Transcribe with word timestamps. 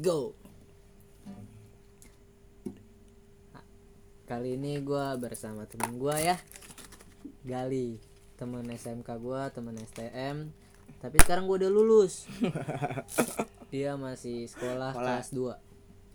Go. 0.00 0.32
Kali 4.24 4.54
ini 4.54 4.78
gue 4.78 5.06
bersama 5.18 5.66
temen 5.66 5.98
gue 5.98 6.16
ya. 6.16 6.36
Gali. 7.42 8.00
Temen 8.34 8.64
SMK 8.64 9.04
gue, 9.20 9.42
temen 9.52 9.76
STM 9.76 10.48
Tapi 10.96 11.16
sekarang 11.20 11.44
gue 11.44 11.60
udah 11.60 11.68
lulus. 11.68 12.24
Dia 13.72 13.94
masih 13.94 14.48
sekolah, 14.48 14.96
Sekolah. 14.96 15.20
kelas 15.20 15.28
2 15.30 15.68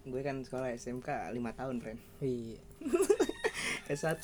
gue 0.05 0.21
kan 0.21 0.37
sekolah 0.37 0.69
SMK 0.77 1.33
5 1.33 1.33
tahun 1.33 1.81
friend 1.81 1.97
Iya. 2.21 2.61
S1 3.97 4.21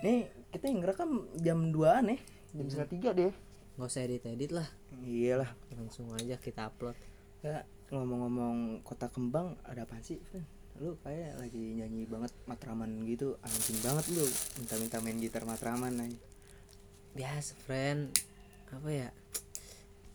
nih 0.00 0.24
kita 0.48 0.72
yang 0.72 0.80
ngerekam 0.80 1.10
jam 1.36 1.68
2an 1.68 2.08
nih 2.08 2.20
jam 2.56 2.64
setengah 2.64 2.88
tiga 2.88 3.10
deh 3.12 3.32
Gak 3.72 3.88
usah 3.88 4.04
edit-edit 4.04 4.52
lah. 4.52 4.68
Iyalah. 5.02 5.52
Langsung 5.72 6.08
aja 6.12 6.36
kita 6.36 6.68
upload. 6.68 6.92
Ya 7.40 7.64
ngomong-ngomong 7.92 8.80
kota 8.82 9.12
kembang 9.12 9.54
ada 9.68 9.84
apa 9.84 10.00
sih 10.00 10.16
lu 10.80 10.96
kayak 11.04 11.36
lagi 11.36 11.76
nyanyi 11.76 12.08
banget 12.08 12.32
matraman 12.48 13.04
gitu 13.04 13.36
anjing 13.44 13.78
banget 13.84 14.08
lu. 14.16 14.24
Minta-minta 14.56 14.98
main 15.04 15.20
gitar 15.20 15.44
matraman 15.44 16.00
aja 16.00 16.32
biasa 17.12 17.52
friend. 17.68 18.08
Apa 18.72 18.88
ya? 18.88 19.08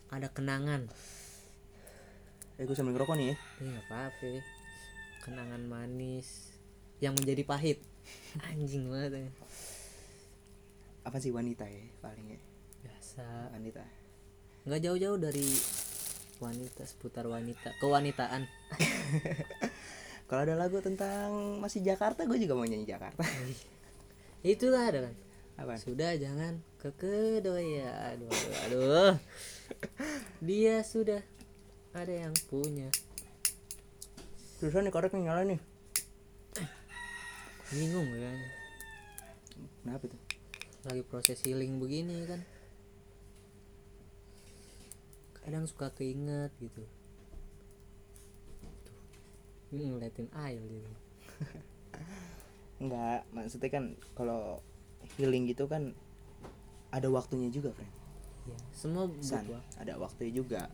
Ada 0.10 0.34
kenangan. 0.34 0.90
Eh 2.58 2.66
gue 2.66 2.74
sambil 2.74 2.98
ngerokok 2.98 3.16
nih 3.22 3.28
ya. 3.34 3.36
Ini 3.62 3.68
nggak 3.70 3.86
apa-apa 3.86 4.32
kenangan 5.22 5.62
manis 5.70 6.50
yang 6.98 7.14
menjadi 7.14 7.46
pahit. 7.46 7.80
Anjing 8.50 8.90
banget 8.90 9.30
ya. 9.30 9.32
apa 11.08 11.24
sih 11.24 11.32
wanita 11.32 11.64
ya 11.64 11.88
paling 12.04 12.36
ya? 12.36 12.40
Biasa. 12.84 13.54
Wanita. 13.56 13.80
Nggak 14.68 14.82
jauh-jauh 14.84 15.20
dari 15.22 15.48
wanita 16.40 16.84
seputar 16.86 17.26
wanita 17.26 17.74
kewanitaan. 17.82 18.46
Kalau 20.28 20.42
ada 20.44 20.60
lagu 20.60 20.84
tentang 20.84 21.60
masih 21.64 21.80
Jakarta 21.82 22.28
gue 22.28 22.36
juga 22.36 22.54
mau 22.54 22.68
nyanyi 22.68 22.84
Jakarta. 22.84 23.24
Itulah 24.44 24.92
ada 24.92 25.00
kan? 25.08 25.16
Apa? 25.58 25.74
Sudah 25.80 26.14
jangan 26.20 26.60
ke 26.78 26.92
kedoya. 27.00 28.14
Aduh 28.14 28.28
aduh, 28.28 28.56
aduh. 28.68 29.14
dia 30.48 30.84
sudah 30.84 31.24
ada 31.96 32.14
yang 32.14 32.36
punya. 32.52 32.92
Terusan 34.60 34.86
nih 34.86 34.94
korek 34.94 35.16
nih 35.16 35.24
nyala 35.32 35.48
nih. 35.48 35.62
Bingung 37.72 38.08
kan 38.08 38.38
kenapa 39.84 40.04
tuh? 40.12 40.22
Lagi 40.88 41.04
proses 41.04 41.40
healing 41.44 41.80
begini 41.80 42.28
kan 42.28 42.40
kadang 45.48 45.64
suka 45.64 45.88
keinget 45.96 46.52
gitu 46.60 46.84
Tuh. 48.84 49.00
ngeliatin 49.72 50.28
air 50.36 50.60
gitu 50.60 50.92
Enggak, 52.84 53.26
maksudnya 53.32 53.72
kan 53.72 53.86
kalau 54.14 54.60
healing 55.16 55.48
gitu 55.50 55.66
kan 55.66 55.98
ada 56.94 57.10
waktunya 57.10 57.50
juga, 57.50 57.74
friend. 57.74 57.94
ya 58.48 58.58
semua 58.70 59.10
San, 59.20 59.44
butuh 59.50 59.62
ada 59.82 59.98
waktunya 59.98 60.34
juga. 60.40 60.70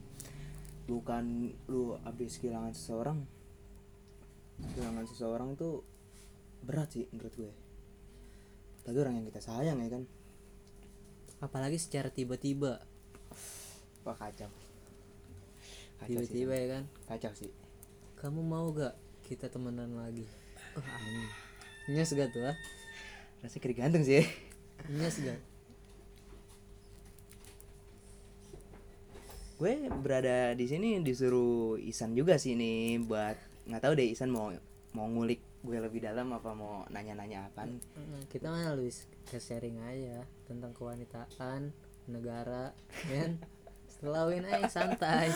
Bukan 0.83 1.55
lu 1.71 1.95
habis 2.03 2.37
kehilangan 2.43 2.75
seseorang. 2.75 3.23
Kehilangan 4.75 5.05
seseorang 5.07 5.55
itu 5.55 5.79
berat 6.67 6.91
sih 6.91 7.07
menurut 7.15 7.33
gue. 7.39 7.53
Tapi 8.83 8.97
orang 8.99 9.23
yang 9.23 9.25
kita 9.31 9.39
sayang 9.39 9.79
ya 9.79 9.89
kan. 9.95 10.03
apalagi 11.43 11.75
secara 11.75 12.07
tiba-tiba 12.07 12.79
Wah 14.03 14.15
kacau. 14.19 14.51
Tiba-tiba 16.07 16.53
ya 16.55 16.67
kan. 16.79 16.83
Kacau 17.09 17.33
sih. 17.35 17.51
kamu 18.23 18.39
mau 18.39 18.71
gak 18.71 18.95
kita 19.27 19.51
temenan 19.51 19.99
lagi? 19.99 20.23
Oh 20.79 20.83
nyes 21.91 22.15
gak 22.15 22.31
tuh 22.31 22.47
ah? 22.47 22.55
Rasanya 23.43 23.59
kiri 23.59 23.75
gantung 23.75 24.03
sih. 24.07 24.23
nyes 24.87 25.19
gak? 25.19 25.39
Gue 29.59 29.91
berada 29.99 30.55
di 30.55 30.65
sini 30.71 31.03
disuruh 31.03 31.75
Isan 31.79 32.15
juga 32.15 32.39
sih 32.39 32.55
nih 32.55 33.03
buat 33.03 33.35
nggak 33.67 33.81
tahu 33.83 33.93
deh 33.95 34.07
Isan 34.11 34.31
mau 34.31 34.51
mau 34.91 35.07
ngulik 35.07 35.39
gue 35.63 35.79
lebih 35.79 36.03
dalam 36.03 36.27
apa 36.35 36.51
mau 36.51 36.83
nanya-nanya 36.91 37.47
apa 37.47 37.63
kita 38.27 38.51
mah 38.51 38.75
lebih 38.75 38.91
ke 39.23 39.39
sharing 39.39 39.79
aja 39.79 40.27
tentang 40.43 40.75
kewanitaan 40.75 41.71
negara 42.11 42.75
kan 43.11 43.39
selawin 43.87 44.43
aja 44.43 44.67
santai 44.67 45.31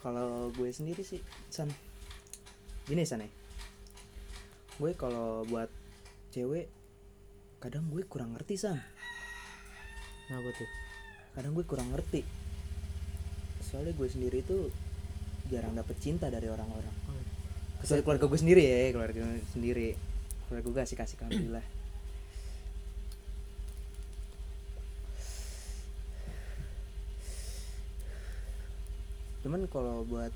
kalau 0.00 0.48
gue 0.56 0.68
sendiri 0.72 1.04
sih 1.04 1.20
San 1.52 1.68
gini 2.88 3.04
San 3.04 3.24
ya. 3.24 3.30
Gue 4.80 4.96
kalau 4.96 5.44
buat 5.44 5.68
cewek 6.32 6.68
kadang 7.60 7.88
gue 7.92 8.02
kurang 8.08 8.32
ngerti 8.36 8.56
San. 8.56 8.80
Kenapa 10.26 10.50
tuh? 10.56 10.70
kadang 11.30 11.54
gue 11.54 11.62
kurang 11.62 11.88
ngerti. 11.94 12.26
Soalnya 13.62 13.94
gue 13.94 14.08
sendiri 14.10 14.42
tuh 14.42 14.68
jarang 15.46 15.78
dapet 15.78 15.94
cinta 16.02 16.26
dari 16.26 16.50
orang-orang. 16.50 16.94
Kecuali 17.80 18.02
keluarga 18.02 18.26
gue 18.26 18.40
sendiri 18.40 18.62
ya 18.66 18.92
keluarga 18.92 19.20
gue 19.24 19.46
sendiri. 19.52 19.88
Keluarga 20.48 20.66
gue 20.66 20.74
kasih 20.82 20.96
kasih 20.98 21.16
alhamdulillah 21.22 21.79
cuman 29.50 29.66
kalau 29.66 30.06
buat 30.06 30.30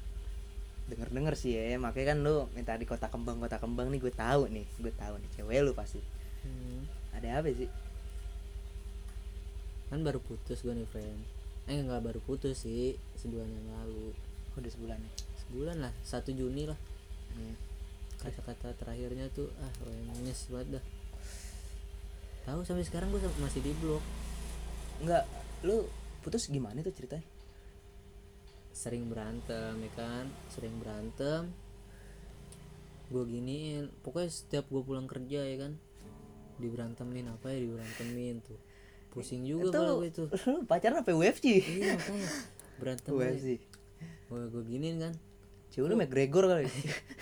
denger 0.91 1.07
denger 1.15 1.35
sih 1.39 1.55
ya 1.55 1.79
makanya 1.79 2.19
kan 2.19 2.19
lu 2.27 2.51
minta 2.51 2.75
di 2.75 2.83
kota 2.83 3.07
kembang 3.07 3.39
kota 3.39 3.63
kembang 3.63 3.95
nih 3.95 4.03
gue 4.03 4.11
tahu 4.11 4.51
nih 4.51 4.67
gue 4.83 4.91
tahu 4.91 5.23
nih 5.23 5.31
cewek 5.39 5.63
lu 5.63 5.71
pasti. 5.71 6.03
Hmm, 6.43 6.83
ada 7.15 7.39
apa 7.39 7.47
sih? 7.55 7.71
Kan 9.87 10.03
baru 10.03 10.19
putus 10.19 10.67
gue 10.67 10.75
nih 10.75 10.83
friend. 10.91 11.23
Eh 11.71 11.79
nggak 11.79 12.03
baru 12.03 12.19
putus 12.27 12.67
sih 12.67 12.99
sebulan 13.23 13.47
yang 13.47 13.69
lalu. 13.87 14.11
Udah 14.59 14.71
sebulan 14.75 14.99
nih 14.99 15.15
sebulan 15.47 15.77
lah 15.79 15.93
satu 16.03 16.35
Juni 16.35 16.67
lah. 16.67 16.81
Hmm. 17.39 17.55
kata-kata 18.19 18.75
terakhirnya 18.75 19.31
tuh 19.31 19.47
ah 19.63 19.71
nyes 20.27 20.51
banget 20.51 20.83
dah. 20.83 20.85
Tahu 22.51 22.67
sampai 22.67 22.83
sekarang 22.83 23.15
gue 23.15 23.23
masih 23.39 23.63
di 23.63 23.71
blok. 23.79 24.03
Enggak 25.07 25.23
lu 25.63 25.87
putus 26.27 26.51
gimana 26.51 26.83
tuh 26.83 26.91
ceritanya 26.91 27.34
sering 28.75 29.07
berantem 29.07 29.79
ya 29.79 29.91
kan? 29.95 30.27
Sering 30.51 30.75
berantem. 30.83 31.55
Gue 33.09 33.23
giniin. 33.31 33.87
Pokoknya 34.03 34.29
setiap 34.35 34.67
gue 34.67 34.83
pulang 34.83 35.07
kerja 35.07 35.47
ya 35.47 35.57
kan? 35.63 35.79
Diberantemin 36.59 37.31
apa 37.31 37.55
ya? 37.55 37.63
Diberantemin 37.63 38.43
tuh. 38.43 38.59
Pusing 39.15 39.47
juga 39.47 39.71
Itu- 39.71 39.79
kalau 39.79 39.95
gue 40.03 40.11
itu. 40.11 40.25
pacaran 40.71 41.07
apa 41.07 41.15
UFC 41.15 41.63
iya 41.63 41.95
makanya. 41.95 42.29
Berantem 42.83 43.13
UFC 43.15 43.63
gue 44.25 44.43
gue 44.51 44.63
giniin 44.67 44.99
kan? 44.99 45.15
Cewek 45.71 45.87
lu 45.87 45.95
McGregor 45.95 46.51
kali. 46.51 46.67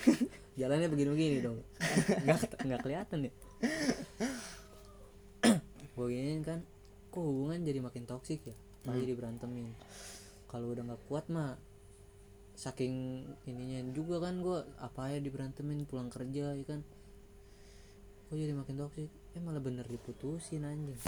Jalannya 0.59 0.89
begini-begini 0.89 1.45
dong. 1.45 1.61
Nggak 2.25 2.65
nggak 2.65 2.81
kelihatan 2.81 3.29
ya? 3.29 3.31
Gue 5.93 6.07
giniin 6.09 6.41
kan? 6.41 6.61
Kok 7.13 7.21
hubungan 7.21 7.61
jadi 7.61 7.81
makin 7.81 8.05
toksik 8.05 8.41
ya? 8.45 8.55
Lagi 8.85 9.05
diberantemin 9.09 9.69
kalau 10.53 10.69
udah 10.69 10.85
nggak 10.85 11.03
kuat 11.09 11.25
mah 11.33 11.57
saking 12.53 13.25
ininya 13.49 13.81
juga 13.89 14.21
kan 14.21 14.37
gue 14.37 14.61
apa 14.77 15.09
ya 15.09 15.17
diberantemin 15.17 15.89
pulang 15.89 16.13
kerja 16.13 16.53
ya 16.53 16.65
kan. 16.69 16.85
Kok 18.29 18.37
jadi 18.37 18.53
makin 18.53 18.77
toksik. 18.77 19.09
Eh 19.33 19.41
malah 19.41 19.57
bener 19.57 19.89
diputusin 19.89 20.61
anjing. 20.61 21.01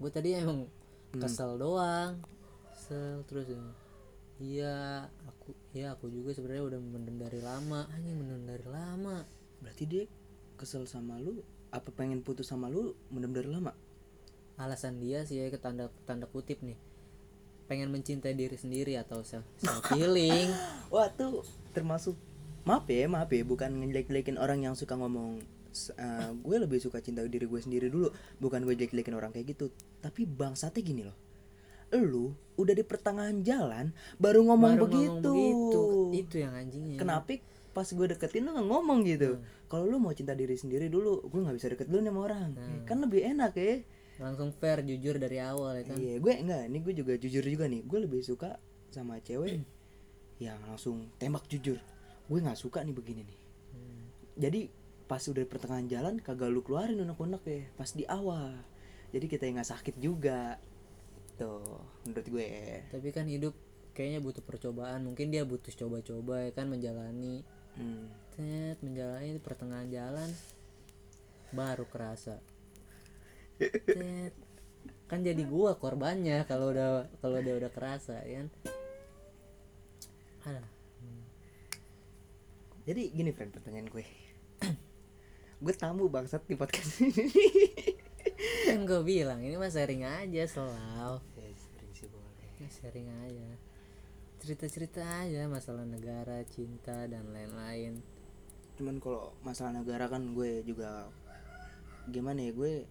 Gue 0.00 0.08
tadi 0.08 0.32
emang 0.32 0.64
kesel 1.12 1.60
doang. 1.60 2.24
Kesel 2.72 3.20
terus 3.28 3.44
ya, 3.52 3.60
iya 4.40 4.76
aku 5.28 5.52
ya 5.76 5.92
aku 5.92 6.08
juga 6.08 6.32
sebenarnya 6.32 6.64
udah 6.64 6.80
mendem 6.80 7.20
dari 7.20 7.44
lama. 7.44 7.84
Anjing 7.92 8.16
mendem 8.16 8.48
dari 8.48 8.64
lama. 8.64 9.20
Berarti 9.60 9.84
dia 9.84 10.04
kesel 10.56 10.88
sama 10.88 11.20
lu 11.20 11.44
apa 11.68 11.92
pengen 11.92 12.24
putus 12.24 12.48
sama 12.48 12.72
lu 12.72 12.96
mendem 13.12 13.36
dari 13.36 13.52
lama? 13.52 13.76
Alasan 14.56 15.04
dia 15.04 15.28
sih 15.28 15.36
ya 15.36 15.52
ke 15.52 15.60
tanda 15.60 15.92
tanda 16.08 16.24
kutip 16.24 16.64
nih 16.64 16.93
pengen 17.64 17.88
mencintai 17.88 18.36
diri 18.36 18.56
sendiri 18.56 19.00
atau 19.00 19.24
self, 19.24 19.44
self 19.56 19.84
healing 19.96 20.52
wah 20.92 21.08
tuh 21.08 21.44
termasuk 21.72 22.14
maaf 22.64 22.84
ya 22.88 23.08
maaf 23.08 23.28
ya 23.32 23.44
bukan 23.44 23.72
ngejelek-jelekin 23.80 24.36
orang 24.40 24.64
yang 24.64 24.74
suka 24.76 24.96
ngomong 24.96 25.40
eh, 25.96 26.30
gue 26.32 26.56
lebih 26.60 26.80
suka 26.80 27.00
cinta 27.04 27.24
diri 27.24 27.44
gue 27.44 27.60
sendiri 27.60 27.92
dulu 27.92 28.08
bukan 28.40 28.64
gue 28.64 28.72
jelek-jelekin 28.78 29.16
orang 29.16 29.34
kayak 29.36 29.52
gitu. 29.52 29.68
Tapi 30.00 30.24
bangsatnya 30.24 30.80
gini 30.80 31.02
loh 31.04 31.16
lu 31.94 32.34
udah 32.58 32.74
di 32.74 32.82
pertengahan 32.82 33.38
jalan 33.46 33.94
baru 34.18 34.42
ngomong 34.46 34.72
Baru 34.78 34.84
begitu 34.90 35.30
ngomong 35.30 36.10
begitu. 36.10 36.26
itu 36.26 36.36
yang 36.42 36.54
anjingnya. 36.54 36.98
Kenapa 36.98 37.38
pas 37.74 37.86
gue 37.86 38.06
deketin 38.06 38.46
lu 38.46 38.50
nggak 38.54 38.66
ngomong 38.70 38.98
gitu? 39.06 39.38
Kalau 39.66 39.84
lu 39.90 39.98
mau 39.98 40.14
cinta 40.14 40.34
diri 40.34 40.54
sendiri 40.54 40.86
dulu 40.90 41.22
gue 41.26 41.40
nggak 41.42 41.56
bisa 41.58 41.68
deket 41.70 41.86
dulu 41.90 42.00
sama 42.02 42.20
orang. 42.26 42.50
Kan 42.86 43.02
lebih 43.02 43.22
enak 43.26 43.52
ya 43.54 43.82
langsung 44.18 44.54
fair 44.54 44.80
jujur 44.86 45.18
dari 45.18 45.42
awal 45.42 45.82
ya 45.82 45.84
kan 45.90 45.96
Iya, 45.98 46.22
gue 46.22 46.32
enggak. 46.38 46.64
Ini 46.70 46.78
gue 46.80 46.94
juga 46.94 47.12
jujur 47.18 47.42
juga 47.42 47.64
nih. 47.66 47.82
Gue 47.82 47.98
lebih 48.06 48.22
suka 48.22 48.58
sama 48.94 49.18
cewek 49.18 49.62
yang 50.38 50.58
langsung 50.66 51.10
tembak 51.18 51.46
jujur. 51.50 51.78
Gue 52.30 52.38
nggak 52.38 52.58
suka 52.58 52.82
nih 52.86 52.94
begini 52.94 53.22
nih. 53.26 53.38
Hmm. 53.74 54.02
Jadi 54.38 54.60
pas 55.04 55.20
udah 55.20 55.42
di 55.44 55.48
pertengahan 55.50 55.86
jalan 55.90 56.14
kagak 56.22 56.48
lu 56.48 56.64
keluarin 56.64 57.02
unek-unek 57.02 57.42
ya 57.44 57.60
pas 57.74 57.90
di 57.90 58.06
awal. 58.06 58.54
Jadi 59.10 59.26
kita 59.30 59.46
yang 59.46 59.58
nggak 59.58 59.70
sakit 59.74 59.96
juga. 59.98 60.58
Tuh, 61.34 61.82
menurut 62.06 62.26
gue. 62.30 62.50
tapi 62.94 63.10
kan 63.10 63.26
hidup 63.26 63.58
kayaknya 63.90 64.22
butuh 64.22 64.42
percobaan 64.46 65.02
mungkin 65.02 65.34
dia 65.34 65.42
butuh 65.42 65.74
coba-coba 65.74 66.46
ya 66.46 66.50
kan 66.54 66.70
menjalani 66.70 67.42
Hmm. 67.74 68.06
Tet, 68.38 68.78
menjalani 68.86 69.34
di 69.34 69.42
pertengahan 69.42 69.90
jalan 69.90 70.30
baru 71.50 71.86
kerasa. 71.90 72.38
Kan 75.10 75.20
jadi 75.22 75.42
gua 75.46 75.78
korbannya 75.78 76.42
kalau 76.48 76.74
udah 76.74 77.06
kalau 77.22 77.38
dia 77.44 77.54
udah 77.54 77.70
kerasa 77.70 78.18
ya 78.26 78.42
kan 78.44 78.48
Alah, 80.44 80.68
Jadi 82.84 83.16
gini 83.16 83.32
friend 83.32 83.48
pertanyaan 83.48 83.88
gue. 83.88 84.04
gue 85.64 85.72
tamu 85.72 86.12
bangsat 86.12 86.44
di 86.44 86.52
podcast 86.52 87.00
ini. 87.00 87.24
kan 88.68 88.84
gue 88.84 89.00
bilang 89.00 89.40
ini 89.40 89.56
mah 89.56 89.72
sharing 89.72 90.04
aja 90.04 90.44
selalu 90.44 91.16
Ya, 91.40 91.48
sering 91.56 91.92
sih 91.96 92.08
boleh. 92.12 92.44
Ya, 92.60 92.68
sharing 92.68 93.08
aja 93.24 93.56
cerita-cerita 94.44 95.00
aja 95.00 95.48
masalah 95.48 95.88
negara 95.88 96.44
cinta 96.44 97.08
dan 97.08 97.32
lain-lain 97.32 98.04
Cuman 98.76 99.00
kalau 99.00 99.32
masalah 99.40 99.72
negara 99.72 100.04
kan 100.12 100.36
gue 100.36 100.60
juga 100.68 101.08
gimana 102.12 102.44
ya 102.44 102.52
gue 102.52 102.84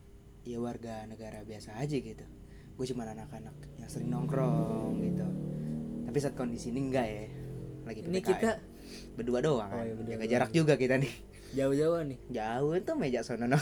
ya 0.43 0.57
warga 0.57 1.03
negara 1.03 1.41
biasa 1.41 1.75
aja 1.75 1.95
gitu. 1.95 2.25
Gue 2.73 2.85
cuma 2.85 3.05
anak-anak 3.05 3.53
yang 3.77 3.87
sering 3.87 4.09
nongkrong 4.09 4.99
gitu. 4.99 5.25
Tapi 6.03 6.17
saat 6.17 6.33
kondisi 6.33 6.69
ini 6.69 6.81
enggak 6.83 7.05
ya. 7.05 7.25
Lagi 7.83 7.99
ini 8.01 8.17
PPKM. 8.17 8.27
kita 8.29 8.51
berdua 9.13 9.39
doang 9.39 9.65
Oh, 9.65 9.75
kan. 9.75 9.83
iya, 9.83 9.93
berdua 9.93 10.09
Jaga 10.09 10.19
doang. 10.19 10.31
jarak 10.31 10.51
juga 10.51 10.73
kita 10.75 10.95
nih. 10.97 11.13
jauh-jauh 11.53 12.01
nih 12.03 12.17
Jauh 12.29 12.73
tuh 12.81 12.95
meja 12.95 13.21
sono 13.21 13.45
no. 13.45 13.59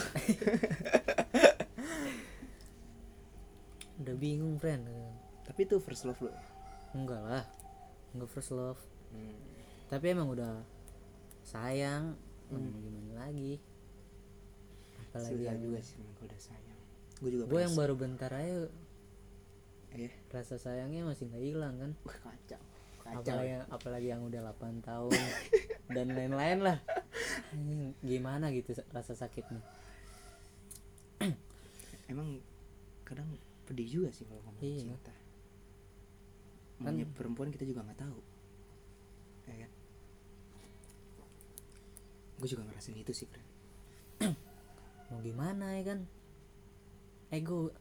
udah 3.98 4.14
bingung 4.16 4.56
friend 4.56 4.88
Tapi 5.44 5.60
itu 5.62 5.76
first 5.78 6.04
love 6.04 6.18
lo. 6.18 6.32
enggak 6.92 7.20
lah 7.20 7.44
enggak 8.12 8.30
first 8.30 8.50
love 8.50 8.80
Hmm. 9.12 9.36
tapi 9.86 10.08
emang 10.08 10.24
udah 10.26 10.64
sayang 11.44 12.16
hmm. 12.48 12.72
gimana 12.80 13.28
lagi 13.28 13.60
apalagi 15.04 15.36
Susah 15.36 15.44
yang 15.44 15.60
juga 15.60 15.80
sih 15.84 16.00
udah 16.18 16.40
sayang. 16.40 16.61
Gue 17.22 17.30
juga 17.30 17.44
gue 17.46 17.60
yang 17.62 17.76
baru 17.78 17.94
bentar 17.94 18.34
aja. 18.34 18.66
Eh, 19.94 20.10
rasa 20.28 20.58
sayangnya 20.58 21.06
masih 21.06 21.30
nggak 21.30 21.44
hilang 21.44 21.74
kan? 21.78 21.90
Wah, 22.02 22.18
kacau. 22.18 22.58
Kacau. 23.02 23.18
apalagi 23.22 23.54
apalagi 23.68 24.06
yang 24.10 24.22
udah 24.24 24.40
8 24.50 24.82
tahun 24.82 25.12
dan 25.94 26.06
lain-lain 26.10 26.58
lah. 26.60 26.78
Gimana 28.00 28.50
gitu 28.50 28.72
rasa 28.90 29.14
sakitnya? 29.14 29.62
Emang 32.10 32.42
kadang 33.04 33.28
pedih 33.62 33.86
juga 33.86 34.10
sih 34.10 34.26
kalau 34.26 34.42
ngomong 34.42 34.62
Iya. 34.64 34.80
cinta. 34.82 35.14
Maunya 36.82 37.06
perempuan 37.06 37.52
kita 37.52 37.62
juga 37.62 37.86
nggak 37.86 38.00
tahu. 38.00 38.18
Ya 39.46 39.54
kan? 39.62 39.70
Gue 42.38 42.48
juga 42.48 42.66
ngerasain 42.66 42.98
itu 42.98 43.14
sih 43.14 43.30
friend 43.30 43.46
mau 45.12 45.20
gimana 45.20 45.78
ya 45.78 45.94
kan 45.94 45.98
ego. 47.32 47.72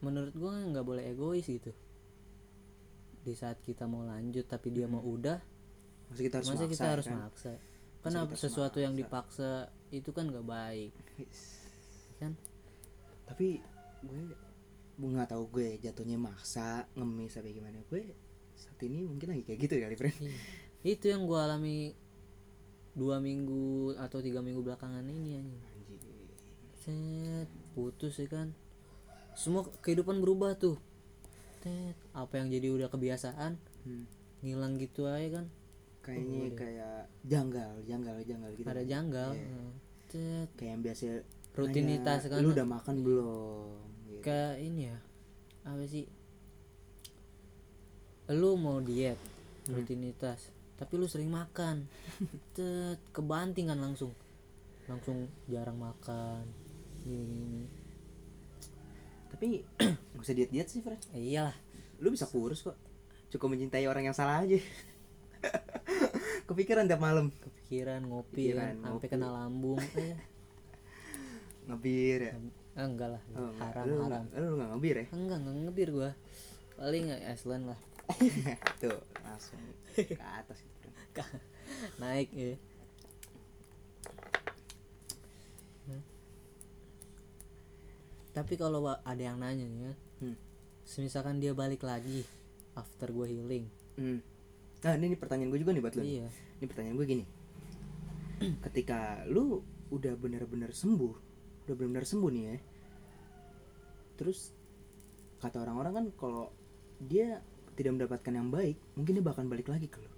Menurut 0.00 0.32
gue 0.32 0.50
nggak 0.72 0.86
boleh 0.86 1.04
egois 1.10 1.44
gitu. 1.44 1.74
Di 3.20 3.36
saat 3.36 3.60
kita 3.60 3.84
mau 3.84 4.06
lanjut 4.06 4.48
tapi 4.48 4.72
dia 4.72 4.88
mau 4.88 5.04
udah 5.04 5.36
masa 6.10 6.20
kita 6.26 6.34
harus 6.42 6.48
masa 6.50 6.64
maksa 6.64 6.72
kita 6.74 6.86
harus 6.88 7.06
kan? 7.06 7.18
maksa? 7.20 7.52
Harus 8.00 8.40
sesuatu 8.40 8.78
yang 8.80 8.96
maksa. 8.96 9.02
dipaksa 9.04 9.50
itu 9.92 10.10
kan 10.14 10.24
nggak 10.30 10.46
baik. 10.46 10.92
Kan? 12.16 12.32
Tapi 13.28 13.60
gue 14.06 14.22
gue 15.00 15.10
nggak 15.12 15.30
tahu 15.32 15.44
gue 15.52 15.68
jatuhnya 15.80 16.16
maksa 16.16 16.88
ngemis 16.96 17.36
apa 17.36 17.48
gimana. 17.52 17.78
Gue 17.90 18.16
saat 18.56 18.80
ini 18.84 19.04
mungkin 19.04 19.32
lagi 19.32 19.44
kayak 19.48 19.60
gitu 19.64 19.74
kali 19.80 19.96
friend 19.96 20.18
Iya. 20.20 20.36
itu 20.96 21.04
yang 21.12 21.24
gue 21.28 21.36
alami 21.40 21.92
dua 22.92 23.16
minggu 23.20 23.96
atau 23.96 24.20
tiga 24.20 24.44
minggu 24.44 24.60
belakangan 24.60 25.04
ini 25.04 25.40
Anjing. 25.40 26.02
Set, 26.80 27.48
putus 27.76 28.16
ya 28.20 28.28
kan 28.28 28.52
semua 29.40 29.64
kehidupan 29.80 30.20
berubah 30.20 30.52
tuh. 30.54 30.76
Tet, 31.60 31.96
apa 32.12 32.36
yang 32.36 32.48
jadi 32.48 32.68
udah 32.70 32.88
kebiasaan 32.88 33.56
Hmm. 33.80 34.04
ngilang 34.40 34.76
gitu 34.76 35.04
aja 35.04 35.40
kan. 35.40 35.46
Kayaknya 36.00 36.52
kayak 36.52 36.96
janggal 37.24 37.72
janggal 37.84 38.16
janggal 38.22 38.50
gitu 38.54 38.64
ada 38.66 38.84
janggal. 38.84 39.30
Iya. 39.32 39.48
Nah, 39.48 39.72
Tet, 40.06 40.48
kayak 40.54 40.70
yang 40.70 40.82
biasa 40.82 41.04
Rutinitas 41.52 42.20
kan. 42.26 42.40
lu 42.40 42.52
udah 42.52 42.66
makan 42.66 42.96
belum? 43.00 43.76
Gitu. 44.06 44.20
kayak 44.20 44.60
ini 44.60 44.88
ya 44.88 44.96
apa 45.62 45.84
sih? 45.84 46.04
Lu 48.30 48.54
mau 48.54 48.78
diet 48.78 49.16
rutinitas 49.66 50.52
tapi 50.76 50.96
lu 50.96 51.04
sering 51.04 51.28
makan. 51.28 51.84
Tet, 52.56 53.00
kebanting 53.10 53.68
kan 53.68 53.76
langsung. 53.76 54.12
Langsung 54.84 55.28
jarang 55.46 55.76
makan 55.76 56.44
gini 57.00 57.24
gini 57.24 57.62
tapi 59.30 59.62
nggak 60.12 60.22
usah 60.22 60.34
diet 60.36 60.50
diet 60.50 60.68
sih 60.68 60.82
friend 60.82 61.00
eh, 61.14 61.22
iyalah. 61.34 61.56
Lu 62.02 62.10
bisa 62.10 62.26
kurus 62.26 62.66
kok. 62.66 62.76
Cukup 63.30 63.54
mencintai 63.54 63.86
orang 63.86 64.10
yang 64.10 64.16
salah 64.16 64.42
aja. 64.42 64.58
Kepikiran 66.48 66.90
tiap 66.90 66.98
malam. 66.98 67.30
Kepikiran 67.30 68.02
ngopi 68.04 68.50
Pikiran, 68.50 68.74
kan 68.74 68.74
sampai 68.82 69.06
ngopi. 69.06 69.06
kena 69.08 69.28
lambung 69.30 69.78
eh, 70.02 70.18
ngebir 71.70 72.20
ya? 72.26 72.34
Ah, 72.74 72.86
enggak 72.86 73.08
lah. 73.14 73.22
Oh, 73.38 73.50
enggak. 73.54 73.66
haram 73.70 73.84
lu, 73.86 73.96
haram. 74.02 74.24
lu 74.34 74.54
nggak 74.58 74.70
ngebir 74.74 74.94
ya? 74.98 75.06
Enggak 75.14 75.38
enggak 75.38 75.54
ngebir 75.70 75.88
gua. 75.94 76.10
Paling 76.74 77.04
Iceland 77.30 77.64
lah. 77.70 77.80
Tuh 78.82 78.98
langsung 79.22 79.62
ke 79.94 80.18
atas 80.18 80.58
gitu, 80.66 80.88
naik 82.02 82.30
ya 82.34 82.58
tapi 88.30 88.54
kalau 88.54 88.78
ada 88.86 89.18
yang 89.20 89.36
nanya 89.36 89.64
nih 89.64 89.80
ya 89.82 89.94
Hmm. 90.20 90.36
semisalkan 90.82 91.38
dia 91.38 91.50
balik 91.50 91.80
lagi 91.80 92.22
after 92.72 93.08
gue 93.08 93.26
healing 93.26 93.64
Hmm. 93.96 94.20
nah 94.80 94.92
ini, 94.94 95.12
ini 95.12 95.16
pertanyaan 95.16 95.48
gue 95.48 95.60
juga 95.60 95.72
nih 95.72 95.82
buat 95.82 95.94
nih. 95.94 96.04
iya 96.06 96.26
ini 96.56 96.66
pertanyaan 96.66 96.96
gue 96.96 97.06
gini 97.08 97.24
ketika 98.64 98.98
lu 99.26 99.60
udah 99.88 100.14
benar-benar 100.14 100.70
sembuh 100.70 101.14
udah 101.64 101.74
benar-benar 101.74 102.04
sembuh 102.04 102.30
nih 102.30 102.44
ya 102.44 102.56
terus 104.14 104.52
kata 105.38 105.56
orang-orang 105.58 105.92
kan 105.94 106.06
kalau 106.14 106.44
dia 107.00 107.40
tidak 107.74 107.96
mendapatkan 107.96 108.32
yang 108.32 108.48
baik 108.48 108.76
mungkin 108.92 109.16
dia 109.16 109.24
bakal 109.24 109.44
balik 109.46 109.66
lagi 109.66 109.88
ke 109.88 109.96
lu 109.96 110.12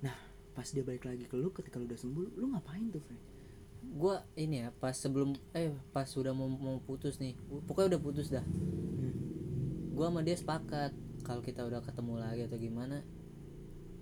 nah 0.00 0.14
pas 0.52 0.66
dia 0.66 0.82
balik 0.82 1.02
lagi 1.02 1.26
ke 1.26 1.34
lu 1.34 1.50
ketika 1.50 1.76
lu 1.76 1.86
udah 1.86 1.98
sembuh 1.98 2.24
lu 2.38 2.46
ngapain 2.48 2.86
tuh 2.88 3.02
friend 3.02 3.22
gue 3.82 4.14
ini 4.38 4.66
ya 4.66 4.68
pas 4.78 4.94
sebelum 4.94 5.34
eh 5.52 5.74
pas 5.90 6.06
sudah 6.06 6.30
mau 6.30 6.46
mau 6.46 6.78
putus 6.82 7.18
nih 7.18 7.34
pokoknya 7.66 7.96
udah 7.98 8.02
putus 8.02 8.30
dah. 8.30 8.46
Gue 9.92 10.06
sama 10.08 10.24
dia 10.24 10.38
sepakat 10.38 10.94
kalau 11.22 11.42
kita 11.42 11.62
udah 11.62 11.82
ketemu 11.82 12.14
lagi 12.18 12.42
atau 12.46 12.58
gimana 12.58 13.02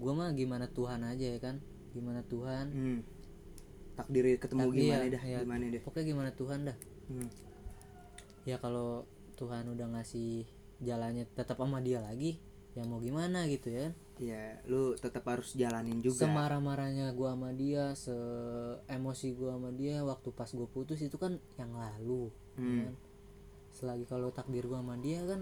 gue 0.00 0.12
mah 0.16 0.32
gimana 0.32 0.64
Tuhan 0.72 1.04
aja 1.04 1.26
ya 1.36 1.38
kan 1.40 1.60
gimana 1.92 2.24
Tuhan. 2.24 2.66
Hmm. 2.72 3.00
takdir 4.00 4.24
ketemu 4.40 4.64
Tapi 4.64 4.78
gimana 4.80 5.04
ya, 5.04 5.12
dah 5.12 5.24
ya, 5.28 5.38
gimana 5.44 5.64
deh 5.68 5.82
pokoknya 5.84 6.06
gimana 6.08 6.30
Tuhan 6.32 6.58
dah. 6.64 6.78
Hmm. 7.12 7.28
ya 8.48 8.56
kalau 8.56 9.04
Tuhan 9.36 9.68
udah 9.68 9.86
ngasih 9.92 10.48
jalannya 10.80 11.28
tetap 11.36 11.60
sama 11.60 11.84
dia 11.84 12.00
lagi 12.00 12.40
ya 12.72 12.86
mau 12.88 13.02
gimana 13.02 13.44
gitu 13.50 13.68
ya 13.68 13.92
ya 14.20 14.60
lu 14.68 14.92
tetap 14.94 15.24
harus 15.24 15.56
jalanin 15.56 15.98
juga. 15.98 16.28
Semarah-marahnya 16.28 17.08
gua 17.16 17.32
sama 17.32 17.56
dia 17.56 17.96
se 17.96 18.12
emosi 18.86 19.32
gua 19.32 19.56
sama 19.56 19.72
dia 19.72 20.04
waktu 20.04 20.28
pas 20.30 20.46
gue 20.46 20.68
putus 20.68 21.00
itu 21.00 21.16
kan 21.16 21.40
yang 21.56 21.72
lalu 21.72 22.28
ya 22.54 22.60
Hmm. 22.60 22.80
kan? 22.84 22.94
selagi 23.72 24.04
kalau 24.04 24.28
takdir 24.28 24.68
gua 24.68 24.84
sama 24.84 25.00
dia 25.00 25.24
kan 25.24 25.40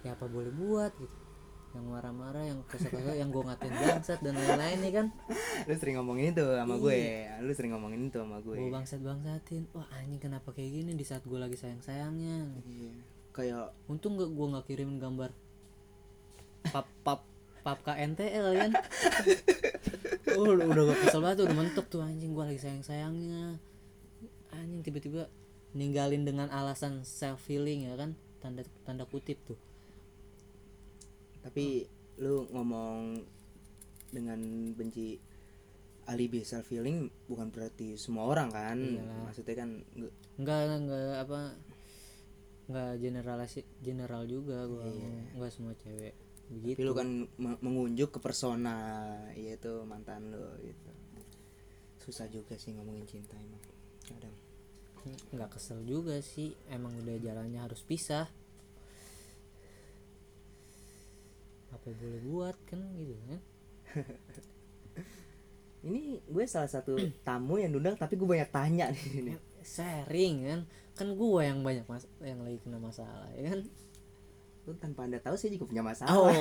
ya 0.00 0.14
apa 0.14 0.24
boleh 0.24 0.54
buat 0.54 0.94
gitu. 0.96 1.18
Yang 1.70 1.86
marah-marah 1.86 2.44
yang 2.46 2.58
kesel-kesel 2.66 3.14
yang 3.14 3.30
gua 3.30 3.50
ngatain 3.50 3.70
bangsat 3.70 4.18
dan 4.22 4.34
lain-lain 4.34 4.78
nih 4.80 4.92
kan? 4.94 5.06
Lu 5.66 5.74
sering 5.74 5.98
ngomongin 5.98 6.30
itu 6.30 6.42
sama 6.42 6.74
gue. 6.76 6.98
Lu 7.42 7.52
sering 7.54 7.70
ngomongin 7.74 8.00
itu 8.06 8.18
sama 8.18 8.38
gue. 8.38 8.54
Gue 8.54 8.70
bangsat 8.70 8.98
bangsatin 8.98 9.66
wah 9.70 9.86
anjing 9.94 10.18
kenapa 10.18 10.50
kayak 10.50 10.70
gini 10.72 10.94
di 10.94 11.02
saat 11.02 11.22
gua 11.22 11.42
lagi 11.42 11.54
sayang 11.54 11.78
sayangnya 11.78 12.54
Iya. 12.66 12.92
kayak 13.30 13.66
untung 13.86 14.14
gak 14.14 14.30
gua 14.30 14.46
nggak 14.54 14.66
kirimin 14.66 14.98
gambar. 14.98 15.30
Pap 16.70 16.86
pap 17.02 17.20
pap 17.60 17.80
KNTL 17.80 18.46
kan? 18.56 18.70
Oh, 20.32 20.46
udah 20.48 20.66
udah 20.66 20.82
gak 20.86 20.98
kesel 21.04 21.20
banget 21.20 21.36
tuh, 21.38 21.46
udah 21.46 21.58
mentok 21.58 21.86
tuh 21.88 22.00
anjing 22.00 22.32
gua 22.32 22.46
lagi 22.46 22.58
sayang 22.58 22.80
sayangnya 22.80 23.58
anjing 24.50 24.80
tiba-tiba 24.80 25.26
ninggalin 25.70 26.22
dengan 26.22 26.48
alasan 26.48 27.02
self 27.02 27.44
healing 27.46 27.86
ya 27.86 27.94
kan? 27.94 28.12
Tanda 28.38 28.62
tanda 28.82 29.04
kutip 29.04 29.36
tuh. 29.44 29.58
Tapi 31.40 31.84
lu 32.18 32.44
ngomong 32.50 33.20
dengan 34.10 34.40
benci 34.72 35.16
alibi 36.06 36.42
self 36.42 36.68
healing 36.68 37.06
bukan 37.26 37.48
berarti 37.48 37.94
semua 37.94 38.26
orang 38.26 38.50
kan? 38.50 38.78
Iyalah. 38.78 39.28
maksudnya 39.28 39.54
kan 39.56 39.70
nggak- 39.94 40.16
enggak 40.36 40.60
enggak 40.74 41.14
apa 41.20 41.40
enggak 42.66 42.90
generalasi 42.98 43.60
general 43.78 44.22
juga 44.24 44.62
gua 44.64 44.86
enggak 45.34 45.50
semua 45.50 45.74
cewek 45.76 46.14
tapi 46.50 46.66
begitu 46.66 46.82
lu 46.82 46.98
kan 46.98 47.06
me- 47.38 47.62
mengunjuk 47.62 48.10
ke 48.10 48.18
persona 48.18 48.74
yaitu 49.38 49.86
mantan 49.86 50.34
lu 50.34 50.42
gitu. 50.66 50.90
Susah 52.02 52.26
juga 52.26 52.58
sih 52.58 52.74
ngomongin 52.74 53.06
cinta 53.06 53.38
emang 53.38 53.62
kadang. 54.02 54.34
Nggak 55.30 55.54
kesel 55.54 55.78
juga 55.86 56.18
sih 56.18 56.50
emang 56.66 56.90
udah 57.06 57.22
jalannya 57.22 57.62
harus 57.62 57.86
pisah. 57.86 58.26
Apa 61.70 61.86
boleh 61.86 62.18
buat 62.26 62.56
kan 62.66 62.82
gitu 62.98 63.14
kan? 63.30 63.40
Ini 65.86 66.18
gue 66.26 66.44
salah 66.50 66.66
satu 66.66 66.98
tamu 67.22 67.62
yang 67.62 67.70
diundang 67.70 67.94
tapi 67.94 68.18
gue 68.18 68.26
banyak 68.26 68.50
tanya 68.50 68.90
di 68.90 68.98
sini. 68.98 69.32
Sharing 69.62 70.34
kan? 70.50 70.60
Kan 70.98 71.14
gua 71.14 71.46
yang 71.46 71.62
banyak 71.62 71.86
mas 71.86 72.10
yang 72.18 72.42
lagi 72.42 72.58
kena 72.58 72.82
masalah 72.82 73.30
ya 73.38 73.54
kan 73.54 73.62
lu 74.68 74.76
tanpa 74.76 75.08
anda 75.08 75.16
tahu 75.22 75.36
saya 75.40 75.56
juga 75.56 75.64
punya 75.70 75.82
masalah. 75.84 76.16
Oh. 76.16 76.28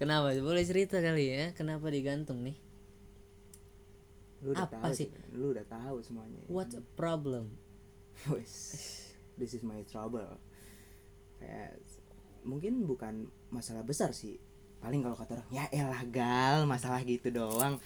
Kenapa? 0.00 0.32
Boleh 0.40 0.64
cerita 0.64 0.96
kali 1.00 1.28
ya 1.28 1.52
kenapa 1.52 1.92
digantung 1.92 2.40
nih? 2.40 2.56
Lu 4.40 4.56
udah 4.56 4.64
apa 4.64 4.88
tahu 4.88 4.96
sih? 4.96 5.12
lu 5.36 5.52
udah 5.52 5.66
tahu 5.68 6.00
semuanya. 6.00 6.40
What's 6.48 6.72
a 6.72 6.80
problem? 6.96 7.52
This 9.36 9.52
is 9.56 9.60
my 9.60 9.84
trouble. 9.88 10.40
Kayak 11.40 11.80
mungkin 12.44 12.84
bukan 12.88 13.28
masalah 13.52 13.84
besar 13.84 14.16
sih. 14.16 14.40
Paling 14.80 15.04
kalau 15.04 15.16
kata 15.16 15.36
orang 15.36 15.52
ya 15.52 15.68
elah 15.68 16.04
gal 16.08 16.64
masalah 16.64 17.04
gitu 17.04 17.28
doang. 17.28 17.76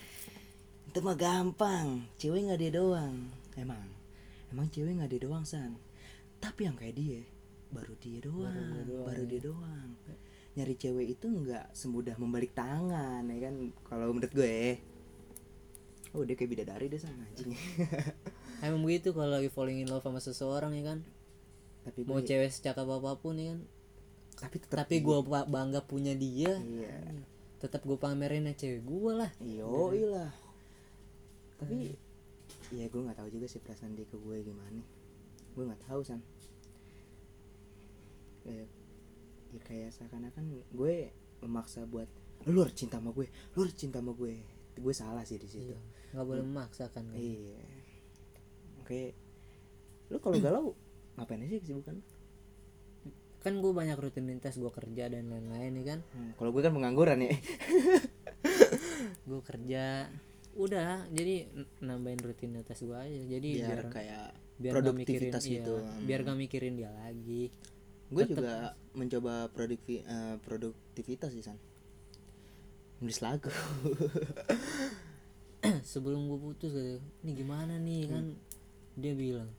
Itu 0.87 1.03
mah 1.03 1.19
gampang. 1.19 2.07
Cewek 2.19 2.47
nggak 2.47 2.61
dia 2.63 2.73
doang. 2.79 3.27
Emang 3.59 3.83
emang 4.55 4.71
cewek 4.71 5.03
nggak 5.03 5.11
dia 5.11 5.27
doang 5.27 5.43
san. 5.43 5.75
Tapi 6.39 6.71
yang 6.71 6.79
kayak 6.79 6.95
dia 6.95 7.34
baru 7.75 7.95
dia 7.99 8.19
doang 8.23 8.87
baru 9.03 9.23
dia 9.27 9.41
doang, 9.43 9.91
nyari 10.55 10.75
cewek 10.79 11.19
itu 11.19 11.27
nggak 11.27 11.75
semudah 11.75 12.15
membalik 12.15 12.55
tangan 12.55 13.27
ya 13.27 13.39
kan? 13.51 13.55
Kalau 13.91 14.15
menurut 14.15 14.31
gue 14.31 14.79
oh 16.15 16.23
dia 16.23 16.39
kayak 16.39 16.51
bidadari 16.55 16.87
deh 16.87 17.03
sana 17.03 17.27
anjing. 17.27 17.51
Emang 18.65 18.87
begitu 18.87 19.11
kalau 19.11 19.35
lagi 19.35 19.51
falling 19.51 19.83
in 19.83 19.91
love 19.91 20.07
sama 20.07 20.23
seseorang 20.23 20.73
ya 20.79 20.95
kan? 20.95 20.99
Tapi 21.83 22.07
mau 22.07 22.23
gue 22.23 22.31
cewek 22.31 22.55
secakap 22.55 22.87
apa 22.87 23.19
pun 23.19 23.35
ya 23.35 23.53
kan? 23.53 23.61
Tapi 24.35 24.57
tetap 24.63 24.87
tapi 24.87 25.03
ba- 25.03 25.47
bangga 25.47 25.83
punya 25.83 26.15
dia 26.15 26.59
iya. 26.63 26.95
tetap 27.59 27.83
gue 27.83 27.99
pamerin 27.99 28.47
ya 28.47 28.55
cewek 28.55 28.83
gue 28.87 29.13
lah. 29.13 29.31
Iyo 29.43 29.91
lah. 30.15 30.31
Tapi 31.59 31.99
ya 32.71 32.87
gue 32.87 33.01
nggak 33.03 33.19
tahu 33.19 33.29
juga 33.35 33.47
sih 33.51 33.59
perasaan 33.59 33.99
dia 33.99 34.07
ke 34.07 34.15
gue 34.15 34.37
gimana. 34.47 34.83
Gue 35.59 35.67
nggak 35.67 35.83
tahu 35.91 36.01
san. 36.07 36.23
Kayak 38.45 38.69
ya 39.51 39.61
kayak 39.63 39.89
seakan-akan 39.91 40.45
gue 40.71 40.95
memaksa 41.41 41.85
buat 41.85 42.07
lu 42.45 42.61
harus 42.61 42.75
cinta 42.75 43.01
sama 43.01 43.11
gue, 43.11 43.25
lu 43.55 43.59
harus 43.65 43.73
cinta 43.75 43.99
sama 43.99 44.13
gue. 44.13 44.37
Gue 44.75 44.93
salah 44.93 45.25
sih 45.25 45.37
di 45.37 45.49
situ. 45.49 45.73
Iya. 45.73 45.81
nggak 46.13 46.27
boleh 46.27 46.45
memaksakan 46.45 47.05
kan 47.09 47.17
Iya. 47.17 47.63
Oke. 48.79 49.03
Lu 50.09 50.19
kalau 50.19 50.37
galau 50.39 50.65
ngapain 51.15 51.41
aja 51.41 51.59
kesibukan? 51.59 51.99
kan 53.41 53.61
gue 53.61 53.73
banyak 53.77 54.01
rutinitas 54.01 54.57
gue 54.57 54.73
kerja 54.73 55.13
dan 55.13 55.29
lain-lain 55.29 55.77
ya 55.77 55.85
kan 55.85 56.01
Hmm, 56.17 56.33
kalau 56.41 56.49
gue 56.49 56.65
kan 56.65 56.73
pengangguran 56.73 57.29
ya. 57.29 57.37
gue 59.29 59.41
kerja 59.45 60.09
udah 60.55 61.05
jadi 61.11 61.51
nambahin 61.83 62.25
rutinitas 62.25 62.81
gue 62.81 62.95
aja 62.95 63.21
jadi 63.29 63.49
Biar 63.53 63.69
biar 63.69 63.81
kayak 63.91 64.27
biar 64.55 64.73
gak 64.73 64.97
mikirin 64.97 65.29
produktivitas 65.29 65.43
iya, 65.45 65.53
gitu. 65.61 65.75
biar 66.07 66.21
gak 66.23 66.39
mikirin 66.39 66.75
dia 66.79 66.91
lagi 66.95 67.51
gue 68.13 68.25
juga 68.29 68.77
mencoba 68.93 69.49
produkti 69.53 70.05
eh, 70.05 70.37
produktivitas 70.45 71.33
sih 71.33 71.45
san. 71.45 71.59
Nulis 73.01 73.21
lagu. 73.25 73.49
Sebelum 75.93 76.29
gue 76.29 76.39
putus 76.41 76.73
gitu. 76.73 77.01
Ini 77.25 77.33
gimana 77.33 77.81
nih 77.81 78.03
kan? 78.09 78.25
Dia 78.97 79.15
bilang 79.17 79.51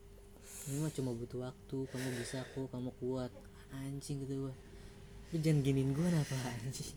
ini 0.66 0.82
mah 0.82 0.90
cuma 0.90 1.14
butuh 1.14 1.46
waktu 1.46 1.78
kamu 1.94 2.10
bisa 2.18 2.42
kok 2.54 2.70
kamu 2.74 2.90
kuat. 3.02 3.32
Anjing 3.74 4.24
gitu 4.24 4.50
gue 4.50 4.56
lu 5.34 5.42
jangan 5.42 5.68
giniin 5.68 5.92
gue 5.92 6.06
apa 6.06 6.38
anjing? 6.48 6.96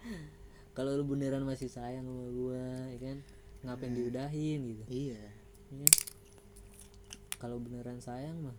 Kalau 0.76 0.96
lu 0.96 1.04
beneran 1.04 1.44
masih 1.44 1.68
sayang 1.68 2.08
sama 2.08 2.24
gue 2.30 2.64
ya 2.96 2.98
kan? 3.04 3.18
Ngapain 3.68 3.92
diudahin 3.92 4.60
gitu. 4.64 4.82
Iya. 4.88 5.22
Ya 5.68 5.76
kan? 5.84 5.92
kalau 7.44 7.60
beneran 7.60 8.00
sayang 8.00 8.40
mah 8.40 8.56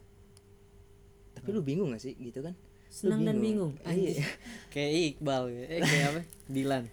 tapi 1.35 1.51
lu 1.51 1.61
bingung 1.61 1.91
gak 1.91 2.01
sih? 2.01 2.15
Gitu 2.15 2.39
kan? 2.39 2.55
Senang 2.95 3.27
dan 3.27 3.43
bingung. 3.43 3.75
Iya. 3.83 4.23
kayak 4.73 5.19
Iqbal 5.19 5.51
ya. 5.51 5.63
eh 5.67 5.79
kayak 5.83 6.07
apa? 6.15 6.21
Dilan. 6.47 6.83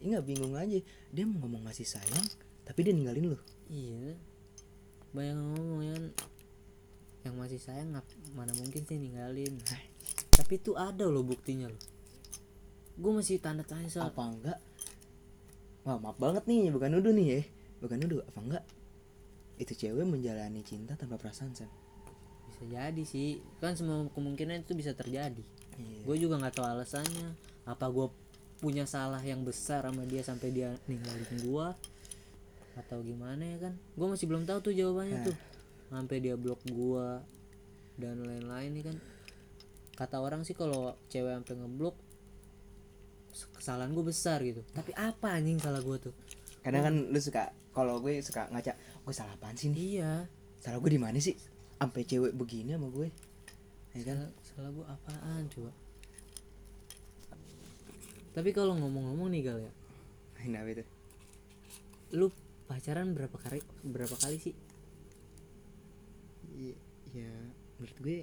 Iya 0.00 0.06
nggak 0.16 0.26
bingung 0.30 0.54
aja. 0.54 0.78
Dia 1.10 1.24
mau 1.26 1.42
ngomong 1.44 1.66
ngasih 1.66 1.84
sayang 1.84 2.26
tapi 2.62 2.86
dia 2.86 2.94
ninggalin 2.94 3.34
lu. 3.34 3.38
Iya. 3.66 4.14
Banyak 5.10 5.34
yang 5.34 5.40
ngomong 5.58 5.80
ya 5.82 5.92
kan 5.98 6.06
yang 7.20 7.34
masih 7.36 7.60
sayang 7.60 7.90
ngap 7.92 8.06
mana 8.38 8.54
mungkin 8.54 8.86
sih 8.86 8.96
ninggalin. 8.96 9.58
Tapi 10.38 10.56
itu 10.56 10.72
ada 10.78 11.04
loh 11.04 11.26
buktinya 11.26 11.68
loh. 11.68 11.82
Gue 12.96 13.12
masih 13.12 13.42
tanda 13.42 13.66
tanya 13.66 13.90
soal 13.90 14.08
apa 14.08 14.22
enggak? 14.22 14.58
Wah 15.84 15.98
maaf 15.98 16.16
banget 16.16 16.46
nih 16.46 16.70
bukan 16.70 16.94
nuduh 16.94 17.12
nih 17.12 17.26
ya. 17.26 17.40
Bukan 17.82 17.98
nuduh 17.98 18.22
apa 18.24 18.38
enggak? 18.40 18.64
Itu 19.58 19.74
cewek 19.76 20.06
menjalani 20.06 20.62
cinta 20.64 20.94
tanpa 20.96 21.18
perasaan 21.20 21.52
san 21.52 21.68
bisa 22.60 22.76
jadi 22.76 23.02
sih. 23.08 23.40
Kan 23.56 23.72
semua 23.72 24.04
kemungkinan 24.12 24.68
itu 24.68 24.76
bisa 24.76 24.92
terjadi. 24.92 25.40
Iya. 25.80 26.00
Gue 26.04 26.16
juga 26.20 26.36
nggak 26.36 26.60
tahu 26.60 26.66
alasannya. 26.68 27.32
Apa 27.64 27.88
gue 27.88 28.12
punya 28.60 28.84
salah 28.84 29.24
yang 29.24 29.40
besar 29.40 29.88
sama 29.88 30.04
dia 30.04 30.20
sampai 30.20 30.52
dia 30.52 30.76
ninggalin 30.84 31.40
gue 31.40 31.66
atau 32.76 32.98
gimana 33.00 33.40
ya 33.40 33.58
kan? 33.68 33.72
Gue 33.96 34.06
masih 34.12 34.28
belum 34.28 34.44
tahu 34.44 34.60
tuh 34.60 34.72
jawabannya 34.76 35.24
tuh. 35.24 35.36
Sampai 35.88 36.20
dia 36.20 36.36
blok 36.36 36.60
gue 36.68 37.08
dan 37.96 38.20
lain-lain 38.20 38.70
nih 38.76 38.84
kan. 38.92 38.96
Kata 39.96 40.20
orang 40.20 40.44
sih 40.44 40.52
kalau 40.52 40.92
cewek 41.08 41.32
sampai 41.32 41.56
ngeblok 41.56 41.96
kesalahan 43.56 43.96
gue 43.96 44.04
besar 44.04 44.44
gitu. 44.44 44.60
Tapi 44.76 44.92
apa 44.92 45.32
anjing 45.32 45.56
salah 45.56 45.80
gue 45.80 45.96
tuh? 45.96 46.14
Kadang 46.60 46.84
kan 46.84 46.94
lu 47.08 47.20
suka 47.20 47.56
kalau 47.72 48.04
gue 48.04 48.20
suka 48.20 48.52
ngaca 48.52 48.76
gue 48.76 49.14
salah 49.16 49.32
apaan 49.32 49.56
sih 49.56 49.72
nih? 49.72 49.80
Iya. 49.96 50.12
Salah 50.60 50.76
gue 50.76 50.92
di 50.92 51.00
mana 51.00 51.16
sih 51.16 51.32
sampai 51.80 52.04
cewek 52.04 52.36
begini 52.36 52.76
sama 52.76 52.92
gue. 52.92 53.08
Ya 53.96 54.02
kan? 54.04 54.28
Salah, 54.28 54.30
salah 54.44 54.70
gue 54.76 54.84
apaan 54.84 55.42
coba? 55.48 55.72
Tapi 58.36 58.50
kalau 58.52 58.76
ngomong-ngomong 58.76 59.32
nih 59.32 59.42
gal 59.48 59.58
ya. 59.64 59.72
Kenapa 60.36 60.68
itu? 60.76 60.84
Lu 62.12 62.28
pacaran 62.68 63.16
berapa 63.16 63.32
kali 63.34 63.64
berapa 63.80 64.12
kali 64.12 64.36
sih? 64.36 64.54
Iya, 66.52 66.76
ya 67.16 67.32
menurut 67.80 67.98
gue 68.04 68.18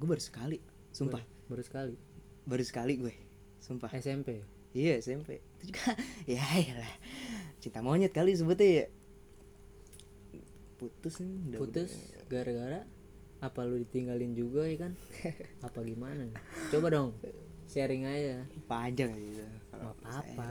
gue 0.00 0.06
baru 0.08 0.22
sekali 0.24 0.58
sumpah. 0.96 1.20
Baru 1.52 1.60
sekali? 1.60 1.94
Baru 2.48 2.64
sekali 2.64 2.96
gue 2.96 3.14
sumpah. 3.60 3.92
SMP 3.92 4.40
iya 4.72 4.96
SMP 4.96 5.44
itu 5.60 5.76
juga 5.76 5.92
ya 6.32 6.40
lah. 6.72 6.94
Cinta 7.60 7.84
monyet 7.84 8.16
kali 8.16 8.32
sebutnya 8.32 8.64
ya. 8.64 8.86
Putus 10.80 11.20
nih 11.20 11.36
udah 11.52 11.58
putus 11.60 11.92
gara-gara 12.26 12.82
apa 13.40 13.60
lu 13.68 13.76
ditinggalin 13.80 14.32
juga 14.32 14.64
ya 14.64 14.88
kan? 14.88 14.92
Apa 15.66 15.84
gimana? 15.84 16.24
Coba 16.72 16.88
dong 16.88 17.12
sharing 17.70 18.08
aja. 18.08 18.48
Panjang 18.64 19.12
gitu? 19.12 19.44
Nggak 19.74 19.94
apa-apa. 20.00 20.48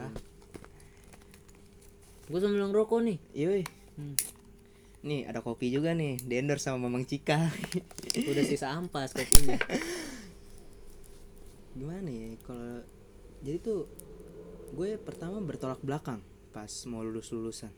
gue 2.26 2.40
sambil 2.42 2.66
ngerokok 2.66 3.00
nih. 3.06 3.18
Iya. 3.34 3.48
Hmm. 3.96 4.16
nih 5.06 5.22
ada 5.30 5.38
kopi 5.42 5.70
juga 5.70 5.94
nih. 5.94 6.18
Di 6.22 6.34
endorse 6.38 6.66
sama 6.66 6.86
Mamang 6.86 7.06
Cika. 7.06 7.50
Udah 8.30 8.44
sisa 8.46 8.74
ampas 8.74 9.14
kopinya. 9.14 9.58
Gimana 11.78 12.08
ya 12.08 12.34
kalau 12.42 12.82
jadi 13.42 13.58
tuh 13.62 13.86
gue 14.74 14.98
pertama 14.98 15.38
bertolak 15.38 15.78
belakang 15.82 16.22
pas 16.50 16.70
mau 16.88 17.04
lulus 17.04 17.30
lulusan 17.30 17.70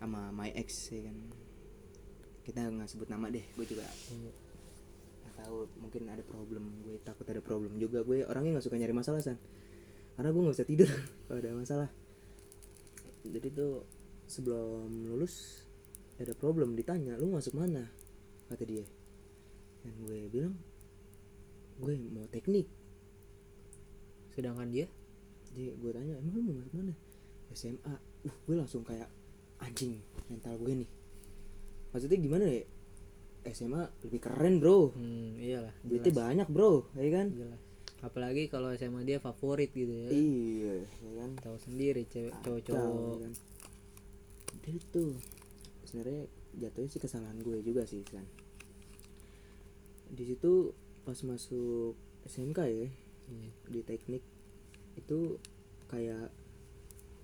sama 0.00 0.32
my 0.32 0.52
ex 0.54 0.94
ya 0.94 1.10
kan 1.10 1.43
kita 2.44 2.60
nggak 2.68 2.88
sebut 2.92 3.08
nama 3.08 3.32
deh 3.32 3.42
gue 3.56 3.64
juga 3.64 3.88
nggak 5.24 5.34
tahu 5.44 5.56
mungkin 5.82 6.02
ada 6.08 6.22
problem. 6.24 6.64
Gue 6.84 6.96
takut 7.02 7.26
ada 7.28 7.42
problem 7.44 7.76
juga. 7.76 8.00
Gue 8.06 8.22
orangnya 8.24 8.58
nggak 8.58 8.66
suka 8.70 8.78
nyari 8.78 8.94
masalah 8.94 9.20
san. 9.20 9.36
Karena 10.14 10.30
gue 10.30 10.42
nggak 10.44 10.56
bisa 10.56 10.66
tidur 10.68 10.90
kalau 11.26 11.38
ada 11.42 11.50
masalah. 11.56 11.88
Jadi 13.24 13.48
tuh 13.50 13.84
sebelum 14.28 14.88
lulus 15.10 15.64
ada 16.20 16.32
problem 16.36 16.78
ditanya 16.78 17.18
lu 17.18 17.34
masuk 17.34 17.56
mana? 17.56 17.88
Kata 18.48 18.64
dia. 18.64 18.84
Dan 19.84 19.94
gue 20.06 20.18
bilang 20.30 20.54
gue 21.80 21.94
mau 22.12 22.28
teknik. 22.30 22.68
Sedangkan 24.32 24.70
dia? 24.70 24.86
Dia 25.54 25.72
gue 25.74 25.90
tanya 25.90 26.20
emang 26.20 26.34
lu 26.38 26.42
mau 26.52 26.56
masuk 26.62 26.74
mana? 26.76 26.94
SMA 27.54 27.94
uh 28.26 28.36
gue 28.48 28.56
langsung 28.56 28.82
kayak 28.82 29.06
anjing 29.62 30.02
mental 30.26 30.58
gue 30.58 30.82
nih 30.82 30.90
maksudnya 31.94 32.18
gimana 32.18 32.44
ya? 32.44 32.62
SMA 33.46 33.86
lebih 34.02 34.18
keren 34.18 34.58
bro. 34.58 34.90
Hmm, 34.90 35.36
iyalah 35.36 35.70
duitnya 35.80 36.12
banyak 36.12 36.48
bro 36.48 36.88
ya 36.96 37.08
kan? 37.12 37.26
Jelas. 37.30 37.60
Apalagi 38.00 38.48
kalau 38.48 38.72
SMA 38.74 39.04
dia 39.04 39.16
favorit 39.16 39.70
gitu 39.70 39.88
ya. 39.88 40.08
Iya 40.10 40.74
ya 40.84 41.12
kan? 41.22 41.30
Tahu 41.38 41.56
sendiri 41.56 42.04
cewek 42.04 42.34
cowok-cowok. 42.40 43.14
ya 43.14 43.18
kan? 43.22 43.32
Dia 44.60 44.80
tuh 44.90 45.12
sebenarnya 45.84 46.20
jatuhnya 46.56 46.88
sih 46.88 47.00
kesalahan 47.00 47.38
gue 47.38 47.60
juga 47.60 47.84
sih 47.84 48.00
kan. 48.02 48.24
Di 50.08 50.24
situ 50.24 50.72
pas 51.04 51.16
masuk 51.20 51.94
SMK 52.24 52.58
ya 52.64 52.88
Iya. 53.24 53.50
di 53.72 53.80
teknik 53.80 54.20
itu 54.96 55.40
kayak 55.88 56.28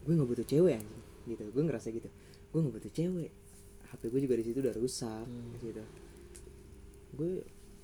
gue 0.01 0.13
nggak 0.17 0.29
butuh 0.29 0.45
cewek 0.45 0.81
anjing. 0.81 1.03
Gitu 1.29 1.45
gue 1.49 1.63
ngerasa 1.65 1.89
gitu. 1.93 2.09
Gue 2.53 2.59
nggak 2.61 2.75
butuh 2.77 2.93
cewek 2.93 3.31
HP 3.91 4.09
gue 4.09 4.21
juga 4.23 4.35
di 4.35 4.45
situ 4.45 4.59
udah 4.59 4.75
rusak 4.75 5.27
Hmm. 5.27 5.59
gitu. 5.59 5.83
Gue 7.13 7.33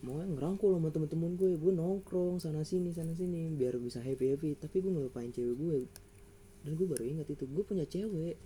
mau 0.05 0.21
ngerangkul 0.21 0.77
sama 0.77 0.89
temen-temen 0.89 1.35
gue 1.35 1.51
gue 1.57 1.73
nongkrong 1.73 2.39
sana 2.39 2.63
sini 2.63 2.93
sana 2.93 3.11
sini 3.13 3.49
biar 3.51 3.75
bisa 3.77 3.99
happy 3.99 4.37
happy 4.37 4.55
tapi 4.55 4.79
gue 4.79 4.93
ngelupain 4.93 5.33
cewek 5.33 5.57
gue 5.57 5.77
dan 6.63 6.75
gue 6.75 6.87
baru 6.87 7.03
ingat 7.03 7.27
itu 7.29 7.45
gue 7.45 7.65
punya 7.65 7.83
cewek. 7.85 8.37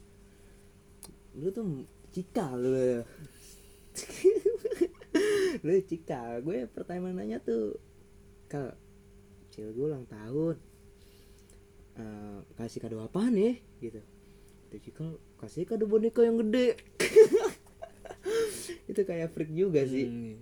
Lu 1.37 1.51
tuh 1.51 1.85
cika 2.11 2.55
lu. 2.55 2.71
Lu 5.65 5.73
cika. 5.85 6.41
Gue 6.41 6.65
pertama 6.65 7.13
nanya 7.13 7.39
tuh 7.39 7.77
kal 8.49 8.73
cewek 9.51 9.73
gue 9.75 9.87
ulang 9.87 10.07
tahun. 10.09 10.57
Eh, 12.01 12.39
kasih 12.57 12.81
kado 12.81 13.03
apaan 13.03 13.37
ya? 13.37 13.53
Gitu. 13.83 14.01
Itu 14.71 14.77
cika 14.81 15.05
kasih 15.37 15.67
kado 15.67 15.85
boneka 15.85 16.23
yang 16.23 16.39
gede 16.39 16.79
itu 18.91 19.01
kayak 19.01 19.31
freak 19.31 19.51
juga 19.51 19.83
sih. 19.83 20.07
Hmm, 20.07 20.35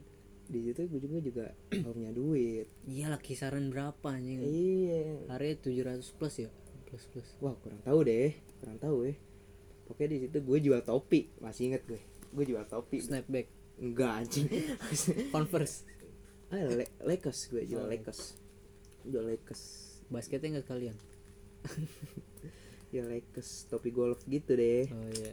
di 0.44 0.58
situ 0.64 0.80
gue 0.84 1.00
juga 1.00 1.18
juga 1.20 1.44
gak 1.84 1.92
punya 1.92 2.10
duit. 2.10 2.66
Iyalah 2.84 3.20
kisaran 3.20 3.68
berapa 3.68 4.08
anjing? 4.08 4.40
Iya. 4.40 5.28
Hari 5.28 5.60
700 5.60 6.00
plus 6.10 6.34
ya? 6.38 6.50
Plus 6.84 7.04
plus. 7.06 7.28
Wah 7.38 7.52
kurang 7.58 7.80
tahu 7.82 8.00
deh 8.02 8.32
kurang 8.58 8.78
tahu 8.78 8.96
ya. 9.04 9.14
Pokoknya 9.84 10.08
di 10.10 10.18
situ 10.24 10.38
gue 10.40 10.58
jual 10.58 10.80
topi 10.80 11.28
masih 11.38 11.68
inget 11.68 11.84
gue. 11.84 12.00
Gue 12.28 12.44
jual 12.44 12.64
topi. 12.64 12.98
Snapback. 12.98 13.46
Enggak 13.78 14.24
anjing. 14.24 14.48
Converse. 15.34 15.84
Ah 16.48 16.64
le 16.64 16.88
lekes 17.04 17.46
gue 17.46 17.62
jual 17.64 17.84
Oh. 17.84 17.86
lekes 17.86 18.40
jual 19.04 19.24
lekes 19.24 19.60
basketnya 20.08 20.56
nggak 20.56 20.66
kalian? 20.66 20.96
Jual 22.88 23.04
lekes 23.06 23.68
topi 23.68 23.92
golf 23.92 24.24
gitu 24.24 24.56
deh. 24.56 24.88
Oh 24.88 25.08
iya. 25.12 25.32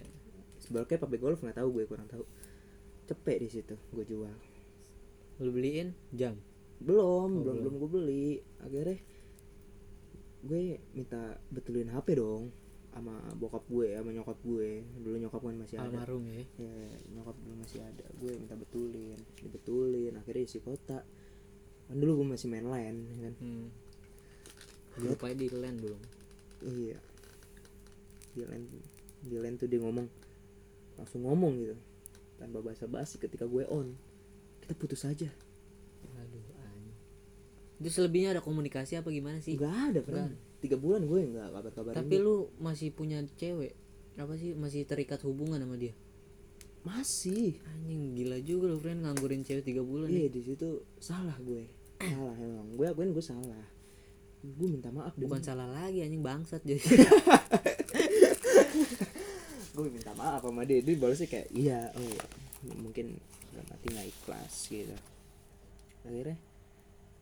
Sebenarnya 0.60 1.00
pakai 1.00 1.20
golf 1.20 1.40
nggak 1.40 1.56
tahu 1.56 1.70
gue 1.72 1.86
kurang 1.88 2.08
tahu 2.08 2.28
cepet 3.06 3.38
di 3.42 3.50
situ 3.50 3.76
gue 3.94 4.06
jual. 4.06 4.36
Lu 5.42 5.50
beliin? 5.52 5.94
Jam? 6.16 6.36
Belum 6.82 7.02
Oh, 7.02 7.26
belum 7.30 7.56
belum. 7.62 7.74
gue 7.80 7.90
beli. 7.90 8.28
Akhirnya 8.62 8.98
gue 10.46 10.78
minta 10.94 11.42
betulin 11.50 11.90
HP 11.90 12.22
dong 12.22 12.54
sama 12.96 13.18
bokap 13.36 13.66
gue 13.68 13.92
sama 13.96 14.10
nyokap 14.14 14.40
gue. 14.42 14.84
Dulu 15.04 15.16
nyokap 15.20 15.42
kan 15.44 15.56
masih 15.60 15.78
ada. 15.80 15.88
Almarhum 15.90 16.24
ya? 16.32 16.44
Ya 16.60 16.76
nyokap 17.12 17.36
dulu 17.42 17.56
masih 17.62 17.80
ada. 17.84 18.06
Gue 18.18 18.32
minta 18.40 18.56
betulin 18.56 19.20
dibetulin. 19.42 20.14
Akhirnya 20.20 20.44
isi 20.44 20.60
kota. 20.64 21.04
Kan 21.86 21.96
dulu 22.02 22.24
gue 22.24 22.28
masih 22.34 22.48
main 22.50 22.66
line 22.66 23.00
ya 23.06 23.18
kan? 23.30 23.36
Hmm. 23.42 23.68
lupa 24.96 25.28
di 25.36 25.52
land 25.52 25.84
belum 25.84 26.00
iya. 26.64 26.96
Di 28.32 28.48
line 28.48 28.66
di 29.28 29.36
line 29.36 29.60
tuh 29.60 29.68
dia 29.68 29.84
ngomong 29.84 30.08
langsung 30.96 31.28
ngomong 31.28 31.52
gitu 31.60 31.76
tanpa 32.36 32.60
basa-basi 32.60 33.18
ketika 33.18 33.48
gue 33.48 33.64
on. 33.68 33.96
Kita 34.62 34.74
putus 34.76 35.04
aja. 35.08 35.30
Aduh 36.20 36.46
anjing. 36.62 36.98
Itu 37.80 37.90
selebihnya 37.92 38.40
ada 38.40 38.42
komunikasi 38.44 39.00
apa 39.00 39.12
gimana 39.12 39.40
sih? 39.40 39.56
Nggak 39.56 39.76
ada 39.92 40.02
kan 40.04 40.32
tiga 40.64 40.82
bulan 40.82 41.06
gue 41.06 41.22
nggak 41.30 41.54
kabar-kabar 41.54 41.92
tapi 41.94 42.16
lu 42.18 42.50
masih 42.58 42.90
punya 42.90 43.22
cewek? 43.38 43.78
Apa 44.18 44.34
sih? 44.40 44.56
Masih 44.56 44.88
terikat 44.88 45.22
hubungan 45.28 45.62
sama 45.62 45.78
dia? 45.78 45.94
Masih. 46.86 47.62
Anjing 47.66 48.18
gila 48.18 48.38
juga 48.42 48.72
lu 48.72 48.78
friend 48.82 49.06
nganggurin 49.06 49.46
cewek 49.46 49.66
tiga 49.66 49.82
bulan 49.86 50.10
iya 50.10 50.30
nih 50.30 50.34
di 50.34 50.42
situ 50.42 50.82
salah 50.98 51.36
gue. 51.42 51.70
Salah 52.02 52.36
emang. 52.40 52.74
Gue 52.74 52.86
akuin 52.90 53.12
gue 53.14 53.24
salah. 53.24 53.66
Gue 54.46 54.68
minta 54.70 54.94
maaf 54.94 55.18
bukan 55.18 55.42
salah 55.42 55.66
lagi 55.66 56.06
anjing 56.06 56.22
bangsat 56.22 56.62
jadi 56.62 56.78
gue 59.76 59.92
minta 59.92 60.12
maaf 60.16 60.42
sama 60.42 60.64
dia. 60.64 60.80
Dia 60.80 60.96
balasnya 60.96 61.28
kayak 61.28 61.50
iya 61.52 61.92
oh 61.92 62.02
iya. 62.02 62.24
mungkin 62.80 63.20
dalam 63.52 63.68
hati 63.68 63.86
nggak 63.92 64.08
ikhlas 64.08 64.54
gitu. 64.72 64.96
Akhirnya 66.08 66.38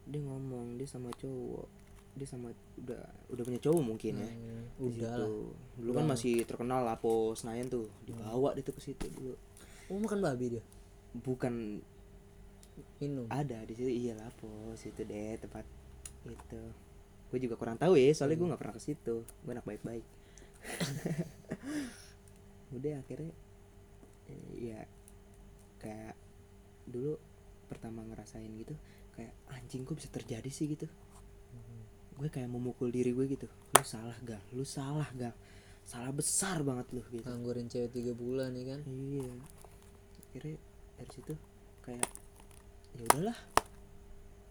dia 0.03 0.21
ngomong 0.21 0.77
dia 0.77 0.85
sama 0.85 1.09
cowok 1.15 1.67
dia 2.13 2.29
sama 2.29 2.53
udah 2.77 3.01
udah 3.33 3.43
punya 3.47 3.57
cowok 3.57 3.81
mungkin 3.81 4.21
ya 4.21 4.29
Hmm, 4.29 4.69
udah 4.77 5.13
lah. 5.17 5.29
Dulu 5.81 5.91
kan 5.97 6.05
masih 6.05 6.45
terkenal 6.45 6.85
Lapo 6.85 7.33
Senayan 7.33 7.73
tuh 7.73 7.89
dibawa 8.05 8.53
dia 8.53 8.61
tuh 8.61 8.77
ke 8.77 8.81
situ 8.85 9.09
dulu. 9.09 9.33
Oh 9.89 9.97
makan 9.97 10.21
babi 10.21 10.59
dia? 10.59 10.63
Bukan. 11.17 11.81
Minum? 13.01 13.25
Ada 13.29 13.65
di 13.65 13.73
situ 13.73 13.89
iya 13.89 14.13
Lapo 14.13 14.77
situ 14.77 15.01
deh 15.01 15.41
tempat 15.41 15.65
itu. 16.29 16.61
Gue 17.33 17.39
juga 17.41 17.57
kurang 17.57 17.81
tahu 17.81 17.97
ya 17.97 18.13
soalnya 18.13 18.37
gue 18.37 18.47
nggak 18.53 18.61
pernah 18.61 18.75
ke 18.77 18.81
situ. 18.81 19.25
Gue 19.25 19.51
anak 19.51 19.65
baik-baik 19.65 20.05
udah 22.71 23.03
akhirnya 23.03 23.33
eh, 24.31 24.71
ya 24.71 24.79
kayak 25.83 26.15
dulu 26.87 27.19
pertama 27.67 28.05
ngerasain 28.07 28.51
gitu 28.55 28.75
kayak 29.13 29.33
anjing 29.53 29.85
kok 29.85 29.95
bisa 29.97 30.09
terjadi 30.09 30.49
sih? 30.49 30.65
gitu. 30.73 30.89
Gue 32.17 32.29
kayak 32.29 32.49
memukul 32.49 32.89
diri 32.93 33.13
gue 33.13 33.25
gitu. 33.29 33.45
Lu 33.49 33.83
salah 33.85 34.17
gal. 34.25 34.41
Lu 34.53 34.65
salah 34.65 35.09
gal. 35.13 35.33
Salah 35.85 36.13
besar 36.13 36.61
banget 36.65 36.89
lu 36.93 37.01
gitu. 37.09 37.25
Nganggurin 37.25 37.69
cewek 37.69 37.93
tiga 37.93 38.13
bulan 38.13 38.53
nih 38.53 38.65
kan? 38.73 38.79
Iya. 38.85 39.33
Akhirnya 40.29 40.57
dari 40.97 41.11
situ 41.13 41.33
kayak 41.85 42.09
ya 42.97 43.01
udahlah. 43.09 43.37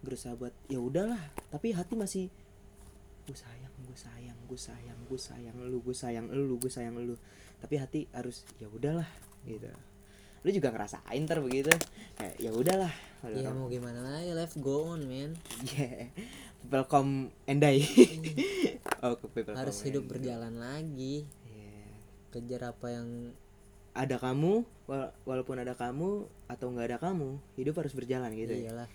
Berusaha 0.03 0.35
buat 0.35 0.55
ya 0.66 0.79
udahlah. 0.83 1.22
Tapi 1.51 1.75
hati 1.75 1.94
masih 1.94 2.27
gue 3.22 3.38
sayang 3.38 3.75
gue 3.87 3.94
sayang 3.94 4.38
gue 4.51 4.59
sayang 4.59 4.98
gue 5.07 5.20
sayang 5.20 5.57
lu 5.62 5.79
gue 5.79 5.94
sayang 5.94 6.27
lu 6.27 6.59
gue 6.59 6.72
sayang 6.72 6.94
lu 6.98 7.14
tapi 7.62 7.79
hati 7.79 8.11
harus 8.11 8.42
ya 8.59 8.66
udahlah 8.66 9.07
gitu. 9.46 9.70
Lu 10.42 10.51
juga 10.51 10.75
ngerasain 10.75 11.22
ter 11.22 11.38
begitu. 11.38 11.70
Kayak 12.18 12.37
ya 12.42 12.51
udahlah. 12.51 12.92
Ya 13.31 13.55
mau 13.55 13.70
gimana 13.70 14.03
lagi? 14.03 14.35
Life 14.35 14.59
go 14.59 14.90
on 14.98 15.07
man. 15.07 15.38
Yeah 15.70 16.11
welcome 16.70 17.35
endai 17.51 17.83
oh 19.05 19.18
ke 19.18 19.27
people 19.35 19.57
harus 19.59 19.83
come 19.83 19.87
hidup 19.90 20.03
and- 20.07 20.11
berjalan 20.14 20.55
lagi. 20.55 21.27
Iya. 21.51 21.83
kejar 22.31 22.62
apa 22.70 22.87
yang 22.94 23.09
ada 23.92 24.16
kamu 24.16 24.64
wala- 24.88 25.12
walaupun 25.27 25.59
ada 25.61 25.75
kamu 25.77 26.25
atau 26.48 26.66
nggak 26.72 26.87
ada 26.94 26.98
kamu 27.03 27.37
hidup 27.59 27.75
harus 27.83 27.92
berjalan 27.92 28.31
gitu 28.38 28.55
ya. 28.57 28.70
Iyalah 28.70 28.88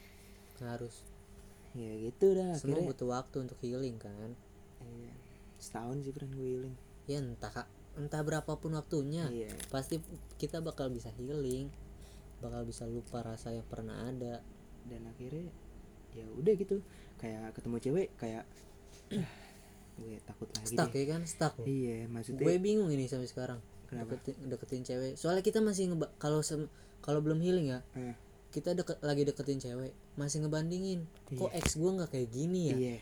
harus. 0.63 1.03
Ya 1.77 1.93
gitu 2.01 2.34
dah 2.34 2.56
semua 2.58 2.82
akhirnya 2.82 2.89
butuh 2.89 3.08
waktu 3.12 3.36
untuk 3.45 3.58
healing 3.62 3.97
kan? 3.99 4.32
Iya. 4.82 5.13
setahun 5.58 6.06
sih 6.06 6.13
pernah 6.15 6.34
gue 6.34 6.47
healing. 6.47 6.75
Ya 7.06 7.19
entah 7.21 7.51
entah 7.97 8.21
berapapun 8.21 8.77
waktunya 8.77 9.25
iya. 9.33 9.49
pasti 9.73 9.97
kita 10.38 10.62
bakal 10.62 10.93
bisa 10.93 11.10
healing 11.17 11.67
bakal 12.38 12.62
bisa 12.69 12.86
lupa 12.86 13.25
rasa 13.25 13.49
yang 13.53 13.65
pernah 13.65 14.05
ada. 14.07 14.41
Dan 14.88 15.10
akhirnya 15.10 15.49
ya 16.13 16.25
udah 16.38 16.53
gitu. 16.53 16.81
Kayak 17.17 17.53
ketemu 17.57 17.77
cewek 17.81 18.07
kayak 18.21 18.43
"Ah, 19.13 19.29
gue 19.97 20.21
takut 20.23 20.47
lagi 20.53 20.69
stuck 20.69 20.89
deh. 20.93 21.01
ya 21.01 21.05
kan? 21.17 21.21
Stuck. 21.25 21.53
Iya 21.65 22.05
maksudnya 22.07 22.45
gue 22.45 22.55
bingung 22.62 22.89
ini 22.93 23.10
sampai 23.10 23.27
sekarang. 23.29 23.60
Kenapa? 23.88 24.19
deketin, 24.19 24.36
deketin 24.51 24.83
cewek. 24.83 25.13
Soalnya 25.17 25.43
kita 25.43 25.60
masih 25.63 25.89
ngeba 25.95 26.12
kalau 26.21 26.43
kalau 27.01 27.19
belum 27.23 27.39
healing 27.39 27.71
ya 27.71 27.79
Eh, 27.95 28.13
kita 28.51 28.75
deket 28.75 28.99
lagi 29.01 29.23
deketin 29.25 29.60
cewek 29.60 29.91
masih 30.13 30.45
ngebandingin. 30.45 31.10
Kok 31.33 31.51
ex 31.55 31.73
gue 31.75 31.89
nggak 31.89 32.10
kayak 32.13 32.29
gini 32.29 32.62
ya? 32.69 32.77
Iya. 32.77 32.97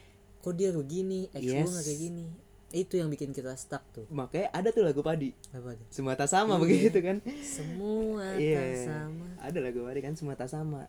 Kok 0.46 0.54
dia 0.56 0.70
begini 0.72 1.28
ex 1.36 1.42
gue 1.44 1.60
Yes. 1.60 1.70
nggak 1.74 1.86
kayak 1.86 2.02
gini 2.02 2.26
itu 2.72 2.98
yang 2.98 3.08
bikin 3.08 3.30
kita 3.30 3.54
stuck 3.54 3.86
tuh. 3.92 4.06
Makanya 4.10 4.50
ada 4.52 4.70
tuh 4.70 4.82
lagu 4.82 5.00
padi. 5.00 5.32
Apa 5.52 5.74
tuh? 5.74 5.88
Semua 5.90 6.14
tak 6.14 6.28
sama 6.28 6.56
Iya. 6.56 6.62
begitu 6.62 6.98
kan? 7.00 7.18
Semua 7.40 8.26
tak 8.34 8.76
sama. 8.82 9.28
Ada 9.40 9.60
lagu 9.60 9.80
padi 9.82 10.00
kan 10.00 10.14
semua 10.14 10.34
tak 10.34 10.50
sama. 10.50 10.82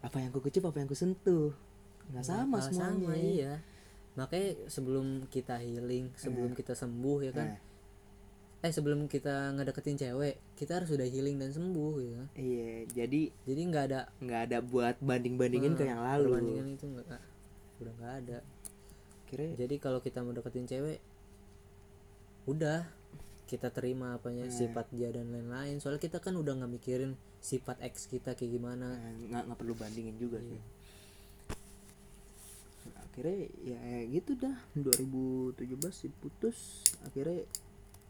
Apa 0.00 0.16
yang 0.18 0.30
ku 0.30 0.38
kecup 0.38 0.68
apa 0.68 0.78
yang 0.78 0.88
ku 0.88 0.94
sentuh? 0.94 1.50
Nggak 2.12 2.24
sama 2.24 2.60
Nggak 2.60 2.64
semuanya. 2.70 2.92
sama 2.92 3.12
iya. 3.16 3.52
Makanya 4.14 4.48
sebelum 4.68 5.06
kita 5.26 5.58
healing 5.58 6.12
sebelum 6.14 6.52
kita 6.52 6.72
sembuh 6.72 7.18
ya 7.24 7.32
kan? 7.32 7.48
Nah, 7.50 7.60
eh 8.60 8.72
sebelum 8.72 9.04
kita 9.04 9.52
ngedeketin 9.52 10.00
cewek 10.00 10.40
kita 10.54 10.80
harus 10.80 10.88
udah 10.88 11.04
healing 11.04 11.36
dan 11.36 11.52
sembuh 11.52 11.92
gitu 12.00 12.16
iya 12.32 12.88
jadi 12.88 13.28
jadi 13.44 13.60
nggak 13.60 13.84
ada 13.92 14.00
nggak 14.24 14.40
ada 14.48 14.58
buat 14.64 14.96
banding 15.04 15.36
bandingin 15.36 15.76
ke 15.76 15.84
eh, 15.84 15.92
yang 15.92 16.00
lalu. 16.00 16.32
perbandingan 16.32 16.68
itu 16.72 16.84
nggak 16.88 17.06
udah 17.84 17.92
nggak 18.00 18.14
ada. 18.24 18.38
Kira 19.28 19.52
jadi 19.52 19.74
kalau 19.76 20.00
kita 20.00 20.24
mau 20.24 20.32
deketin 20.32 20.64
cewek 20.64 20.96
udah 22.44 22.84
kita 23.44 23.68
terima 23.70 24.16
apanya 24.16 24.48
Nah. 24.48 24.54
sifat 24.54 24.86
dia 24.90 25.12
dan 25.12 25.28
lain-lain. 25.28 25.78
Soalnya 25.78 26.00
kita 26.00 26.18
kan 26.18 26.34
udah 26.34 26.56
nggak 26.58 26.72
mikirin 26.72 27.12
sifat 27.38 27.76
ex 27.84 28.08
kita 28.08 28.32
kayak 28.32 28.56
gimana. 28.56 28.96
Nah, 28.96 29.12
nggak 29.30 29.42
nggak 29.48 29.58
perlu 29.60 29.74
bandingin 29.76 30.16
juga 30.16 30.40
Iya. 30.40 30.48
sih. 30.48 30.60
Akhirnya 32.98 33.38
ya 33.62 33.78
kayak 33.78 34.06
gitu 34.10 34.32
dah. 34.40 34.56
2017 34.74 35.94
sih 35.94 36.10
putus. 36.10 36.82
Akhirnya 37.06 37.46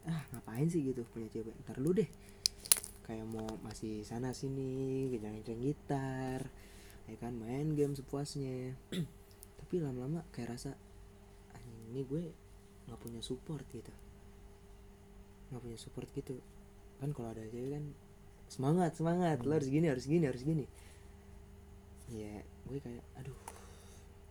ah 0.05 0.21
ngapain 0.33 0.67
sih 0.67 0.81
gitu 0.81 1.05
punya 1.13 1.27
cewek? 1.29 1.53
Ntar 1.67 1.77
lu 1.77 1.93
deh. 1.93 2.09
Kayak 3.05 3.27
mau 3.29 3.45
masih 3.61 4.01
sana 4.01 4.33
sini 4.33 5.13
kencang 5.21 5.61
gitar 5.61 6.41
ya 7.05 7.15
kan 7.21 7.37
main 7.37 7.77
game 7.77 7.93
sepuasnya. 7.93 8.73
Tapi 9.61 9.75
lama-lama 9.77 10.25
kayak 10.33 10.57
rasa 10.57 10.73
"Anjing, 11.53 11.93
ini 11.93 12.01
gue 12.01 12.23
nggak 12.89 12.97
punya 13.01 13.21
support 13.21 13.61
gitu 13.69 13.93
nggak 15.55 15.63
punya 15.63 15.79
support 15.79 16.11
gitu. 16.11 16.35
Kan 16.97 17.09
kalau 17.09 17.31
ada 17.31 17.43
cewek 17.45 17.71
kan 17.71 17.85
semangat 18.45 18.91
semangat 18.93 19.39
lo 19.41 19.51
harus 19.51 19.65
gini 19.65 19.87
harus 19.87 20.03
gini 20.03 20.23
harus 20.23 20.43
gini. 20.43 20.67
Ya 22.07 22.37
gue 22.65 22.77
kayak 22.77 23.01
aduh 23.15 23.37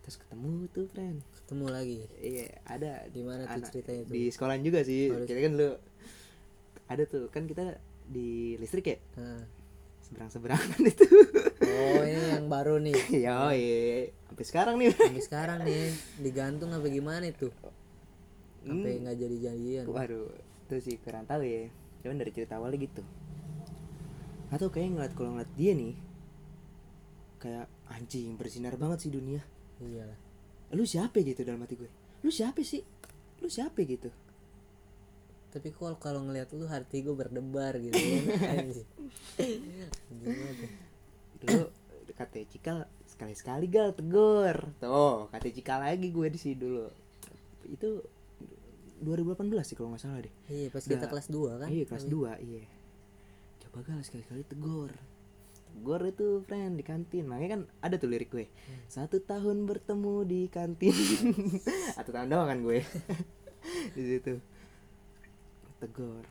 terus 0.00 0.16
ketemu 0.16 0.68
tuh 0.70 0.84
friend. 0.86 1.24
Ketemu 1.34 1.66
lagi? 1.66 2.00
Iya 2.18 2.46
ada. 2.64 3.08
Gimana 3.08 3.42
tuh 3.44 3.56
anak- 3.58 3.72
ceritanya 3.72 4.02
tuh? 4.04 4.12
di 4.12 4.22
sekolah 4.28 4.54
juga 4.58 4.80
sih. 4.80 5.08
Oh, 5.08 5.18
di- 5.18 5.26
kita 5.26 5.40
kan 5.40 5.52
lu 5.54 5.68
ada 6.84 7.02
tuh 7.04 7.24
kan 7.28 7.44
kita 7.44 7.80
di 8.06 8.28
listrik 8.56 8.84
ya? 8.86 8.98
Nah. 9.16 9.42
seberang 10.04 10.28
seberangan 10.28 10.80
itu. 10.86 11.08
Oh 11.64 12.00
ini 12.04 12.22
yang 12.30 12.46
baru 12.46 12.76
nih. 12.76 12.92
Ya 13.24 13.48
iya 13.50 14.12
sampai 14.28 14.44
sekarang 14.44 14.74
nih. 14.76 14.92
Sampai 14.92 15.24
sekarang 15.24 15.58
nih. 15.64 15.88
Digantung 16.20 16.70
apa 16.70 16.84
gimana 16.86 17.24
itu? 17.24 17.48
Sampai 18.60 18.94
Hmm. 18.94 19.00
nggak 19.02 19.16
jadi 19.18 19.36
jadian 19.42 19.84
waduh 19.86 20.28
itu 20.74 20.90
sih 20.90 20.96
kurang 20.98 21.30
tahu 21.30 21.46
ya. 21.46 21.70
Cuman 22.02 22.18
dari 22.18 22.34
cerita 22.34 22.58
awalnya 22.58 22.82
gitu. 22.82 23.02
Atau 24.50 24.74
kayak 24.74 24.98
ngeliat 24.98 25.12
kalau 25.14 25.38
ngeliat 25.38 25.52
dia 25.54 25.72
nih 25.78 25.94
kayak 27.38 27.70
anjing 27.94 28.34
bersinar 28.34 28.74
banget 28.74 29.06
sih 29.06 29.10
dunia. 29.14 29.38
Iyalah. 29.78 30.18
Lu 30.74 30.82
siapa 30.82 31.22
gitu 31.22 31.46
dalam 31.46 31.62
hati 31.62 31.78
gue? 31.78 31.90
Lu 32.26 32.34
siapa 32.34 32.58
sih? 32.66 32.82
Lu 33.38 33.46
siapa 33.46 33.78
gitu? 33.86 34.10
Tapi 35.54 35.70
kalau 35.70 35.94
kalau 36.02 36.20
ngelihat 36.26 36.50
lu 36.50 36.66
hati 36.66 37.06
gue 37.06 37.14
berdebar 37.14 37.78
gitu 37.78 37.94
dulu 41.44 41.70
kata 42.14 42.42
Cikal 42.50 42.90
sekali 43.06 43.34
sekali 43.38 43.66
gal 43.70 43.94
tegur. 43.94 44.74
Tuh 44.82 45.30
kata 45.30 45.46
Cikal 45.54 45.86
lagi 45.86 46.10
gue 46.10 46.26
di 46.26 46.38
sini 46.38 46.56
dulu. 46.58 46.90
Itu 47.70 48.02
2018 49.00 49.34
sih 49.64 49.74
kalau 49.74 49.90
nggak 49.92 50.02
salah 50.02 50.20
deh. 50.22 50.34
Iya 50.46 50.68
pas 50.70 50.82
kita 50.82 50.96
Udah- 51.00 51.10
kelas 51.10 51.26
2 51.28 51.60
kan? 51.60 51.68
iya 51.68 51.84
kelas 51.84 52.04
2 52.06 52.38
iya. 52.40 52.62
Coba 53.64 53.78
gal 53.82 54.00
sekali 54.00 54.22
sekali 54.22 54.42
tegur? 54.46 54.90
Tegur 55.74 56.00
itu 56.06 56.26
friend 56.46 56.78
di 56.78 56.84
kantin. 56.86 57.26
Makanya 57.26 57.50
kan 57.50 57.60
ada 57.80 57.98
tuh 57.98 58.06
lirik 58.06 58.30
gue. 58.30 58.46
Satu 58.86 59.18
tahun 59.18 59.66
bertemu 59.66 60.14
di 60.22 60.40
kantin. 60.46 60.94
Atau 61.98 62.14
tahun 62.14 62.30
doang 62.30 62.46
kan 62.46 62.58
gue. 62.62 62.78
Di 63.96 64.02
situ. 64.04 64.38
Tegur. 65.80 66.22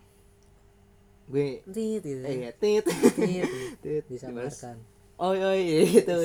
Gue 1.27 1.65
tit 1.67 1.99
gitu. 1.99 2.23
Eh 2.23 2.47
ya 2.47 2.51
tit. 2.53 2.85
Tit 2.87 3.49
tit. 3.83 4.03
disamarkan. 4.07 4.79
Oi 5.19 5.39
oi 5.41 5.61
gitu 5.91 6.15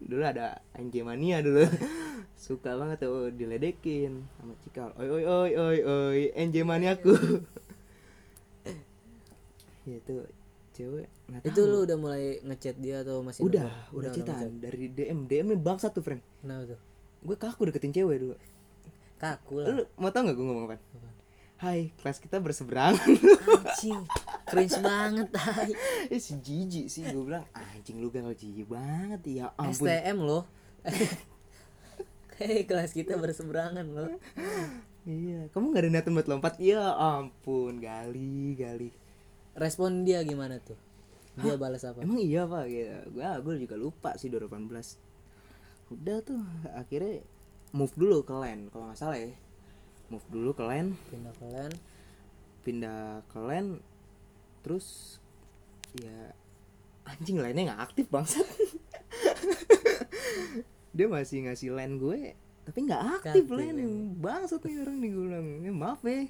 dulu 0.00 0.24
ada 0.24 0.64
anjing 0.72 1.04
mania 1.04 1.44
dulu 1.44 1.60
suka 2.40 2.72
banget 2.72 3.04
tuh 3.04 3.28
diledekin 3.36 4.24
sama 4.40 4.56
cikal. 4.64 4.88
Oi 4.96 5.08
oi 5.12 5.24
oi 5.28 5.50
oi 5.52 5.78
oi 5.84 6.20
anjing 6.32 6.64
maniaku. 6.64 7.12
Ya 9.88 9.96
itu 9.96 10.12
cewek 10.76 11.08
nggak 11.26 11.40
itu 11.50 11.60
tahu. 11.64 11.72
lu 11.72 11.78
udah 11.88 11.96
mulai 11.96 12.36
ngechat 12.44 12.76
dia 12.78 13.00
atau 13.00 13.24
masih 13.24 13.42
udah 13.42 13.64
udah 13.96 14.12
ngechat. 14.12 14.28
citaan 14.28 14.50
dari 14.60 14.92
DM 14.92 15.24
DM 15.24 15.46
nya 15.50 15.56
bangsa 15.56 15.88
tuh 15.88 16.04
friend. 16.04 16.20
Kenapa 16.44 16.76
tuh? 16.76 16.80
Gue 17.24 17.36
kaku 17.40 17.60
deketin 17.72 17.90
cewek 17.96 18.16
dulu. 18.20 18.36
Kaku 19.16 19.64
lah. 19.64 19.66
Lu 19.72 19.82
mau 19.96 20.12
tau 20.12 20.28
gak 20.28 20.36
gue 20.36 20.46
ngomong 20.46 20.68
apa? 20.68 20.76
Hai, 21.64 21.96
kelas 21.96 22.20
kita 22.20 22.44
berseberangan. 22.44 23.08
anjing 23.72 24.04
cringe 24.44 24.78
banget 24.84 25.28
tai 25.32 25.72
eh 26.12 26.20
si 26.20 26.36
jijik 26.38 26.86
sih 26.92 27.08
gue 27.08 27.24
bilang 27.24 27.48
anjing 27.56 28.04
lu 28.04 28.12
gagal 28.12 28.36
jijik 28.36 28.68
banget. 28.68 29.20
Ya 29.26 29.46
ampun. 29.56 29.88
STM 29.88 30.18
loh 30.20 30.44
Hei 32.40 32.64
kelas 32.64 32.96
kita 32.96 33.20
berseberangan 33.20 33.84
loh 33.84 34.16
Iya, 35.08 35.48
kamu 35.56 35.72
gak 35.72 35.80
ada 35.80 35.88
niatan 35.88 36.12
buat 36.12 36.28
lompat? 36.28 36.60
Ya 36.60 36.92
ampun, 36.92 37.80
gali, 37.80 38.52
gali. 38.52 38.92
Respon 39.56 40.04
dia 40.04 40.20
gimana 40.20 40.60
tuh? 40.60 40.76
Dia 41.40 41.56
balas 41.56 41.88
apa? 41.88 42.04
Emang 42.04 42.20
iya 42.20 42.44
pak, 42.44 42.68
gitu. 42.68 43.16
Gue, 43.16 43.24
gue 43.24 43.54
juga 43.64 43.76
lupa 43.80 44.10
sih 44.20 44.28
2018. 44.28 45.96
Udah 45.96 46.20
tuh, 46.20 46.44
akhirnya 46.76 47.24
move 47.72 47.96
dulu 47.96 48.28
ke 48.28 48.36
LAN, 48.36 48.68
kalau 48.68 48.92
nggak 48.92 49.00
salah 49.00 49.16
ya. 49.16 49.32
Move 50.12 50.26
dulu 50.28 50.52
ke 50.52 50.68
LAN, 50.68 50.92
Pindah 51.08 51.32
ke 51.32 51.48
LAN 51.48 51.72
pindah 52.60 53.24
ke 53.32 53.40
LAN, 53.40 53.80
terus 54.60 55.16
ya 55.96 56.36
anjing 57.08 57.40
lainnya 57.40 57.72
nggak 57.72 57.82
aktif 57.90 58.06
bangsat. 58.12 58.44
Dia 60.90 61.06
masih 61.06 61.46
ngasih 61.46 61.70
LAN 61.70 61.98
gue, 61.98 62.34
tapi 62.66 62.78
nggak 62.86 63.02
aktif 63.22 63.46
Nggak 63.46 63.46
aktif, 63.46 63.46
LAN 63.54 63.76
yang 63.78 63.94
bangsat 64.18 64.60
nih 64.66 64.76
orang 64.82 64.96
nih 64.98 65.10
gue 65.14 65.24
bilang. 65.26 65.46
Ya, 65.62 65.72
maaf 65.72 66.00
ya, 66.02 66.26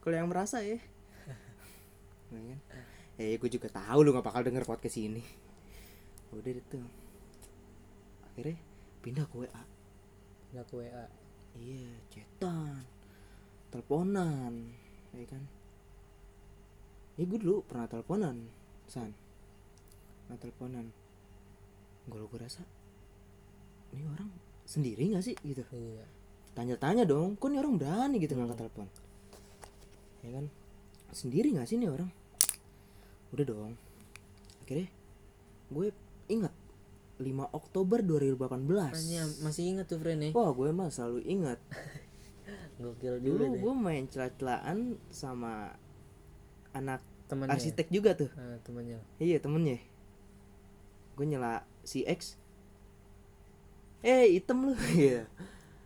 kalau 0.00 0.16
yang 0.16 0.28
merasa 0.30 0.58
ya. 0.64 0.78
Nah, 2.30 2.40
kan? 2.46 2.58
Eh, 3.20 3.36
gue 3.36 3.50
juga 3.52 3.68
tahu 3.68 4.06
lu 4.06 4.16
gak 4.16 4.24
bakal 4.24 4.40
denger 4.46 4.64
podcast 4.64 4.96
ini. 4.96 5.20
Udah 6.32 6.54
itu. 6.56 6.80
Akhirnya 8.24 8.56
pindah 9.04 9.26
ke 9.28 9.34
WA. 9.44 9.62
Pindah 10.48 10.64
ke 10.64 10.74
WA 10.78 11.04
Iya, 11.58 11.90
chatan, 12.14 12.86
teleponan, 13.74 14.70
ya 15.10 15.26
kan? 15.26 15.42
Ya 17.18 17.26
gue 17.26 17.38
dulu 17.42 17.66
pernah 17.66 17.90
teleponan, 17.90 18.46
san. 18.86 19.10
Pernah 20.24 20.38
teleponan. 20.38 20.86
Gue 22.06 22.22
gue 22.24 22.38
rasa, 22.38 22.62
ini 23.90 24.04
orang 24.06 24.30
sendiri 24.64 25.14
gak 25.14 25.24
sih 25.24 25.34
gitu? 25.42 25.62
Iya 25.70 26.04
Tanya-tanya 26.50 27.06
dong, 27.06 27.38
kok 27.38 27.46
ini 27.46 27.58
orang 27.62 27.78
berani 27.78 28.18
gitu 28.18 28.34
ngangkat 28.34 28.66
telepon? 28.66 28.86
Ya 30.20 30.30
kan? 30.34 30.46
Sendiri 31.10 31.54
gak 31.54 31.66
sih 31.66 31.78
ini 31.78 31.86
orang? 31.86 32.10
Udah 33.30 33.44
dong. 33.46 33.72
Akhirnya 34.62 34.90
gue 35.70 35.86
ingat 36.26 36.54
5 37.20 37.26
Oktober 37.52 37.98
2018. 38.02 38.66
Makanya 38.66 39.22
masih 39.44 39.64
ingat 39.70 39.86
tuh 39.86 40.00
friend 40.00 40.20
nih 40.24 40.32
Wah, 40.32 40.50
gue 40.50 40.72
mah 40.72 40.88
selalu 40.90 41.20
ingat. 41.28 41.58
Gokil 42.80 43.20
Dulu 43.20 43.60
gue 43.60 43.72
main 43.76 44.08
celah-celahan 44.08 44.96
sama 45.12 45.76
anak 46.72 47.04
Temannya 47.28 47.52
arsitek 47.54 47.86
juga 47.92 48.16
tuh. 48.16 48.32
ah, 48.34 48.56
Temannya 48.64 48.98
Iya, 49.20 49.38
temennya. 49.38 49.78
Gue 51.14 51.28
nyela 51.28 51.62
si 51.84 52.02
X. 52.02 52.39
Eh, 54.00 54.36
item 54.36 54.72
lu. 54.72 54.74
Iya. 54.96 55.28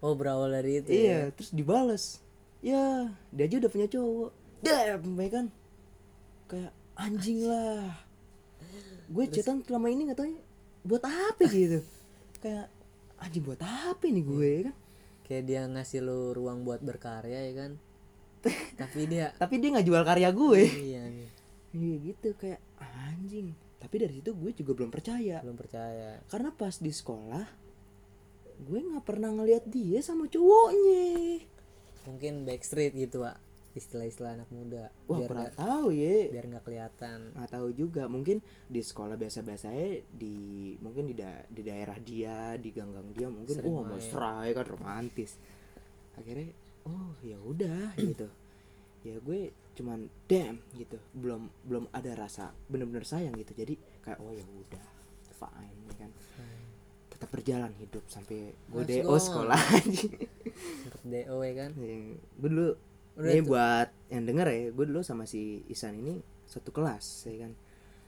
Oh 0.05 0.13
berawal 0.13 0.53
dari 0.53 0.85
itu 0.85 0.93
ya 0.93 1.01
Iya, 1.01 1.21
terus 1.33 1.51
dibales. 1.51 2.21
Ya, 2.61 3.09
dia 3.33 3.45
aja 3.49 3.57
udah 3.57 3.71
punya 3.73 3.89
cowok. 3.89 4.31
Damn, 4.61 5.17
ya 5.17 5.29
kan? 5.33 5.47
Kayak 6.45 6.73
anjing 6.97 7.41
lah. 7.49 8.05
Gue 9.09 9.25
chatan 9.29 9.65
selama 9.65 9.89
ini 9.93 10.09
nggak 10.09 10.19
tahu 10.21 10.29
buat 10.85 11.05
apa 11.05 11.45
gitu. 11.49 11.81
Kayak 12.41 12.69
anjing 13.21 13.45
buat 13.45 13.61
apa 13.61 14.05
nih 14.05 14.25
gue 14.25 14.49
ya 14.49 14.61
kan? 14.69 14.77
Kayak 15.25 15.43
dia 15.49 15.61
ngasih 15.65 16.01
lu 16.05 16.37
ruang 16.37 16.69
buat 16.69 16.85
berkarya 16.85 17.49
ya 17.49 17.53
kan 17.57 17.81
Tapi 18.81 19.09
dia 19.09 19.33
Tapi 19.41 19.57
dia 19.57 19.73
nggak 19.73 19.87
jual 19.89 20.03
karya 20.05 20.29
gue. 20.29 20.63
Iya 20.69 21.03
nih 21.09 21.29
Iya 21.73 21.95
gitu 22.13 22.29
kayak 22.37 22.61
anjing. 22.77 23.57
Tapi 23.81 23.95
dari 23.97 24.13
situ 24.21 24.31
gue 24.37 24.51
juga 24.53 24.73
belum 24.77 24.93
percaya. 24.93 25.41
Belum 25.41 25.57
percaya 25.57 26.21
Karena 26.29 26.53
pas 26.53 26.77
di 26.77 26.93
sekolah 26.93 27.64
gue 28.57 28.79
nggak 28.81 29.05
pernah 29.05 29.31
ngeliat 29.31 29.65
dia 29.67 29.99
sama 30.01 30.27
cowoknya. 30.27 31.43
Mungkin 32.05 32.45
backstreet 32.45 32.93
gitu 32.93 33.21
pak 33.21 33.41
Istilah-istilah 33.75 34.39
anak 34.39 34.51
muda. 34.55 34.87
Wah, 35.11 35.19
Biar 35.19 35.27
pernah 35.27 35.43
nggak 35.51 35.59
tahu 35.59 35.87
ya. 35.91 36.31
biar 36.31 36.47
nggak 36.47 36.63
kelihatan. 36.63 37.19
Nggak 37.35 37.51
tahu 37.51 37.69
juga. 37.75 38.03
Mungkin 38.07 38.39
di 38.71 38.81
sekolah 38.81 39.19
biasa-biasa 39.19 39.67
ya 39.69 39.89
di 40.07 40.37
mungkin 40.79 41.11
di 41.11 41.15
da- 41.19 41.43
di 41.51 41.63
daerah 41.67 41.99
dia 41.99 42.55
di 42.55 42.71
ganggang 42.71 43.11
dia 43.11 43.27
mungkin 43.27 43.59
Sering 43.59 43.75
main. 43.75 43.99
mesra 43.99 44.47
ya 44.47 44.53
kan 44.55 44.67
romantis. 44.71 45.35
Akhirnya 46.15 46.55
oh 46.87 47.19
ya 47.19 47.35
udah 47.35 47.99
gitu. 47.99 48.31
Ya 49.03 49.19
gue 49.19 49.51
cuman 49.75 50.07
damn 50.31 50.63
gitu. 50.79 50.95
Belum 51.11 51.51
belum 51.67 51.91
ada 51.91 52.15
rasa 52.15 52.55
bener-bener 52.71 53.03
sayang 53.03 53.35
gitu. 53.35 53.59
Jadi 53.59 53.75
kayak 54.07 54.23
oh 54.23 54.31
ya 54.31 54.47
udah 54.47 54.87
fine 55.35 55.79
ya 55.91 55.95
kan 55.99 56.11
tetap 57.15 57.31
berjalan 57.31 57.71
hidup 57.79 58.03
sampai 58.07 58.51
gue 58.51 58.83
do 58.83 58.95
go. 59.07 59.15
sekolah. 59.17 59.57
Untuk 60.85 61.03
DO 61.03 61.37
ya 61.41 61.53
kan? 61.57 61.71
Gue 62.37 62.49
dulu 62.49 62.69
Udah 63.15 63.31
ini 63.31 63.41
buat 63.41 63.89
yang 64.09 64.27
denger 64.27 64.47
ya 64.47 64.61
gue 64.69 64.85
dulu 64.85 65.01
sama 65.01 65.23
si 65.23 65.63
Isan 65.67 65.95
ini 65.97 66.19
satu 66.45 66.71
kelas 66.71 67.05
ya 67.25 67.47
kan? 67.47 67.53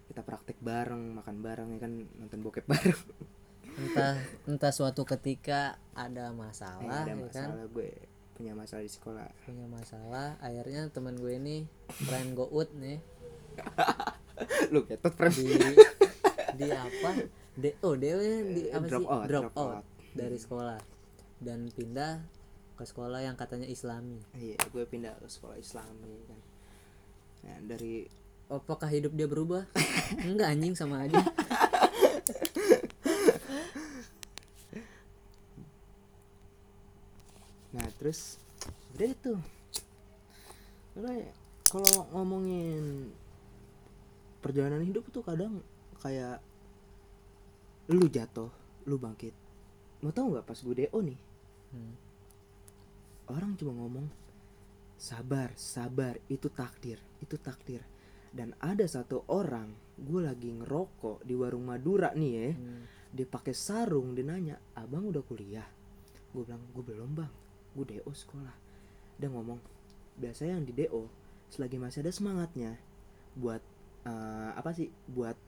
Kita 0.07 0.21
praktek 0.21 0.59
bareng 0.59 1.15
makan 1.15 1.37
bareng 1.39 1.69
ya 1.73 1.81
kan? 1.81 1.93
Nonton 2.19 2.43
bokep 2.43 2.67
bareng. 2.73 3.03
Entah 3.77 4.17
entah 4.45 4.73
suatu 4.73 5.05
ketika 5.05 5.77
ada 5.93 6.29
Eh, 6.29 6.35
masalah, 6.35 7.03
ada 7.03 7.13
ya 7.13 7.31
kan? 7.31 7.51
masalah 7.55 7.67
gue 7.69 7.91
punya 8.33 8.53
masalah 8.53 8.83
di 8.83 8.91
sekolah. 8.91 9.27
Punya 9.43 9.67
masalah 9.67 10.37
akhirnya 10.39 10.91
teman 10.91 11.15
gue 11.15 11.33
ini 11.33 11.57
friend 12.03 12.35
Gout 12.35 12.69
nih. 12.75 12.99
Lu 14.73 14.83
ketot 14.83 15.13
friend. 15.13 15.33
Di 15.33 15.47
di 16.57 16.67
apa 16.69 17.11
DO 17.57 17.91
DO 17.97 18.19
nya 18.21 18.37
di 18.45 18.63
Eh, 18.69 18.73
apa 18.73 18.85
drop 18.87 19.03
sih? 19.03 19.09
out, 19.09 19.25
drop, 19.25 19.45
drop 19.49 19.57
out, 19.57 19.75
out. 19.81 19.85
dari 20.13 20.37
sekolah 20.37 20.79
dan 21.39 21.69
pindah 21.71 22.21
ke 22.77 22.85
sekolah 22.85 23.21
yang 23.21 23.35
katanya 23.35 23.65
Islami. 23.67 24.21
Iya 24.35 24.61
gue 24.69 24.85
pindah 24.85 25.17
ke 25.17 25.27
sekolah 25.27 25.57
Islami 25.57 26.07
ya 26.07 26.25
kan. 26.27 26.41
Nah, 27.43 27.59
dari 27.67 28.05
apakah 28.47 28.89
hidup 28.89 29.13
dia 29.13 29.25
berubah? 29.25 29.65
Enggak 30.29 30.53
anjing 30.53 30.75
sama 30.77 31.09
aja. 31.09 31.17
Nah 37.75 37.87
terus 38.01 38.41
udah 38.97 39.09
itu 39.09 39.35
udah 40.97 41.13
ya, 41.13 41.33
kalau 41.69 42.09
ngomongin 42.17 43.13
perjalanan 44.41 44.81
hidup 44.81 45.05
tuh 45.13 45.21
kadang 45.21 45.61
kayak 46.01 46.41
lu 47.87 48.07
jatuh 48.11 48.51
lu 48.87 48.99
bangkit. 48.99 49.35
Mau 50.03 50.11
tau 50.11 50.31
nggak 50.31 50.47
pas 50.47 50.59
gue 50.59 50.75
do 50.75 51.01
nih? 51.03 51.21
Hmm. 51.67 51.95
orang 53.27 53.59
cuma 53.59 53.75
ngomong 53.75 54.07
sabar 54.95 55.51
sabar 55.59 56.15
itu 56.31 56.47
takdir 56.51 56.99
itu 57.23 57.37
takdir. 57.39 57.83
Dan 58.31 58.55
ada 58.61 58.85
satu 58.85 59.27
orang 59.33 59.73
gue 59.97 60.21
lagi 60.23 60.53
ngerokok 60.53 61.25
di 61.27 61.35
warung 61.35 61.67
Madura 61.67 62.15
nih 62.15 62.33
ya. 62.33 62.47
Hmm. 62.55 62.85
dia 63.17 63.25
pakai 63.25 63.55
sarung 63.57 64.13
dia 64.13 64.27
nanya 64.27 64.57
abang 64.77 65.09
udah 65.09 65.23
kuliah? 65.25 65.67
Gue 66.35 66.43
bilang 66.47 66.63
gue 66.75 66.85
belum 66.85 67.11
bang. 67.15 67.33
Gue 67.75 67.85
do 67.87 68.13
sekolah. 68.13 68.57
Dia 69.17 69.31
ngomong 69.31 69.59
biasanya 70.19 70.59
yang 70.59 70.67
di 70.67 70.75
do 70.75 71.07
selagi 71.51 71.79
masih 71.79 72.03
ada 72.03 72.11
semangatnya 72.11 72.75
buat 73.39 73.63
eh, 74.07 74.51
apa 74.55 74.71
sih 74.75 74.91
buat 75.07 75.39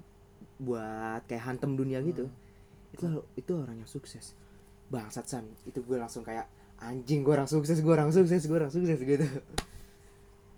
buat 0.58 1.22
kayak 1.30 1.42
hantem 1.46 1.78
dunia 1.78 2.02
gitu. 2.02 2.26
Itu 2.90 3.22
itu 3.38 3.52
orang 3.54 3.78
yang 3.78 3.90
sukses. 3.90 4.34
Bangsat 4.90 5.26
san. 5.30 5.46
Itu 5.64 5.86
gue 5.86 5.96
langsung 5.96 6.26
kayak 6.26 6.50
anjing 6.78 7.22
gue 7.22 7.34
orang 7.34 7.50
sukses 7.50 7.78
gue 7.78 7.94
orang 7.94 8.10
sukses 8.10 8.42
gue 8.46 8.58
orang 8.58 8.70
sukses 8.70 8.98
gitu. 8.98 9.26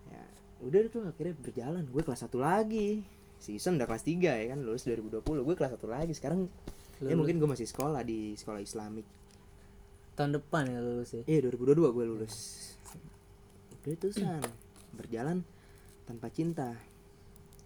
Ya 0.09 0.23
udah 0.65 0.81
tuh 0.89 1.05
akhirnya 1.05 1.37
berjalan. 1.41 1.85
Gue 1.89 2.03
kelas 2.05 2.25
1 2.27 2.33
lagi. 2.41 3.05
Season 3.41 3.77
udah 3.77 3.89
kelas 3.89 4.05
3 4.05 4.21
ya 4.21 4.47
kan? 4.53 4.59
Lulus 4.61 4.85
2020 4.85 5.21
gue 5.21 5.55
kelas 5.57 5.73
1 5.77 5.85
lagi. 5.89 6.13
Sekarang 6.17 6.49
ya 7.01 7.13
Lulus. 7.13 7.17
mungkin 7.17 7.37
gue 7.41 7.49
masih 7.49 7.69
sekolah 7.69 8.01
di 8.05 8.37
sekolah 8.37 8.61
islamik. 8.61 9.05
Tahun 10.17 10.37
depan 10.37 10.69
ya 10.69 10.81
lulus 10.85 11.17
ya? 11.17 11.23
Iya 11.25 11.49
2022 11.49 11.97
gue 11.97 12.05
lulus. 12.09 12.37
Udah 13.81 13.93
itu 13.93 14.09
san. 14.13 14.45
Berjalan 14.93 15.41
tanpa 16.05 16.29
cinta. 16.29 16.77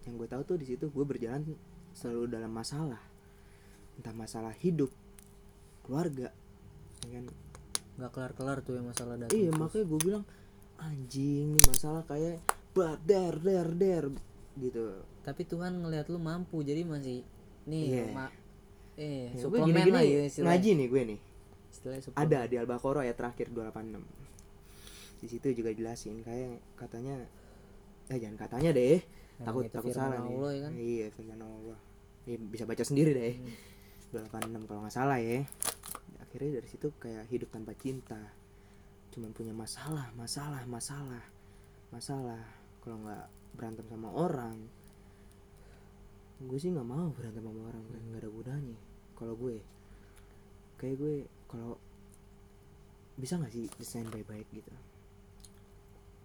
Yang 0.06 0.14
gue 0.22 0.28
tahu 0.30 0.42
tuh 0.46 0.56
di 0.62 0.66
situ 0.70 0.86
gue 0.86 1.04
berjalan 1.04 1.42
selalu 1.94 2.28
dalam 2.28 2.50
masalah. 2.50 3.00
Entah 3.94 4.12
masalah 4.12 4.52
hidup 4.56 4.90
keluarga 5.80 6.32
ya 7.04 7.10
kan 7.12 7.24
nggak 7.94 8.10
kelar 8.10 8.32
kelar 8.32 8.58
tuh 8.60 8.74
yang 8.74 8.88
masalah 8.88 9.14
datang 9.14 9.36
iya 9.36 9.48
terus. 9.48 9.60
makanya 9.60 9.84
gue 9.84 10.00
bilang 10.00 10.24
anjing 10.74 11.46
nih 11.52 11.64
masalah 11.68 12.02
kayak 12.02 12.40
bar 12.72 12.98
der 13.00 13.34
der 13.38 13.68
der 13.70 14.04
gitu. 14.56 14.98
Tapi 15.20 15.42
Tuhan 15.44 15.78
ngelihat 15.78 16.08
lu 16.08 16.18
mampu 16.18 16.60
jadi 16.60 16.82
masih 16.82 17.22
nih 17.64 17.84
Iya. 17.86 18.04
ma- 18.10 18.34
eh 18.94 19.30
ya, 19.30 19.30
gue 19.30 19.40
Superman 19.40 19.66
gini-gini 19.68 19.92
lah 19.92 20.02
ya 20.02 20.22
ngaji 20.42 20.70
nih 20.74 20.86
gue 20.88 21.02
nih. 21.14 21.20
Ada 22.14 22.40
di 22.46 22.56
Al-Baqarah 22.56 23.04
ya 23.04 23.12
terakhir 23.12 23.50
286 23.50 24.00
di 25.20 25.26
situ 25.26 25.46
juga 25.52 25.70
jelasin 25.70 26.20
kayak 26.20 26.60
katanya 26.76 27.16
eh 28.06 28.18
jangan 28.20 28.36
katanya 28.38 28.70
deh 28.70 29.00
takut 29.42 29.64
takut 29.66 29.90
salah 29.90 30.22
Allah 30.22 30.50
nih 30.52 30.54
ya 30.54 30.62
kan? 30.62 30.72
iya 30.78 31.06
firman 31.10 31.40
Allah. 31.42 31.78
Ya, 32.24 32.36
bisa 32.40 32.64
baca 32.64 32.84
sendiri 32.86 33.10
deh. 33.12 33.34
Hmm. 33.36 34.28
286 34.30 34.68
kalau 34.70 34.80
nggak 34.86 34.94
salah 34.94 35.18
ya. 35.18 35.42
Akhirnya 36.22 36.62
dari 36.62 36.68
situ 36.70 36.86
kayak 37.02 37.26
hidup 37.32 37.50
tanpa 37.50 37.74
cinta. 37.74 38.20
Cuman 39.10 39.34
punya 39.34 39.50
masalah 39.50 40.10
masalah 40.14 40.62
masalah 40.70 41.24
masalah. 41.90 42.42
Kalau 42.84 43.02
nggak 43.02 43.24
berantem 43.54 43.86
sama 43.90 44.10
orang 44.10 44.58
gue 46.44 46.58
sih 46.58 46.66
nggak 46.66 46.84
mau 46.84 47.08
berantem 47.14 47.46
sama 47.46 47.60
orang 47.70 47.82
nggak 48.10 48.20
ada 48.22 48.30
gunanya. 48.30 48.78
Kalau 49.18 49.34
gue 49.38 49.56
kayak 50.78 50.96
gue 50.98 51.14
kalau 51.46 51.78
bisa 53.14 53.38
nggak 53.38 53.52
sih 53.54 53.66
desain 53.78 54.06
baik-baik 54.10 54.46
gitu 54.50 54.70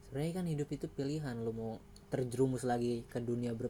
sebenarnya 0.10 0.34
kan 0.42 0.46
hidup 0.50 0.70
itu 0.74 0.90
pilihan 0.90 1.38
lu 1.38 1.54
mau 1.54 1.74
terjerumus 2.10 2.66
lagi 2.66 3.06
ke 3.06 3.22
dunia 3.22 3.54
ber- 3.54 3.70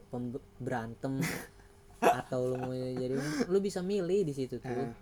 berantem 0.56 1.20
atau 2.00 2.48
lu 2.48 2.56
mau 2.56 2.72
jadi 2.72 3.12
lu 3.46 3.58
bisa 3.60 3.84
milih 3.84 4.24
di 4.24 4.32
situ 4.32 4.56
tuh. 4.56 4.72
Eh, 4.72 4.92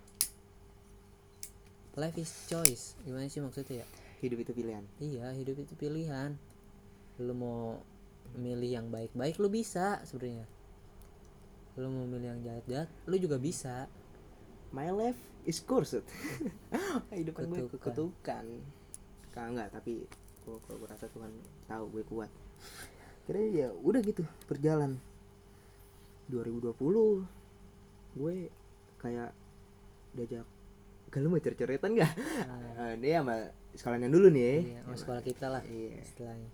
life 1.95 2.19
is 2.19 2.31
choice. 2.47 2.99
Gimana 3.07 3.31
sih 3.31 3.39
maksudnya 3.39 3.83
ya? 3.83 3.87
Hidup 4.19 4.43
itu 4.43 4.51
pilihan. 4.51 4.83
Iya 4.99 5.31
hidup 5.31 5.63
itu 5.63 5.73
pilihan. 5.79 6.35
Lu 7.23 7.31
mau 7.31 7.79
milih 8.35 8.69
yang 8.75 8.87
baik-baik 8.91 9.39
lu 9.39 9.47
bisa 9.47 10.03
sebenarnya. 10.03 10.43
Lu 11.79 11.87
mau 11.87 12.03
milih 12.03 12.35
yang 12.35 12.41
jahat-jahat 12.43 12.91
lu 13.07 13.15
juga 13.15 13.39
bisa. 13.39 13.87
My 14.75 14.91
life 14.91 15.17
is 15.47 15.63
cursed. 15.63 16.03
Hidup 17.15 17.39
gue 17.39 17.47
Kutukan. 17.71 17.79
kutukan. 17.79 18.45
Kalau 19.31 19.49
enggak 19.55 19.71
tapi 19.73 20.03
gua- 20.41 20.61
kalau 20.61 20.77
gue 20.77 20.89
rasa 20.89 21.05
Tuhan 21.07 21.31
tahu 21.65 21.85
gue 21.89 22.03
kuat. 22.05 22.31
Kira 23.23 23.39
ya 23.41 23.67
udah 23.75 23.99
gitu 23.99 24.21
berjalan. 24.45 24.97
2020 26.27 27.25
gue 28.11 28.35
kayak 28.97 29.31
diajak 30.11 30.45
kalau 31.07 31.25
mau 31.27 31.37
cerita-ceritaan 31.37 31.89
nggak 31.91 32.11
Nah, 32.45 32.61
Eh, 32.85 32.95
dia 33.01 33.19
sama 33.19 33.35
sekalian 33.71 34.07
dulu 34.07 34.29
nih. 34.29 34.61
Iya, 34.67 34.79
sama 34.83 34.95
sekolah 34.95 35.21
kita 35.23 35.45
lah 35.47 35.63
Iya. 35.63 36.01
istilahnya. 36.01 36.49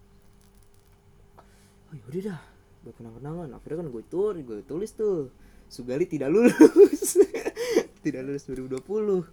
Oh 1.85 1.95
yaudah 1.97 2.21
dah. 2.29 2.41
Buat 2.81 2.95
kenang-kenangan. 2.95 3.49
Akhirnya 3.51 3.77
kan 3.77 3.87
gue 3.89 4.03
tulis 4.05 4.41
gue 4.41 4.59
tulis 4.63 4.91
tuh 4.91 5.27
Sugali 5.65 6.05
tidak 6.05 6.29
lulus. 6.29 7.17
Tidak 8.05 8.21
lulus 8.21 8.45
2020 8.45 9.25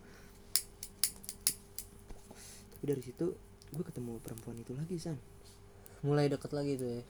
tapi 2.72 2.84
dari 2.88 3.02
situ 3.04 3.26
gue 3.72 3.84
ketemu 3.84 4.20
perempuan 4.20 4.56
itu 4.56 4.72
lagi 4.76 4.96
san. 5.00 5.16
Mulai 6.04 6.28
deket 6.28 6.52
lagi 6.52 6.76
tuh 6.76 6.88
ya? 6.88 7.02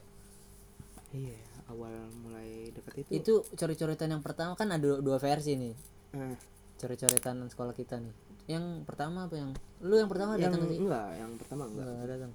Iya 1.13 1.37
awal 1.69 1.93
mulai 2.23 2.71
dekat 2.71 3.03
itu. 3.03 3.09
Itu 3.13 3.33
coret-coretan 3.53 4.09
yang 4.11 4.23
pertama 4.23 4.55
kan 4.55 4.71
ada 4.71 4.99
dua, 4.99 5.17
versi 5.19 5.53
nih. 5.55 5.75
Eh, 6.15 6.35
coret-coretan 6.79 7.43
sekolah 7.47 7.75
kita 7.75 7.99
nih. 7.99 8.13
Yang 8.47 8.83
pertama 8.83 9.27
apa 9.27 9.35
yang? 9.39 9.51
Lu 9.83 9.95
yang 9.95 10.09
pertama 10.11 10.35
yang 10.35 10.51
datang 10.51 10.67
enggak 10.67 11.09
yang 11.15 11.31
pertama 11.39 11.63
enggak. 11.69 11.85
Enggak 11.87 12.07
datang. 12.09 12.31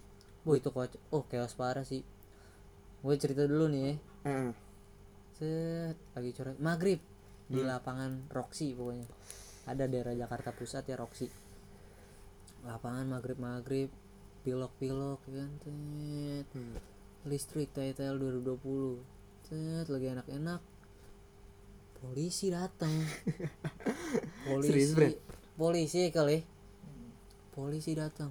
Oh 0.48 0.54
itu 0.56 0.68
kocok 0.72 1.00
oh 1.12 1.24
chaos 1.28 1.52
parah 1.52 1.84
sih. 1.84 2.00
Gue 3.04 3.14
cerita 3.16 3.44
dulu 3.44 3.68
nih 3.68 3.82
ya. 3.82 3.92
Eh, 4.28 4.50
set 5.36 5.96
lagi 6.16 6.30
coret. 6.32 6.56
Maghrib. 6.58 7.00
Di 7.48 7.64
Hmm. 7.64 7.68
lapangan 7.68 8.12
Roxy 8.28 8.76
pokoknya. 8.76 9.08
Ada 9.68 9.84
daerah 9.88 10.12
Jakarta 10.12 10.52
Pusat 10.52 10.84
ya 10.84 10.96
Roxy. 11.00 11.28
Lapangan 12.64 13.08
maghrib 13.08 13.38
maghrib 13.40 13.88
pilok 14.42 14.72
pilok 14.78 15.20
ya 15.28 15.42
kan 15.42 15.50
tet. 15.62 16.46
hmm. 16.54 16.76
listrik 17.26 17.70
TTL 17.74 18.16
2020 18.16 18.98
set 19.48 19.86
lagi 19.88 20.06
enak-enak. 20.12 20.60
Polisi 21.98 22.52
datang 22.54 22.92
polisi. 24.46 24.70
Serius, 24.86 25.18
polisi 25.58 26.02
kali. 26.14 26.38
Polisi 27.50 27.92
datang 27.96 28.30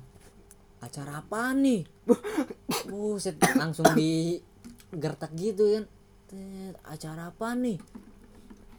acara 0.79 1.19
apa 1.19 1.51
nih? 1.51 1.83
Buset, 2.91 3.35
langsung 3.57 3.91
di 3.97 4.39
gertak 4.93 5.33
gitu 5.35 5.73
kan. 5.73 5.85
Tet, 6.27 6.75
acara 6.85 7.33
apa 7.33 7.57
nih? 7.57 7.75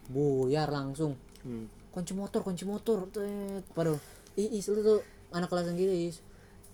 Buyar 0.09 0.73
langsung. 0.73 1.17
Hmm. 1.45 1.71
kunci 1.89 2.13
motor 2.13 2.47
kunci 2.47 2.63
motor 2.69 3.11
tet 3.11 3.65
padahal 3.75 3.99
ih 4.39 4.59
is 4.59 4.67
lu 4.71 4.83
tuh 4.83 5.01
anak 5.35 5.51
kelas 5.51 5.71
gitu 5.75 5.91
is 5.91 6.23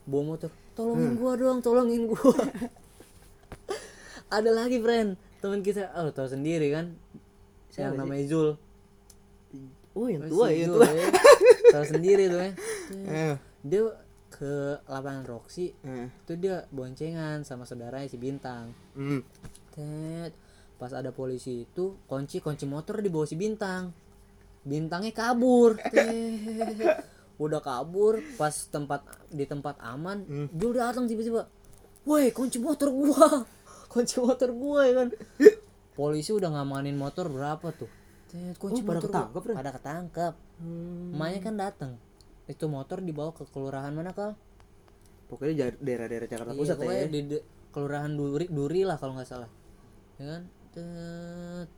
bawa 0.05 0.23
motor 0.31 0.51
tolongin 0.73 1.13
gua 1.15 1.33
dong 1.35 1.61
tolongin 1.61 2.03
gua 2.07 2.35
ada 4.29 4.51
lagi 4.51 4.79
friend 4.79 5.15
teman 5.39 5.61
kita 5.61 5.93
oh 5.95 6.11
tahu 6.11 6.27
sendiri 6.27 6.71
kan 6.71 6.97
Siapa 7.69 7.91
yang 7.91 7.95
namanya 8.01 8.25
Zul 8.27 8.51
oh 9.93 10.07
yang 10.07 10.23
Oh, 10.25 10.31
tua 10.33 10.47
si 10.49 10.59
ya 10.59 10.67
tua 10.67 10.87
ya. 10.87 11.07
tahu 11.75 11.85
sendiri 11.87 12.25
tuh 12.27 12.41
ya 12.41 12.51
Eh, 13.05 13.35
dia 13.63 13.83
ke 14.29 14.53
lapangan 14.85 15.25
Roxy 15.25 15.71
eh. 15.81 16.11
itu 16.11 16.33
dia 16.37 16.67
boncengan 16.69 17.43
sama 17.43 17.63
saudaranya 17.63 18.07
si 18.07 18.17
Bintang 18.17 18.75
Hmm. 18.93 19.23
Tet. 19.71 20.35
pas 20.75 20.91
ada 20.91 21.11
polisi 21.11 21.63
itu 21.63 21.95
kunci 22.05 22.39
kunci 22.39 22.67
motor 22.67 22.99
di 22.99 23.07
bawah 23.07 23.25
si 23.25 23.35
Bintang 23.35 23.95
Bintangnya 24.61 25.13
kabur 25.13 25.79
Tet. 25.79 27.14
Udah 27.37 27.59
kabur 27.59 28.19
pas 28.35 28.53
tempat 28.65 29.03
di 29.29 29.43
tempat 29.43 29.75
aman 29.81 30.23
Hmm. 30.23 30.49
Jul 30.51 30.73
datang 30.73 31.05
tiba-tiba. 31.05 31.51
Woi 32.05 32.31
kunci 32.31 32.59
motor 32.59 32.91
gua. 32.91 33.43
Kunci 33.91 34.19
motor 34.19 34.51
gua 34.51 34.85
ya 34.85 34.95
kan? 34.97 35.09
Polisi 35.93 36.31
udah 36.31 36.51
ngamanin 36.51 36.95
motor 36.95 37.27
berapa 37.27 37.71
tuh? 37.71 37.87
Kunci 38.55 38.83
Oh, 38.83 38.85
pada 38.85 38.99
gua. 38.99 39.07
ketangkep, 39.07 39.43
pada 39.53 39.71
ketangkep. 39.73 40.35
Hmm. 40.57 41.11
emaknya 41.13 41.41
kan 41.41 41.55
datang. 41.57 41.93
Itu 42.45 42.67
motor 42.67 42.99
dibawa 42.99 43.31
ke 43.31 43.47
kelurahan 43.47 43.91
mana 43.91 44.11
kal 44.11 44.35
pokoknya 45.25 45.73
daerah-daerah 45.75 46.27
Jakarta 46.27 46.53
Iya, 46.53 46.61
Pusat 46.61 46.77
ya. 46.79 47.07
di, 47.09 47.21
di- 47.29 47.45
kelurahan 47.71 48.13
Duri 48.13 48.47
Duri 48.47 48.83
lah 48.83 48.95
kalau 48.95 49.15
nggak 49.15 49.27
salah. 49.27 49.51
Ya 50.17 50.25
kan? 50.29 50.43
Tet. 50.71 51.69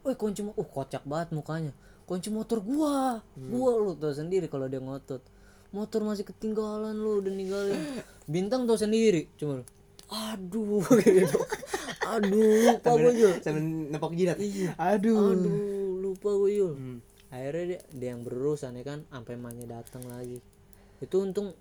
Woi 0.00 0.14
kunci 0.14 0.40
mo- 0.40 0.54
uh 0.54 0.64
kocak 0.64 1.02
banget 1.04 1.30
mukanya 1.32 1.72
kunci 2.08 2.32
motor 2.32 2.64
gua. 2.64 3.20
Hmm. 3.36 3.52
gua 3.52 3.76
lu 3.76 3.92
tau 4.00 4.16
sendiri 4.16 4.48
kalau 4.48 4.64
dia 4.64 4.80
ngotot. 4.80 5.20
Motor 5.68 6.08
masih 6.08 6.24
ketinggalan 6.24 6.96
lu 6.96 7.20
udah 7.20 7.28
ninggalin. 7.28 7.76
Bintang 8.24 8.64
tau 8.64 8.80
sendiri 8.80 9.28
cuma 9.36 9.60
aduh 10.08 10.80
gitu. 11.04 11.36
Aduh 12.08 12.80
lupa 12.80 12.90
gue 12.96 13.12
Jul. 13.12 13.34
sambil 13.44 13.64
nepok 13.92 14.16
jidat. 14.16 14.40
Iya. 14.40 14.72
aduh. 14.80 15.36
Aduh 15.36 16.00
lupa 16.00 16.32
gue 16.32 16.50
Jul. 16.56 16.72
Hmm. 16.72 16.98
akhirnya 17.28 17.76
dia, 17.76 17.80
dia 17.92 18.08
yang 18.16 18.24
berurusan 18.24 18.72
ya 18.80 18.84
kan? 18.88 19.04
Sampai 19.12 19.36
emaknya 19.36 19.68
datang 19.68 20.00
lagi. 20.08 20.40
Itu 21.04 21.20
untung 21.20 21.52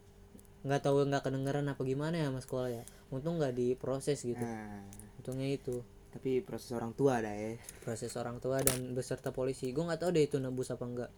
nggak 0.63 0.79
tahu 0.79 1.03
nggak 1.11 1.27
kedengeran 1.27 1.67
apa 1.67 1.83
gimana 1.83 2.15
ya 2.15 2.31
mas 2.31 2.47
sekolah 2.47 2.71
ya. 2.71 2.83
Untung 3.11 3.35
nggak 3.35 3.51
diproses 3.51 4.23
gitu. 4.23 4.39
Nah, 4.39 4.87
untungnya 5.19 5.51
itu 5.51 5.83
tapi 6.07 6.39
proses 6.41 6.71
orang 6.71 6.91
tua 6.91 7.19
dah 7.19 7.29
ya 7.31 7.55
proses 7.79 8.09
orang 8.15 8.39
tua 8.39 8.63
dan 8.63 8.93
beserta 8.93 9.29
polisi. 9.29 9.69
Gue 9.69 9.83
nggak 9.83 10.01
tahu 10.01 10.11
deh 10.15 10.23
itu 10.23 10.37
nebus 10.39 10.71
apa 10.71 10.83
enggak. 10.83 11.11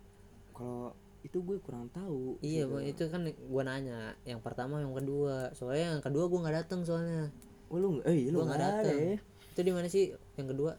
Kalau 0.52 0.92
itu 1.20 1.44
gue 1.44 1.60
kurang 1.60 1.92
tahu 1.92 2.40
iya 2.40 2.64
Bang, 2.64 2.84
itu 2.84 3.04
kan 3.08 3.24
gue 3.26 3.62
nanya. 3.64 4.16
Yang 4.24 4.42
pertama 4.42 4.80
yang 4.80 4.92
kedua. 4.92 5.52
Soalnya 5.54 5.98
yang 5.98 6.04
kedua 6.04 6.26
gue 6.26 6.40
nggak 6.40 6.58
datang 6.66 6.82
soalnya. 6.84 7.30
Oh 7.70 7.78
lu 7.78 8.02
eh 8.04 8.28
lu 8.28 8.42
nggak 8.42 8.58
ada 8.58 8.82
datang 8.82 8.98
ya 8.98 9.18
itu 9.50 9.60
di 9.62 9.72
mana 9.72 9.88
sih? 9.88 10.10
Yang 10.36 10.48
kedua? 10.56 10.72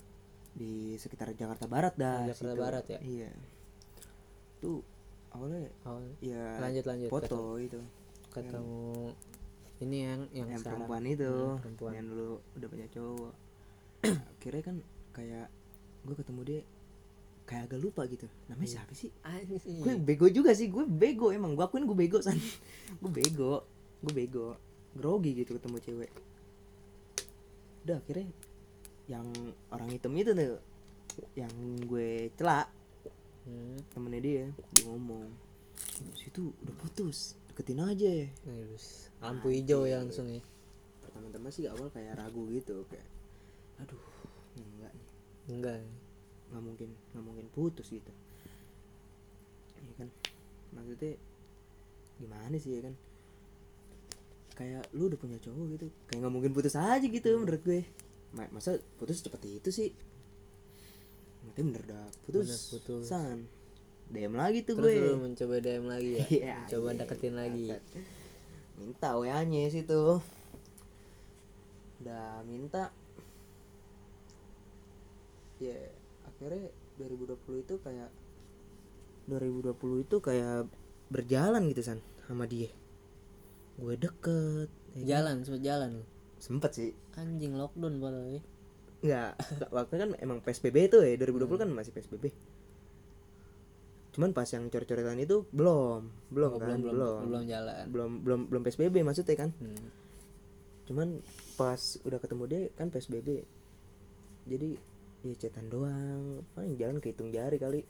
Di 0.50 0.72
sekitar 0.96 1.30
Jakarta 1.32 1.68
Barat 1.68 1.94
dah 1.94 2.24
Oh, 2.24 2.26
Jakarta 2.26 2.52
situ. 2.52 2.60
Barat 2.60 2.84
ya? 2.88 2.98
iya. 3.00 3.30
Tuh 4.58 4.80
awalnya 5.30 5.70
oh, 5.84 6.02
ya 6.18 6.58
lanjut 6.58 6.84
lanjut. 6.84 7.08
foto 7.08 7.56
itu. 7.56 7.78
Ketemu, 8.30 8.50
ketemu 8.50 8.78
ini 9.80 9.96
yang 10.00 10.20
yang, 10.30 10.48
yang 10.50 10.60
sekarang. 10.60 10.84
perempuan 10.84 11.04
itu 11.04 11.30
Hmm, 11.30 11.56
perempuan. 11.58 11.92
yang 11.94 12.06
dulu 12.08 12.30
udah 12.52 12.68
punya 12.68 12.86
cowok 12.90 13.32
akhirnya 14.36 14.62
kan 14.62 14.76
kayak 15.12 15.46
gue 16.00 16.14
ketemu 16.16 16.40
dia 16.42 16.60
kayak 17.44 17.62
agak 17.66 17.80
lupa 17.80 18.02
gitu. 18.06 18.26
Namanya 18.46 18.66
Iya. 18.66 18.74
siapa 18.78 18.92
sih? 18.94 19.10
Anjing. 19.22 19.82
gue 19.82 19.92
bego 19.98 20.26
juga 20.28 20.54
sih 20.54 20.70
gue 20.70 20.84
bego 20.86 21.30
emang. 21.30 21.52
Gue 21.52 21.64
akuin 21.66 21.84
gue 21.84 21.98
bego 21.98 22.22
san. 22.22 22.38
Gue 23.02 23.10
bego 23.10 23.66
gue 24.00 24.12
bego. 24.14 24.54
Grogi 24.90 25.34
gitu 25.34 25.54
ketemu 25.54 25.76
cewek. 25.78 26.10
Udah 27.82 27.96
akhirnya 27.98 28.28
yang 29.06 29.26
orang 29.70 29.90
hitam 29.90 30.14
itu 30.14 30.30
tuh 30.30 30.58
yang 31.34 31.50
gue 31.84 32.30
celak 32.34 32.70
Hmm. 33.40 33.80
temennya 33.96 34.20
dia 34.20 34.44
dia 34.76 34.84
ngomong 34.84 35.24
situ 36.12 36.52
udah 36.60 36.76
putus 36.76 37.40
deketin 37.48 37.80
aja. 37.80 38.28
Terus, 38.44 39.08
lampu 39.16 39.48
hijau 39.48 39.88
ya 39.88 39.96
langsung 39.96 40.28
ya. 40.28 40.44
Pertama-tama 41.00 41.48
sih 41.48 41.64
awal 41.64 41.88
kayak 41.88 42.20
ragu 42.20 42.44
gitu 42.52 42.84
kayak 42.86 43.02
aduh 43.80 44.02
enggak 44.56 44.92
nih. 44.92 45.08
Enggak. 45.50 45.76
Ya. 45.80 45.88
nggak 46.50 46.62
mungkin 46.62 46.88
nggak 47.14 47.24
mungkin 47.24 47.46
putus 47.50 47.88
gitu. 47.88 48.12
Ya 49.80 49.92
kan? 49.96 50.08
Maksudnya 50.74 51.14
gimana 52.18 52.56
sih 52.56 52.76
ya 52.76 52.80
kan? 52.84 52.94
Kayak 54.54 54.84
lu 54.92 55.08
udah 55.08 55.16
punya 55.16 55.38
cowok 55.40 55.66
gitu 55.74 55.86
kayak 56.04 56.18
nggak 56.20 56.34
mungkin 56.34 56.52
putus 56.52 56.74
aja 56.74 57.00
gitu 57.00 57.28
menurut 57.34 57.62
gue. 57.62 57.80
Ma- 58.30 58.50
masa 58.50 58.76
putus 58.98 59.22
seperti 59.22 59.56
itu 59.56 59.70
sih? 59.70 59.90
Nanti 61.40 61.60
bener 61.64 61.82
dah 61.82 62.06
putus, 62.22 62.44
Bener, 62.46 62.60
putus. 62.76 63.04
san. 63.08 63.48
DM 64.10 64.34
lagi 64.34 64.66
tuh 64.66 64.74
terus 64.74 64.90
gue. 64.90 65.06
lu 65.06 65.22
mencoba 65.22 65.54
DM 65.58 65.84
lagi 65.86 66.10
ya? 66.18 66.24
Iya, 66.42 66.56
coba 66.68 66.88
iya, 66.92 66.98
deketin 67.00 67.34
lagi. 67.38 67.66
bangsat. 67.70 67.82
minta 68.74 69.08
wa 69.14 69.38
nya 69.44 69.62
situ 69.68 70.02
udah 72.00 72.40
minta 72.42 72.88
ya 75.60 75.76
akhirnya 76.24 76.72
2020 76.96 77.36
itu 77.60 77.74
kayak 77.78 78.10
2020 79.28 79.76
itu 80.02 80.16
kayak 80.18 80.66
berjalan 81.08 81.62
gitu 81.68 81.82
san 81.82 82.00
sama 82.24 82.44
dia. 82.44 82.72
Gue 83.76 83.94
deket 83.94 84.68
ya 84.90 85.00
kan? 85.00 85.06
jalan 85.06 85.36
sempet 85.44 85.62
jalan 85.62 85.90
sempet 86.36 86.70
sih. 86.72 86.90
Anjing 87.14 87.54
lockdown 87.54 88.00
padahal 88.00 88.40
ya 89.00 89.32
nggak 89.56 89.70
waktu 89.70 89.94
kan 89.96 90.10
emang 90.18 90.40
psbb 90.40 90.76
itu 90.84 91.00
ya 91.00 91.16
2020 91.16 91.56
kan 91.56 91.68
masih 91.68 91.88
psbb 91.90 92.28
cuman 94.10 94.34
pas 94.34 94.44
yang 94.44 94.66
cor-coretan 94.66 95.16
itu 95.16 95.46
belum. 95.50 96.10
Belum 96.28 96.50
Oh, 96.50 96.58
kan 96.58 96.76
belum, 96.76 96.92
belum 96.92 97.20
belum. 97.30 97.42
jalan. 97.46 97.84
Belum 97.88 98.10
belum 98.20 98.40
belum 98.50 98.62
psbb 98.62 98.96
maksudnya 99.00 99.36
kan. 99.38 99.50
Hmm. 99.56 99.88
cuman 100.84 101.22
pas 101.54 101.78
udah 102.02 102.18
ketemu 102.18 102.44
dia 102.44 102.62
kan 102.74 102.90
psbb 102.90 103.46
jadi 104.42 104.74
ya 105.20 105.34
cetan 105.36 105.68
doang. 105.68 106.44
Paling 106.56 106.74
jalan 106.80 106.98
kehitung 106.98 107.28
jari 107.30 107.56
kali. 107.60 107.80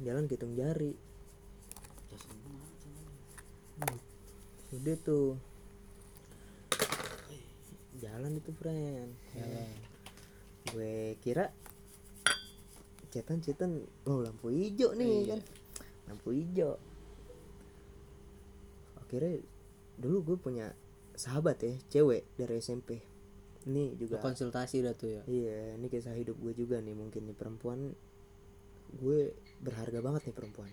Jalan 0.00 0.24
kehitung 0.26 0.56
jari. 0.56 0.92
Hmm. 3.82 3.98
udah 4.72 4.96
tuh. 5.04 5.36
Jalan 8.00 8.32
itu 8.40 8.50
friend. 8.56 9.10
Jalan. 9.36 9.70
Gue 10.72 11.20
kira 11.20 11.52
cetan 13.12 13.44
cetan 13.44 13.84
oh 14.08 14.24
lampu 14.24 14.48
hijau 14.48 14.96
nih 14.96 15.28
Iya. 15.28 15.36
kan? 15.36 15.40
Lampu 16.08 16.32
hijau. 16.32 16.80
Akhirnya 18.96 19.44
dulu 20.00 20.32
gue 20.32 20.36
punya 20.40 20.72
sahabat 21.12 21.60
ya 21.60 21.76
cewek 21.92 22.24
dari 22.40 22.56
SMP 22.56 23.04
ini 23.68 23.94
Lu 23.94 23.98
juga 23.98 24.22
konsultasi 24.22 24.82
udah 24.82 24.94
tuh 24.94 25.10
ya? 25.10 25.22
Iya 25.28 25.78
ini 25.78 25.86
kisah 25.86 26.14
hidup 26.16 26.36
gue 26.38 26.52
juga 26.56 26.78
nih 26.82 26.94
mungkin 26.96 27.28
nih. 27.28 27.36
Perempuan 27.36 27.94
gue 28.92 29.20
berharga 29.62 29.98
banget 30.02 30.30
nih 30.30 30.34
perempuan. 30.36 30.70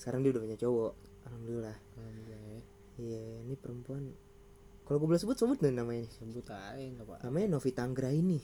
Sekarang 0.00 0.24
dia 0.24 0.34
udah 0.34 0.42
punya 0.42 0.58
cowok 0.58 0.92
alhamdulillah. 1.28 1.76
Alhamdulillah 1.98 2.40
ya. 2.40 2.60
iya 3.00 3.22
ini 3.44 3.54
perempuan 3.56 4.12
kalau 4.84 5.06
gue 5.06 5.08
boleh 5.14 5.22
sebut 5.22 5.38
sebut 5.38 5.58
deh 5.62 5.70
namanya? 5.70 6.02
Nih. 6.02 6.10
sebut 6.10 6.46
aja 6.50 6.82
nggak 6.82 7.06
apa 7.06 7.22
namanya 7.30 7.46
Novi 7.54 7.70
Tanggra 7.70 8.10
ini 8.10 8.42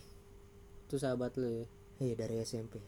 itu 0.86 0.94
sahabat 0.94 1.34
lu 1.42 1.50
ya? 1.50 1.66
Iya 1.98 2.14
dari 2.14 2.38
SMP 2.46 2.78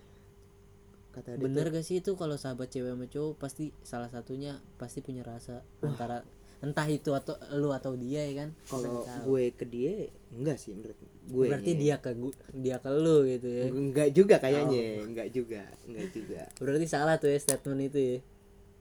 kata 1.10 1.34
dia 1.34 1.42
bener 1.42 1.66
gak 1.74 1.82
sih 1.82 1.98
itu 1.98 2.14
kalau 2.14 2.38
sahabat 2.38 2.70
cewek 2.70 2.94
sama 2.94 3.06
cowok 3.10 3.34
pasti 3.40 3.74
salah 3.82 4.06
satunya 4.12 4.62
pasti 4.78 5.02
punya 5.02 5.26
rasa 5.26 5.66
antara 5.82 6.22
entah 6.58 6.86
itu 6.86 7.14
atau 7.14 7.38
lu 7.54 7.70
atau 7.70 7.94
dia 7.94 8.26
ya 8.26 8.34
kan? 8.42 8.48
Kalau 8.66 9.06
gue 9.24 9.54
ke 9.54 9.62
dia 9.62 10.10
enggak 10.28 10.58
sih 10.58 10.74
menurut 10.74 10.98
gue 11.28 11.46
berarti 11.46 11.72
dia 11.72 11.96
ke 11.96 12.10
gu- 12.12 12.34
dia 12.50 12.76
ke 12.76 12.90
lu 12.90 13.22
gitu 13.24 13.46
ya? 13.46 13.66
Enggak 13.70 14.08
juga 14.10 14.36
kayaknya 14.36 14.80
Oh. 14.98 15.06
enggak 15.06 15.28
juga 15.30 15.62
enggak 15.86 16.08
juga. 16.10 16.42
Berarti 16.58 16.86
salah 16.86 17.14
tuh 17.16 17.30
ya 17.30 17.38
statement 17.38 17.80
itu 17.84 17.98
ya? 17.98 18.16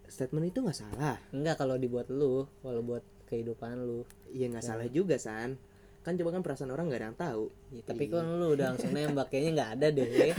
Statement 0.08 0.46
itu 0.48 0.58
nggak 0.60 0.74
salah. 0.76 1.22
Enggak 1.30 1.56
kalau 1.56 1.78
dibuat 1.78 2.10
lu 2.10 2.50
kalau 2.60 2.82
buat 2.82 3.06
kehidupan 3.28 3.78
lu. 3.80 4.02
Iya 4.28 4.50
nggak 4.50 4.66
salah 4.66 4.88
juga 4.90 5.22
san. 5.22 5.62
Kan 6.02 6.16
coba 6.16 6.34
kan 6.34 6.42
perasaan 6.42 6.72
orang 6.72 6.88
nggak 6.88 6.98
ada 6.98 7.08
yang 7.08 7.20
tahu. 7.20 7.46
Ya, 7.76 7.82
tapi 7.84 8.08
kan 8.08 8.26
lu 8.26 8.56
udah 8.56 8.74
langsung 8.74 8.90
nembak 8.90 9.28
kayaknya 9.28 9.52
nggak 9.54 9.72
ada 9.76 9.88
deh. 9.92 10.08
Ya. 10.10 10.34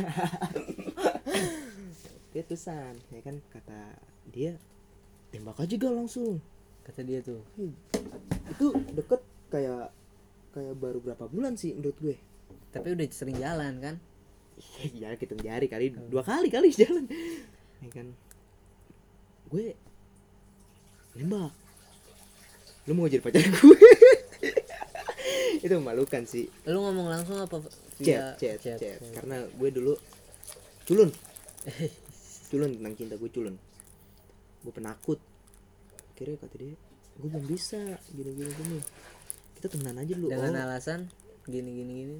itu 2.34 2.54
san. 2.54 2.94
Ya 3.10 3.20
kan 3.20 3.38
kata 3.48 3.94
dia 4.28 4.54
tembak 5.28 5.60
aja 5.60 5.74
gak 5.76 5.92
langsung 5.92 6.40
kata 6.88 7.04
dia 7.04 7.20
tuh. 7.20 7.44
Hmm. 7.60 7.76
itu 8.48 8.66
deket 8.96 9.20
kayak 9.52 9.92
kayak 10.56 10.74
baru 10.80 11.04
berapa 11.04 11.28
bulan 11.28 11.52
sih 11.60 11.76
menurut 11.76 12.00
gue? 12.00 12.16
Tapi 12.72 12.96
udah 12.96 13.06
sering 13.12 13.36
jalan 13.36 13.76
kan? 13.78 13.96
Ya 14.96 15.14
kita 15.14 15.38
jari 15.38 15.68
kali 15.68 15.92
dua 16.08 16.24
kali 16.24 16.48
kali 16.48 16.72
jalan. 16.80 17.04
Ya 17.84 17.88
kan? 17.92 18.16
Gue 19.52 19.76
nembak. 21.12 21.52
Lu 22.88 22.96
mau 22.96 23.04
jadi 23.04 23.20
pacar 23.20 23.44
gue? 23.44 23.78
Itu 25.64 25.74
memalukan 25.76 26.24
sih. 26.24 26.48
Lu 26.64 26.80
ngomong 26.80 27.06
langsung 27.12 27.36
apa 27.36 27.60
chat 28.00 28.40
via 28.40 28.56
chat? 28.56 28.80
chat. 28.80 28.98
Karena 29.12 29.44
gue 29.44 29.68
dulu 29.68 29.92
culun. 30.88 31.12
Culun 32.48 32.70
tentang 32.80 32.94
cinta 32.96 33.14
gue 33.20 33.28
culun. 33.28 33.54
Gue 34.64 34.72
penakut 34.72 35.20
kira 36.18 36.34
kata 36.34 36.56
dia 36.58 36.74
gue 37.18 37.28
belum 37.30 37.46
bisa 37.46 37.78
gini 38.10 38.30
gini. 38.34 38.50
Gini 38.50 38.78
kita 39.54 39.66
temenan 39.70 40.02
aja 40.02 40.12
dulu. 40.14 40.30
Dengan 40.34 40.54
oh. 40.54 40.64
alasan 40.66 41.00
gini 41.46 41.70
gini 41.78 41.92
gini 42.04 42.14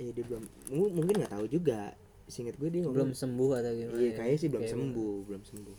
eh 0.00 0.10
dia 0.10 0.24
belum 0.24 0.42
mu- 0.72 0.92
mungkin 0.92 1.20
nggak 1.20 1.32
tahu 1.36 1.46
juga. 1.52 1.92
Singkat 2.28 2.56
gue 2.56 2.68
dia 2.72 2.80
ngomong 2.88 2.96
belum 2.96 3.10
sembuh 3.12 3.50
atau 3.60 3.72
gimana 3.76 3.98
iya 4.00 4.08
ya? 4.08 4.16
kayaknya 4.16 4.38
sih 4.40 4.48
belum 4.48 4.62
Kayak 4.64 4.72
sembuh 4.72 5.14
belum. 5.28 5.42
sembuh. 5.44 5.76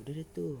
Udah 0.00 0.12
deh 0.16 0.28
tuh 0.32 0.54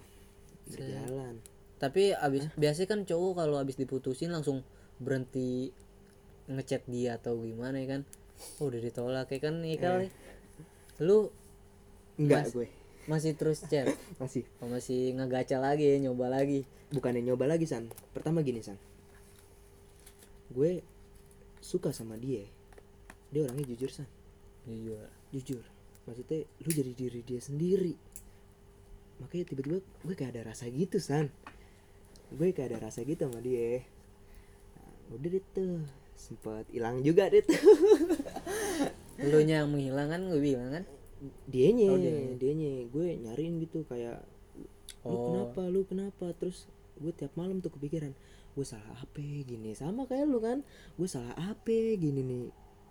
berjalan. 0.68 1.34
Tapi 1.80 2.02
abis 2.14 2.42
biasanya 2.54 2.88
kan 2.92 3.00
cowok 3.08 3.32
kalau 3.40 3.56
abis 3.58 3.76
diputusin 3.80 4.30
langsung 4.30 4.60
berhenti 5.02 5.72
ngechat 6.46 6.86
dia 6.86 7.16
atau 7.16 7.40
gimana 7.40 7.80
ya 7.80 7.98
kan? 7.98 8.02
Oh, 8.60 8.68
udah 8.70 8.80
ditolak 8.82 9.28
ya 9.32 9.38
kan 9.40 9.54
ya 9.64 9.76
kali. 9.80 10.08
Lu 11.02 11.32
enggak 12.20 12.46
Mas- 12.48 12.54
gue 12.54 12.68
masih 13.10 13.34
terus 13.34 13.64
chat 13.66 13.90
masih. 14.22 14.46
Oh, 14.62 14.70
masih 14.70 15.14
ngegaca 15.18 15.58
lagi 15.58 15.98
nyoba 15.98 16.30
lagi? 16.30 16.62
Bukannya 16.92 17.24
nyoba 17.24 17.48
lagi 17.48 17.66
san. 17.66 17.88
Pertama 18.14 18.44
gini 18.44 18.62
san. 18.62 18.78
Gue 20.52 20.84
suka 21.64 21.90
sama 21.90 22.14
dia. 22.20 22.44
Dia 23.32 23.48
orangnya 23.48 23.64
jujur 23.74 23.90
san. 23.90 24.08
Jujur. 24.68 25.08
Jujur. 25.32 25.64
Maksudnya 26.04 26.44
lu 26.62 26.70
jadi 26.70 26.92
diri 26.92 27.20
dia 27.24 27.40
sendiri. 27.40 27.94
Makanya 29.22 29.44
tiba-tiba 29.48 29.78
gue 29.80 30.14
kayak 30.14 30.36
ada 30.38 30.42
rasa 30.52 30.68
gitu 30.68 31.00
san. 31.00 31.32
Gue 32.32 32.52
kayak 32.52 32.76
ada 32.76 32.78
rasa 32.90 33.02
gitu 33.02 33.24
sama 33.26 33.40
dia. 33.40 33.82
Nah, 34.76 35.16
udah 35.16 35.30
deh 35.32 35.44
tuh. 35.56 35.80
Sempat 36.14 36.68
hilang 36.70 37.00
juga 37.02 37.26
deh 37.32 37.42
tuh. 37.42 37.58
Lu 39.32 39.40
yang 39.42 39.72
menghilang 39.72 40.12
kan? 40.12 40.20
Gue 40.28 40.40
bilang 40.42 40.70
kan 40.70 40.84
dianya 41.46 41.88
Oh, 41.94 41.98
dianya. 41.98 42.34
dianya. 42.36 42.72
Gue 42.90 43.16
nyariin 43.18 43.62
gitu 43.62 43.86
kayak 43.86 44.22
lu 45.02 45.10
Oh. 45.10 45.24
kenapa 45.30 45.60
lu 45.66 45.80
kenapa? 45.86 46.26
Terus 46.38 46.66
gue 46.98 47.10
tiap 47.10 47.34
malam 47.34 47.58
tuh 47.58 47.72
kepikiran 47.74 48.12
gue 48.52 48.66
salah 48.66 48.84
apa 49.00 49.18
gini? 49.18 49.72
Sama 49.72 50.04
kayak 50.04 50.26
lu 50.28 50.38
kan 50.38 50.60
gue 50.94 51.08
salah 51.08 51.32
apa 51.38 51.72
gini 51.96 52.20
nih? 52.20 52.44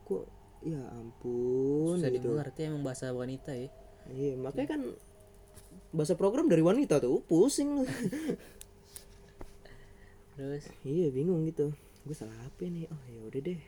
Kok 0.07 0.23
ya 0.61 0.81
ampun 0.93 1.97
susah 1.97 2.09
gitu. 2.13 2.29
dimengerti 2.33 2.61
emang 2.69 2.83
bahasa 2.85 3.09
wanita 3.13 3.51
ya. 3.53 3.69
Iya 4.11 4.33
makanya 4.37 4.77
kan 4.77 4.81
bahasa 5.91 6.15
program 6.15 6.47
dari 6.47 6.63
wanita 6.63 6.97
tuh 6.99 7.21
pusing 7.25 7.81
lu. 7.81 7.83
Terus? 10.35 10.65
Iya 10.81 11.11
bingung 11.13 11.45
gitu. 11.45 11.69
Gue 12.01 12.15
salah 12.17 12.33
apa 12.41 12.65
nih? 12.65 12.89
Oh 12.89 13.03
ya 13.07 13.21
udah 13.29 13.41
deh. 13.43 13.61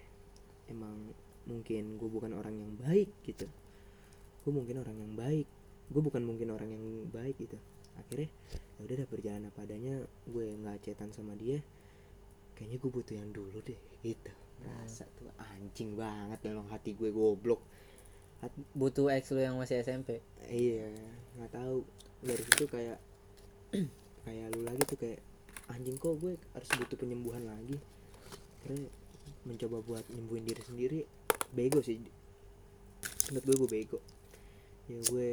Emang 0.72 1.14
mungkin 1.44 2.00
gue 2.00 2.08
bukan 2.10 2.32
orang 2.34 2.56
yang 2.56 2.72
baik 2.80 3.12
gitu 3.28 3.44
gue 4.44 4.52
mungkin 4.52 4.76
orang 4.84 4.98
yang 5.00 5.14
baik. 5.16 5.48
Gue 5.88 6.02
bukan 6.04 6.24
mungkin 6.24 6.52
orang 6.52 6.70
yang 6.72 6.84
baik 7.10 7.40
gitu. 7.40 7.56
Akhirnya 7.96 8.28
ya 8.76 8.80
udah 8.84 8.96
deh 9.00 9.08
berjalan 9.08 9.44
apa 9.48 9.60
adanya 9.64 9.96
gue 10.28 10.46
nggak 10.60 10.78
cetan 10.84 11.14
sama 11.16 11.38
dia 11.40 11.62
kayaknya 12.54 12.78
gue 12.82 12.92
butuh 12.92 13.16
yang 13.18 13.30
dulu 13.32 13.58
deh 13.64 13.80
gitu. 14.04 14.32
Rasa 14.64 15.08
tuh 15.18 15.32
anjing 15.40 15.96
banget 15.96 16.40
memang 16.44 16.68
hati 16.70 16.94
gue 16.94 17.10
goblok. 17.10 17.64
Hat- 18.44 18.68
butuh 18.76 19.08
ex 19.08 19.32
lu 19.32 19.40
yang 19.40 19.56
masih 19.56 19.80
SMP 19.80 20.20
iya 20.52 20.92
nggak 21.40 21.52
tahu. 21.56 21.88
Dari 22.24 22.44
situ 22.44 22.66
kayak 22.68 23.00
kayak 24.28 24.48
lu 24.56 24.68
lagi 24.68 24.84
tuh 24.84 25.00
kayak 25.00 25.20
anjing 25.72 25.96
kok 25.96 26.20
gue 26.20 26.36
harus 26.36 26.70
butuh 26.76 26.98
penyembuhan 27.00 27.44
lagi? 27.48 27.80
Karena 28.64 28.84
mencoba 29.44 29.84
buat 29.84 30.04
nyembuhin 30.12 30.44
diri 30.48 30.62
sendiri 30.64 31.00
bego 31.52 31.80
sih. 31.80 32.00
Menurut 33.32 33.44
gue 33.44 33.56
gue 33.60 33.70
bego 33.70 34.00
ya 34.94 35.02
gue 35.10 35.30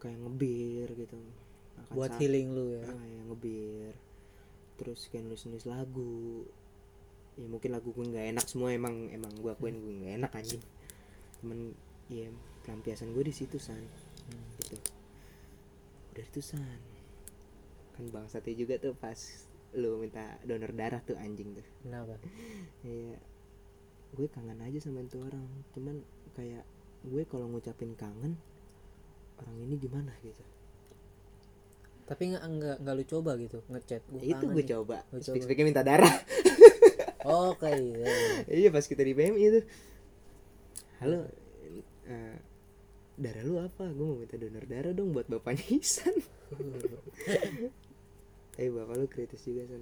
kayak 0.00 0.18
ngebir 0.20 0.88
gitu. 0.96 1.16
Makan 1.16 1.92
buat 1.96 2.12
healing 2.20 2.48
lu 2.52 2.64
ya? 2.76 2.84
Ah, 2.84 3.04
ya 3.04 3.20
ngebir. 3.28 3.94
Terus 4.76 5.08
kayak 5.08 5.28
nulis 5.28 5.44
nulis 5.48 5.64
lagu. 5.68 6.44
Ya 7.40 7.46
mungkin 7.48 7.72
lagu 7.72 7.92
gue 7.92 8.04
nggak 8.04 8.36
enak 8.36 8.46
semua 8.48 8.72
emang 8.76 9.08
emang 9.08 9.32
gue 9.40 9.52
akuin 9.52 9.76
gue 9.80 9.94
nggak 10.04 10.14
enak 10.20 10.32
anjing. 10.36 10.62
Cuman 11.40 11.72
ya 12.12 12.28
pelampiasan 12.64 13.12
gue 13.16 13.24
di 13.24 13.34
situ 13.36 13.56
san. 13.56 13.80
Gitu. 14.60 14.76
Udah 16.12 16.24
itu 16.24 16.40
san. 16.44 16.80
Kan 17.96 18.04
bangsatnya 18.12 18.54
juga 18.56 18.76
tuh 18.76 18.92
pas 18.96 19.16
lu 19.70 20.02
minta 20.02 20.36
donor 20.42 20.74
darah 20.74 21.00
tuh 21.04 21.16
anjing 21.16 21.56
tuh. 21.56 21.66
Kenapa? 21.84 22.16
Ya 22.84 23.16
gue 24.10 24.26
kangen 24.26 24.58
aja 24.58 24.78
sama 24.82 25.06
itu 25.06 25.22
orang. 25.22 25.46
Cuman 25.76 26.02
kayak 26.34 26.66
gue 27.06 27.22
kalau 27.24 27.48
ngucapin 27.48 27.96
kangen 27.96 28.36
orang 29.40 29.56
ini 29.64 29.74
gimana 29.80 30.12
gitu. 30.20 30.44
Tapi 32.04 32.22
nggak 32.34 32.42
nggak 32.42 32.76
nggak 32.82 32.94
lu 32.98 33.04
coba 33.06 33.30
gitu 33.38 33.58
ngechat 33.70 34.02
gue 34.10 34.22
itu 34.26 34.44
gue 34.50 34.64
coba 34.66 34.96
speak 35.14 35.22
coba. 35.30 35.44
speaknya 35.46 35.64
minta 35.70 35.82
darah. 35.86 36.14
Oke 37.22 37.70
iya 37.70 38.10
iya. 38.50 38.68
Pas 38.74 38.84
kita 38.84 39.06
di 39.06 39.14
PMI 39.14 39.42
itu. 39.46 39.60
Halo 41.00 41.24
eh, 42.10 42.36
darah 43.14 43.42
lu 43.46 43.62
apa? 43.62 43.84
Gue 43.94 44.06
mau 44.06 44.18
minta 44.18 44.34
donor 44.36 44.64
darah 44.66 44.92
dong 44.92 45.14
buat 45.14 45.26
bapaknya 45.30 45.80
Isan. 45.80 46.14
Eh 48.60 48.68
bapak 48.68 48.92
lu 48.92 49.08
kritis 49.08 49.40
juga 49.40 49.64
san. 49.72 49.80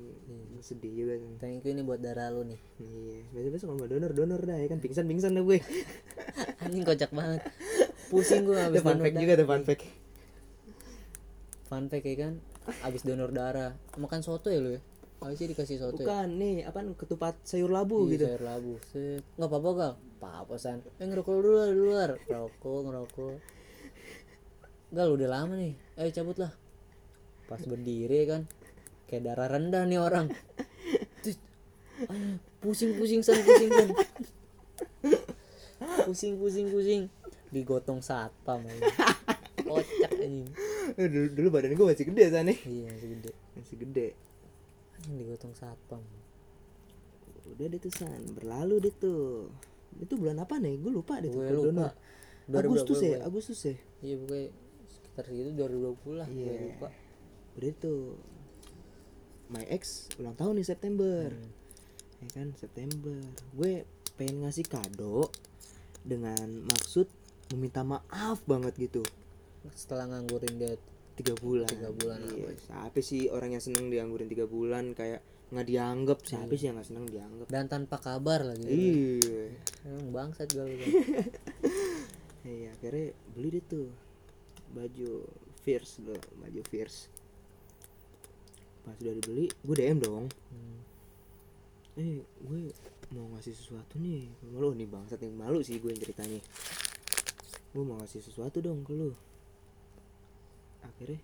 Sedih 0.63 0.93
juga 1.03 1.19
san. 1.19 1.35
Thank 1.43 1.67
you 1.67 1.75
nih 1.75 1.83
buat 1.83 1.99
darah 1.99 2.31
lu 2.31 2.47
nih. 2.47 2.61
Iya 2.79 3.27
besok 3.35 3.51
besok 3.51 3.67
kalau 3.75 3.81
mau 3.83 3.91
donor 3.91 4.13
donor 4.15 4.39
dah 4.39 4.55
ya 4.55 4.71
kan. 4.71 4.79
Pingsan 4.79 5.11
pingsan 5.11 5.35
dah 5.35 5.43
gue. 5.43 5.59
Anjing 6.63 6.87
kocak 6.87 7.11
banget 7.11 7.43
pusing 8.09 8.43
gue 8.45 8.57
itu 8.57 8.65
habis 8.65 8.81
fun 8.83 8.97
donor 8.97 9.05
fact 9.05 9.15
darah. 9.15 9.23
juga 9.23 9.33
tuh 9.37 9.47
fun 9.47 9.63
fact. 9.65 9.83
Fun 11.69 11.85
fact 11.89 12.05
ya 12.05 12.17
kan? 12.17 12.35
Abis 12.85 13.03
donor 13.05 13.31
darah. 13.33 13.73
Makan 13.97 14.21
soto 14.21 14.49
ya 14.49 14.61
lu 14.61 14.77
ya? 14.77 14.81
Sih 15.35 15.51
dikasih 15.51 15.77
soto 15.83 15.99
ya? 15.99 16.07
bukan 16.07 16.29
nih 16.39 16.63
apa 16.63 16.79
ketupat 16.95 17.35
sayur 17.43 17.69
labu 17.69 18.07
Iya, 18.07 18.13
gitu. 18.17 18.25
sayur 18.31 18.43
labu. 18.45 18.73
Set. 18.89 19.23
Nggak 19.37 19.49
apa-apa 19.51 19.71
gal 19.75 19.93
apa-apa 20.19 20.55
san. 20.57 20.79
Eh 20.99 21.07
ngerokok 21.07 21.33
dulu 21.39 21.51
lah 21.59 21.67
di 21.69 21.77
luar. 21.77 22.11
Rokok 22.25 22.79
ngerokok. 22.87 23.37
Gal 24.89 25.09
udah 25.13 25.29
lama 25.29 25.55
nih. 25.59 25.75
Ayo 25.99 26.09
cabut 26.15 26.39
lah. 26.39 26.53
Pas 27.45 27.61
berdiri 27.61 28.25
kan? 28.25 28.49
Kayak 29.09 29.33
darah 29.33 29.49
rendah 29.53 29.85
nih 29.85 29.99
orang. 30.01 30.29
Tit. 31.25 31.37
Ayo, 32.09 32.39
pusing 32.63 32.95
pusing 32.97 33.21
san 33.21 33.37
pusing 33.43 33.71
san. 33.75 33.89
Pusing 36.07 36.35
pusing 36.41 36.67
pusing 36.73 37.03
digotong 37.49 38.01
satpam 38.01 38.61
kocak 39.69 40.13
anjing. 40.15 40.49
Eh, 40.97 41.09
dulu, 41.09 41.27
dulu 41.33 41.49
badan 41.51 41.73
gue 41.73 41.87
masih 41.87 42.07
gede 42.09 42.25
sana 42.31 42.53
iya 42.53 42.89
masih 42.89 43.09
gede. 43.17 43.33
Masih 43.55 43.77
gede. 43.77 44.09
Anjing 44.99 45.17
digotong 45.19 45.55
satpam 45.55 46.03
udah 47.49 47.65
deh 47.65 47.81
tuh 47.81 47.93
san. 47.93 48.21
Berlalu 48.37 48.77
deh 48.85 48.95
tuh. 48.95 49.49
Itu 49.97 50.21
bulan 50.21 50.39
apa 50.39 50.61
nih? 50.61 50.77
Gue 50.79 50.93
lupa 50.93 51.17
deh 51.19 51.33
gue 51.33 51.49
lupa. 51.49 51.91
Agustus 52.49 53.01
ya 53.01 53.21
2020 53.21 53.29
Agustus 53.29 53.59
ya? 53.61 53.75
Iya 54.01 54.15
pokoknya 54.21 54.49
sekitar 54.89 55.25
segitu 55.27 55.51
2020 55.53 56.21
lah 56.21 56.29
gue 56.29 56.39
Iya. 56.39 56.53
lupa. 56.69 56.89
Udah 57.57 57.73
tuh. 57.77 58.03
My 59.49 59.65
ex 59.65 60.13
ulang 60.21 60.37
tahun 60.37 60.61
nih 60.61 60.69
September. 60.69 61.33
Hmm. 61.33 61.51
ya 62.19 62.29
kan 62.35 62.49
September. 62.53 63.17
Gue 63.57 63.89
pengen 64.21 64.45
ngasih 64.45 64.67
kado 64.67 65.33
dengan 66.03 66.65
maksud 66.65 67.09
meminta 67.53 67.81
maaf 67.85 68.45
banget 68.45 68.77
gitu. 68.77 69.03
Setelah 69.73 70.09
nganggurin 70.13 70.55
dia 70.61 70.75
tiga 71.19 71.35
bulan. 71.35 71.69
Tiga 71.69 71.91
bulan 71.91 72.21
iya. 72.31 72.55
siapa 72.61 73.01
sih 73.03 73.27
orang 73.33 73.57
yang 73.57 73.63
seneng 73.63 73.91
dianggurin 73.91 74.29
tiga 74.31 74.47
bulan? 74.47 74.93
Kayak 74.93 75.25
nggak 75.49 75.67
dianggap 75.67 76.19
siapa 76.29 76.53
sih 76.55 76.69
yang 76.69 76.77
nggak 76.77 76.89
seneng 76.89 77.07
dianggap? 77.09 77.47
Dan 77.49 77.65
tanpa 77.67 77.97
kabar 77.99 78.45
lagi. 78.45 78.69
Iya. 78.69 79.45
Emang 79.89 80.09
bangsat 80.13 80.49
gue 80.53 80.67
iya 82.49 82.73
akhirnya 82.73 83.13
beli 83.35 83.61
deh 83.61 83.65
tuh 83.67 83.89
baju 84.73 85.27
fierce 85.65 86.05
loh 86.05 86.21
baju 86.39 86.61
fierce. 86.69 87.09
Pas 88.85 88.97
udah 89.01 89.15
dibeli 89.17 89.49
gue 89.49 89.75
DM 89.75 89.99
dong. 90.05 90.29
Hmm. 90.53 90.79
eh 91.99 92.23
gue 92.23 92.71
mau 93.17 93.27
ngasih 93.35 93.57
sesuatu 93.57 93.97
nih. 93.99 94.29
Malu 94.53 94.77
nih 94.77 94.87
bangsat 94.87 95.19
yang 95.25 95.35
malu 95.35 95.65
sih 95.65 95.81
gue 95.81 95.91
yang 95.91 95.99
ceritanya 95.99 96.39
gue 97.79 97.87
mau 97.87 97.95
ngasih 98.03 98.19
sesuatu 98.19 98.59
dong 98.59 98.83
ke 98.83 98.91
lu. 98.91 99.15
Akhirnya 100.83 101.23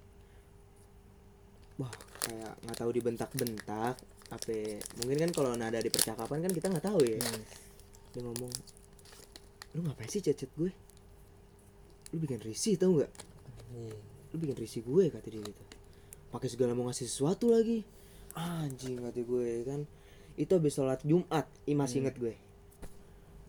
wah 1.75 1.91
kayak 2.23 2.55
nggak 2.63 2.79
tahu 2.79 2.91
dibentak-bentak 2.95 3.99
apa 4.31 4.55
mungkin 5.03 5.27
kan 5.27 5.31
kalau 5.35 5.59
nada 5.59 5.83
di 5.83 5.91
percakapan 5.91 6.47
kan 6.47 6.53
kita 6.55 6.71
nggak 6.71 6.87
tahu 6.87 7.03
ya. 7.03 7.19
Hmm. 7.19 7.43
dia 8.15 8.23
ngomong 8.23 8.53
lu 9.75 9.83
ngapain 9.83 10.07
sih 10.07 10.23
chat 10.23 10.39
gue? 10.55 10.71
Lu 12.15 12.17
bikin 12.23 12.39
risih 12.39 12.79
tau 12.79 13.03
nggak? 13.03 13.11
Iya. 13.75 13.99
lu 14.31 14.37
bikin 14.39 14.55
risih 14.55 14.87
gue 14.87 15.11
kata 15.11 15.27
dia 15.27 15.43
gitu. 15.43 15.65
Pakai 16.31 16.47
segala 16.47 16.79
mau 16.79 16.87
ngasih 16.87 17.11
sesuatu 17.11 17.51
lagi. 17.51 17.83
Anjing 18.39 19.03
kata 19.03 19.27
gue 19.27 19.67
kan. 19.67 19.83
Itu 20.39 20.55
habis 20.63 20.79
sholat 20.79 21.03
Jumat 21.03 21.51
Ih, 21.67 21.75
masih 21.75 22.07
inget 22.07 22.15
gue. 22.15 22.39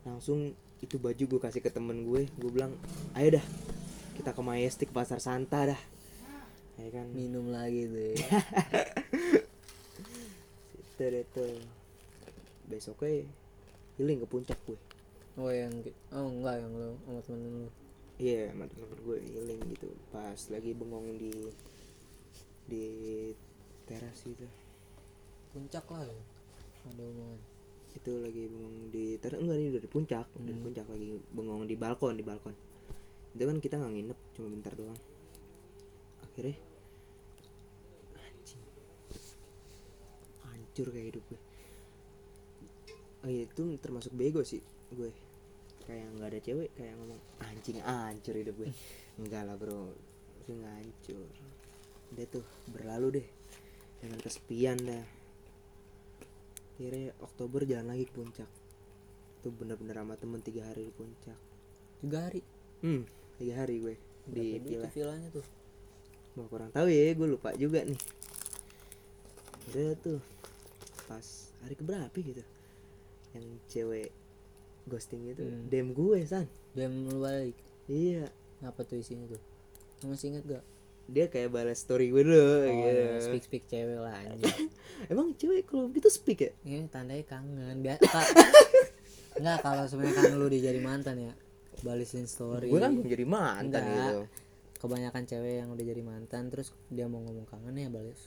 Langsung 0.02 0.54
itu 0.84 1.00
baju 1.00 1.24
gue 1.24 1.40
kasih 1.40 1.64
ke 1.64 1.72
temen 1.72 2.04
gue 2.04 2.28
gue 2.28 2.50
bilang 2.52 2.76
ayo 3.16 3.40
dah 3.40 3.46
kita 4.16 4.32
ke 4.32 4.40
Majestic 4.40 4.88
pasar 4.96 5.20
Santa 5.20 5.68
dah. 5.68 5.80
Ya 6.80 6.88
kan? 6.88 7.12
Minum 7.12 7.52
lagi 7.52 7.84
tuh 7.88 8.16
ya. 8.16 8.16
itu 10.80 11.04
deh 11.04 11.24
tuh. 11.36 11.60
Besoknya 12.68 13.28
healing 14.00 14.24
ke 14.24 14.26
puncak 14.28 14.56
gue. 14.64 14.80
Oh 15.36 15.52
yang 15.52 15.72
oh 16.16 16.32
enggak 16.32 16.64
yang 16.64 16.72
lo 16.72 16.96
sama 17.04 17.20
temen 17.28 17.40
lu. 17.44 17.68
Iya 18.16 18.56
sama 18.56 18.64
temen 18.72 18.88
gue 19.04 19.18
healing 19.20 19.60
gitu. 19.76 19.88
Pas 20.08 20.40
lagi 20.48 20.72
bengong 20.72 21.20
di 21.20 21.32
di 22.66 22.84
teras 23.86 24.26
gitu 24.26 24.42
puncak 25.56 25.88
lah 25.88 26.04
ya 26.04 26.20
ada 26.92 27.02
omongan 27.06 27.40
itu 27.96 28.12
lagi 28.20 28.44
bengong 28.52 28.92
di 28.92 29.16
teras 29.16 29.40
enggak 29.40 29.56
ini 29.56 29.68
udah 29.72 29.82
di 29.82 29.90
puncak 29.90 30.26
udah 30.36 30.52
di 30.52 30.60
puncak 30.60 30.86
lagi 30.92 31.08
bengong 31.32 31.64
di 31.64 31.76
balkon 31.80 32.14
di 32.20 32.24
balkon. 32.24 32.54
Itu 33.32 33.44
kan 33.48 33.56
kita 33.56 33.80
nggak 33.80 33.92
nginep 33.96 34.18
cuma 34.36 34.48
bentar 34.52 34.72
doang. 34.76 35.00
Akhirnya 36.20 36.56
anjing. 38.20 38.62
Hancur 40.44 40.86
kayak 40.92 41.06
hidup 41.16 41.24
gue. 41.32 41.40
Oh 43.24 43.30
iya 43.32 43.48
itu 43.48 43.64
termasuk 43.80 44.12
bego 44.12 44.44
sih 44.44 44.60
gue. 44.92 45.10
Kayak 45.88 46.06
nggak 46.20 46.28
ada 46.36 46.40
cewek 46.44 46.70
kayak 46.76 46.94
ngomong 47.00 47.20
anjing 47.40 47.80
hancur 47.80 48.36
hidup 48.36 48.54
gue. 48.60 48.68
Enggak 49.24 49.48
lah 49.48 49.56
bro. 49.56 49.88
Itu 50.44 50.52
nggak 50.52 50.74
hancur. 50.84 51.28
Dia 52.12 52.26
tuh 52.28 52.44
berlalu 52.68 53.24
deh. 53.24 53.28
Dengan 53.96 54.20
kesepian 54.20 54.76
dah 54.84 55.15
akhirnya 56.76 57.16
Oktober 57.24 57.64
jalan 57.64 57.88
lagi 57.88 58.04
ke 58.04 58.12
puncak. 58.12 58.48
Itu 59.40 59.48
bener-bener 59.50 59.96
sama 59.96 60.14
temen 60.14 60.40
tiga 60.44 60.68
hari 60.68 60.88
di 60.88 60.92
puncak. 60.92 61.38
Tiga 62.04 62.18
hari? 62.28 62.40
Hmm 62.84 63.08
tiga 63.36 63.52
hari 63.60 63.84
gue 63.84 63.94
di 64.26 64.56
Berapa 64.56 64.64
duit 64.64 64.64
villa 64.64 64.88
villanya 64.92 65.28
tuh? 65.28 65.46
Mau 66.36 66.48
kurang 66.48 66.72
tahu 66.72 66.88
ya 66.88 67.12
gue 67.12 67.28
lupa 67.28 67.52
juga 67.56 67.84
nih. 67.84 68.00
Udah 69.72 69.92
tuh 70.00 70.20
pas 71.06 71.26
hari 71.62 71.74
keberapa 71.76 72.16
gitu 72.16 72.42
yang 73.36 73.44
cewek 73.68 74.08
ghosting 74.88 75.28
itu 75.28 75.44
Hmm. 75.44 75.68
dem 75.68 75.92
gue 75.92 76.18
san. 76.24 76.48
Dia 76.72 76.88
lu 76.88 77.20
balik? 77.20 77.56
Iya. 77.88 78.28
Apa 78.64 78.84
tuh 78.88 79.00
isinya 79.00 79.28
tuh? 79.28 79.40
Lu 80.04 80.12
masih 80.12 80.32
inget 80.32 80.44
gak 80.48 80.64
dia 81.06 81.30
kayak 81.30 81.54
balas 81.54 81.78
story 81.78 82.10
gue 82.10 82.22
dulu 82.26 82.34
oh, 82.36 82.66
gitu. 82.66 83.02
ya, 83.06 83.22
speak 83.22 83.44
speak 83.46 83.64
cewek 83.70 83.98
lah 84.02 84.14
anjing. 84.26 84.70
Emang 85.12 85.38
cewek 85.38 85.62
kalau 85.70 85.86
gitu 85.94 86.10
speak 86.10 86.38
ya? 86.42 86.50
Ini 86.66 86.90
tandanya 86.90 87.22
kangen. 87.22 87.78
Biasa 87.78 88.18
Enggak 89.36 89.58
kalau 89.62 89.84
sebenarnya 89.86 90.16
kan 90.18 90.34
lu 90.34 90.48
dijadi 90.50 90.80
mantan 90.82 91.16
ya 91.30 91.32
balisin 91.84 92.26
story. 92.26 92.72
Gue 92.72 92.80
kan 92.82 92.96
belum 92.96 93.06
jadi 93.06 93.26
mantan 93.28 93.82
Enggak. 93.84 93.94
gitu. 93.94 94.20
Kebanyakan 94.76 95.22
cewek 95.28 95.54
yang 95.62 95.68
udah 95.72 95.84
jadi 95.84 96.02
mantan 96.02 96.42
terus 96.50 96.74
dia 96.90 97.06
mau 97.06 97.22
ngomong 97.22 97.46
kangen 97.46 97.76
ya 97.76 97.88
balas. 97.92 98.20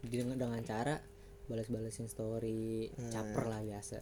Dengan, 0.00 0.40
dengan 0.40 0.62
cara 0.64 0.96
balas-balasin 1.44 2.08
story 2.08 2.88
Hmm. 2.94 3.10
caper 3.12 3.44
lah 3.50 3.60
biasa. 3.60 3.98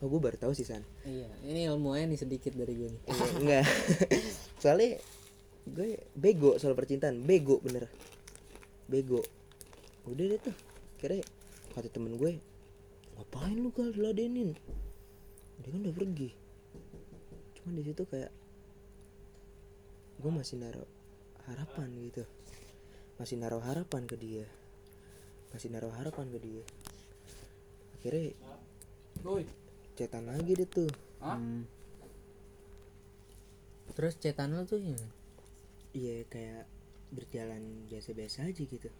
Oh 0.00 0.08
gue 0.08 0.16
baru 0.16 0.40
tahu 0.40 0.56
sih 0.56 0.64
san. 0.64 0.80
Iya 1.04 1.28
ini 1.44 1.68
ilmunya 1.68 2.08
nih 2.08 2.18
sedikit 2.18 2.56
dari 2.56 2.72
gue 2.72 2.88
nih. 2.88 3.02
Iya, 3.04 3.26
enggak. 3.38 3.66
Soalnya 4.64 4.96
gue 5.70 6.02
bego 6.18 6.58
soal 6.58 6.74
percintaan. 6.74 7.22
Bego 7.22 7.62
bener. 7.62 7.86
Bego. 8.90 9.22
Udah 10.06 10.24
deh 10.26 10.40
tuh. 10.40 10.56
Kira 10.98 11.22
kata 11.72 11.88
temen 11.88 12.18
gue 12.18 12.36
ngapain 13.16 13.56
lu 13.56 13.70
gal 13.70 13.92
diladenin? 13.94 14.56
Dia 15.60 15.70
kan 15.70 15.80
udah 15.84 15.94
pergi. 15.94 16.30
Cuman 17.60 17.72
di 17.78 17.82
situ 17.84 18.02
kayak 18.08 18.32
gue 20.20 20.32
masih 20.32 20.56
naruh 20.60 20.88
harapan 21.48 21.88
gitu. 22.04 22.24
Masih 23.20 23.36
naruh 23.36 23.62
harapan 23.62 24.08
ke 24.08 24.16
dia. 24.16 24.46
Masih 25.52 25.68
naruh 25.68 25.92
harapan 25.92 26.26
ke 26.32 26.38
dia. 26.40 26.64
Akhirnya 28.00 28.32
cetan 30.00 30.24
lagi 30.32 30.56
deh 30.56 30.68
tuh. 30.68 30.90
Hmm. 31.20 31.68
terus 33.92 34.16
cetan 34.16 34.56
lu 34.56 34.64
tuh 34.64 34.80
gimana? 34.80 35.19
Iya 35.90 36.22
kayak 36.30 36.64
berjalan 37.10 37.90
biasa-biasa 37.90 38.46
aja 38.46 38.62
gitu. 38.62 38.90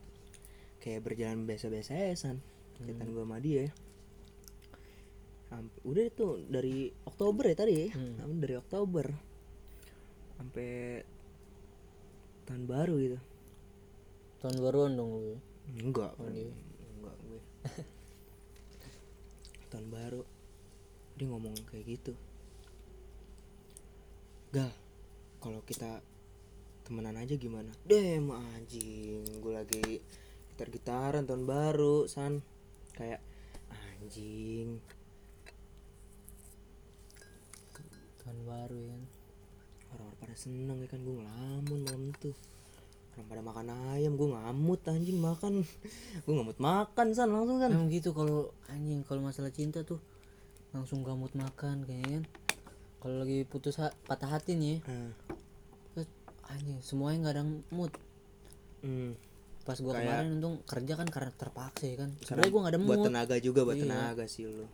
Kayak 0.83 1.07
berjalan 1.07 1.47
biasa-biasa 1.47 1.95
aja 1.95 2.17
san 2.19 2.43
Cetan 2.81 3.13
gue 3.13 3.25
sama 3.25 3.39
dia. 3.39 3.69
Sampai, 5.53 5.81
Udah 5.85 6.07
tuh 6.15 6.41
dari 6.49 6.89
Oktober 7.05 7.45
ya 7.45 7.57
tadi 7.59 7.75
ya? 7.77 7.89
Hmm. 7.93 8.41
Dari 8.41 8.55
Oktober. 8.57 9.07
Sampai 10.41 10.71
tahun 12.49 12.65
baru 12.65 12.95
gitu. 12.99 13.19
Tahun 14.41 14.57
baruan 14.57 14.97
dong 14.97 15.11
lu 15.21 15.37
Enggak 15.77 16.17
Oh, 16.17 16.27
iya. 16.33 16.51
Enggak 16.97 17.17
gue. 17.29 17.41
Tahun 19.71 19.87
baru. 19.93 20.23
Dia 21.21 21.27
ngomong 21.29 21.55
kayak 21.69 21.85
gitu. 21.87 22.13
Gal 24.51 24.73
kalau 25.39 25.61
kita 25.63 26.03
temenan 26.91 27.15
aja 27.23 27.39
gimana? 27.39 27.71
Dem 27.87 28.35
anjing, 28.35 29.23
gue 29.39 29.53
lagi 29.55 30.03
gitar-gitaran 30.51 31.23
tahun 31.23 31.47
baru, 31.47 32.11
san. 32.11 32.43
Kayak 32.99 33.23
anjing. 33.71 34.83
tahun 38.21 38.43
baru 38.43 38.77
ya 38.79 38.91
kan 38.95 39.03
Orang-orang 39.91 40.19
pada 40.19 40.35
seneng 40.35 40.79
ya 40.83 40.89
kan 40.91 41.01
gue 41.07 41.15
ngelamun 41.15 41.79
malam 41.87 42.03
itu. 42.11 42.35
Orang 43.15 43.27
pada 43.31 43.43
makan 43.47 43.67
ayam, 43.95 44.19
gue 44.19 44.29
ngamut 44.35 44.81
anjing 44.91 45.19
makan. 45.23 45.63
gue 46.27 46.35
ngamut 46.35 46.59
makan 46.59 47.07
san 47.15 47.31
langsung 47.31 47.63
kan. 47.63 47.71
emang 47.71 47.87
gitu 47.87 48.11
kalau 48.11 48.51
anjing 48.67 49.07
kalau 49.07 49.23
masalah 49.23 49.55
cinta 49.55 49.87
tuh 49.87 50.03
langsung 50.75 51.03
gamut 51.03 51.35
makan 51.35 51.83
kayaknya 51.83 52.23
kan 52.23 52.25
kalau 53.03 53.17
lagi 53.27 53.43
putus 53.43 53.81
ha- 53.83 53.95
patah 54.07 54.39
hati 54.39 54.55
nih 54.55 54.79
terus 54.87 55.40
anjing 56.51 56.79
semuanya 56.81 57.17
nggak 57.23 57.35
ada 57.37 57.45
mood. 57.71 57.93
Hmm. 58.81 59.15
pas 59.61 59.77
gua 59.77 59.93
Kayak- 59.93 60.09
kemarin 60.09 60.29
untung 60.35 60.57
kerja 60.65 60.93
kan 60.97 61.07
karena 61.07 61.31
terpaksa 61.33 61.85
ya 61.85 61.97
kan? 62.01 62.11
Sebenarnya 62.19 62.51
gua 62.51 62.61
nggak 62.61 62.75
ada 62.75 62.81
buat 62.81 62.99
mood. 62.99 63.07
tenaga 63.07 63.35
juga 63.39 63.61
buat 63.63 63.77
Iya. 63.77 63.85
tenaga 63.87 64.25
sih 64.27 64.45
lu. 64.45 64.67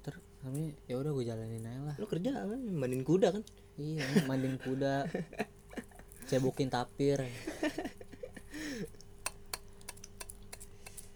ter 0.00 0.14
kami 0.40 0.74
ya 0.86 0.94
udah 0.96 1.12
gue 1.12 1.24
jalanin 1.24 1.62
aja 1.62 1.80
lah. 1.84 1.96
Lu 1.98 2.06
kerja 2.06 2.30
kan 2.32 2.58
mandiin 2.58 3.02
kuda 3.02 3.28
kan? 3.30 3.42
iya 3.76 4.02
mandiin 4.24 4.56
kuda. 4.56 5.06
Cebokin 6.30 6.66
tapir. 6.66 7.20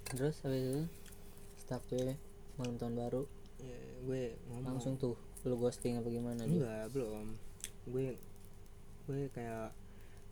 Terus 0.07 0.37
habis 0.43 0.63
itu 0.63 0.83
ya, 1.91 2.15
malam 2.57 2.79
tahun 2.79 2.95
baru. 2.95 3.23
Ya, 3.59 3.79
gue 4.05 4.23
ngomong. 4.49 4.79
Langsung 4.79 4.95
tuh 4.97 5.15
lu 5.43 5.55
ghosting 5.57 5.99
apa 5.99 6.07
gimana 6.07 6.43
enggak 6.43 6.91
belum. 6.91 7.35
Gue 7.87 8.15
gue 9.07 9.31
kayak 9.31 9.71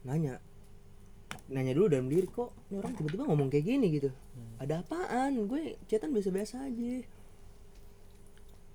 nanya 0.05 0.43
nanya 1.51 1.73
dulu 1.75 1.87
dalam 1.91 2.07
diri 2.07 2.27
kok 2.31 2.55
ini 2.71 2.79
orang 2.79 2.95
tiba-tiba 2.95 3.25
ngomong 3.27 3.49
kayak 3.51 3.67
gini 3.67 3.87
gitu? 3.91 4.11
Hmm. 4.11 4.57
ada 4.63 4.81
apaan? 4.81 5.47
Gue 5.51 5.77
chatan 5.91 6.15
biasa-biasa 6.15 6.67
aja. 6.67 7.05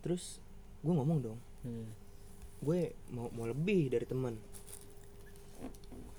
Terus 0.04 0.44
gue 0.84 0.94
ngomong 0.94 1.20
dong. 1.24 1.40
Hmm. 1.64 1.88
gue 2.60 2.92
mau 3.16 3.32
mau 3.32 3.48
lebih 3.48 3.88
dari 3.88 4.04
teman. 4.04 4.36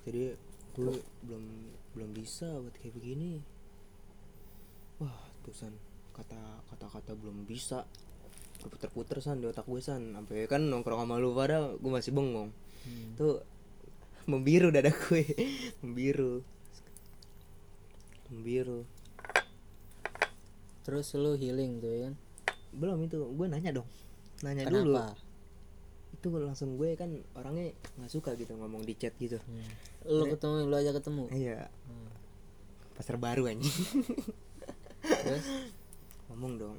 Jadi 0.09 0.33
gue 0.73 0.95
belum 1.29 1.45
belum 1.93 2.11
bisa 2.17 2.49
buat 2.65 2.73
kayak 2.81 2.97
begini. 2.97 3.45
Wah 5.05 5.29
tuh 5.45 5.53
san. 5.53 5.77
Kata 6.17 6.65
kata 6.73 6.87
kata 6.89 7.13
belum 7.13 7.45
bisa. 7.45 7.85
Puter-puter 8.61 9.21
san 9.21 9.45
di 9.45 9.49
otak 9.49 9.69
gue 9.69 9.81
san. 9.85 10.17
Sampai 10.17 10.49
kan 10.49 10.65
nongkrong 10.65 11.05
sama 11.05 11.21
lu 11.21 11.37
pada 11.37 11.77
gue 11.77 11.91
masih 11.93 12.17
bengong. 12.17 12.49
Hmm. 12.81 13.13
tuh 13.21 13.45
membiru 14.29 14.69
dada 14.69 14.93
gue. 14.93 15.25
Membiru. 15.85 16.45
Membiru. 18.29 18.85
Terus 20.85 21.13
lu 21.15 21.37
healing 21.37 21.79
tuh 21.79 21.93
ya 21.93 22.01
kan 22.11 22.15
belum 22.71 23.07
itu 23.07 23.19
gue 23.19 23.47
nanya 23.51 23.71
dong. 23.83 23.89
Nanya 24.47 24.67
kenapa? 24.67 24.79
dulu. 24.85 24.97
Itu 26.15 26.27
langsung 26.39 26.79
gue 26.79 26.95
kan 26.95 27.11
orangnya 27.35 27.75
nggak 27.99 28.11
suka 28.11 28.35
gitu 28.39 28.55
ngomong 28.55 28.87
di 28.87 28.95
chat 28.95 29.15
gitu. 29.19 29.39
Hmm. 29.39 29.69
lu 30.09 30.25
ketemu 30.33 30.55
lu 30.71 30.77
aja 30.79 30.91
ketemu? 30.97 31.25
Iya. 31.35 31.69
Hmm. 31.87 32.11
pasar 32.97 33.17
baru 33.17 33.49
anjing. 33.49 33.73
Terus? 35.01 35.47
Ngomong 36.31 36.53
dong. 36.61 36.77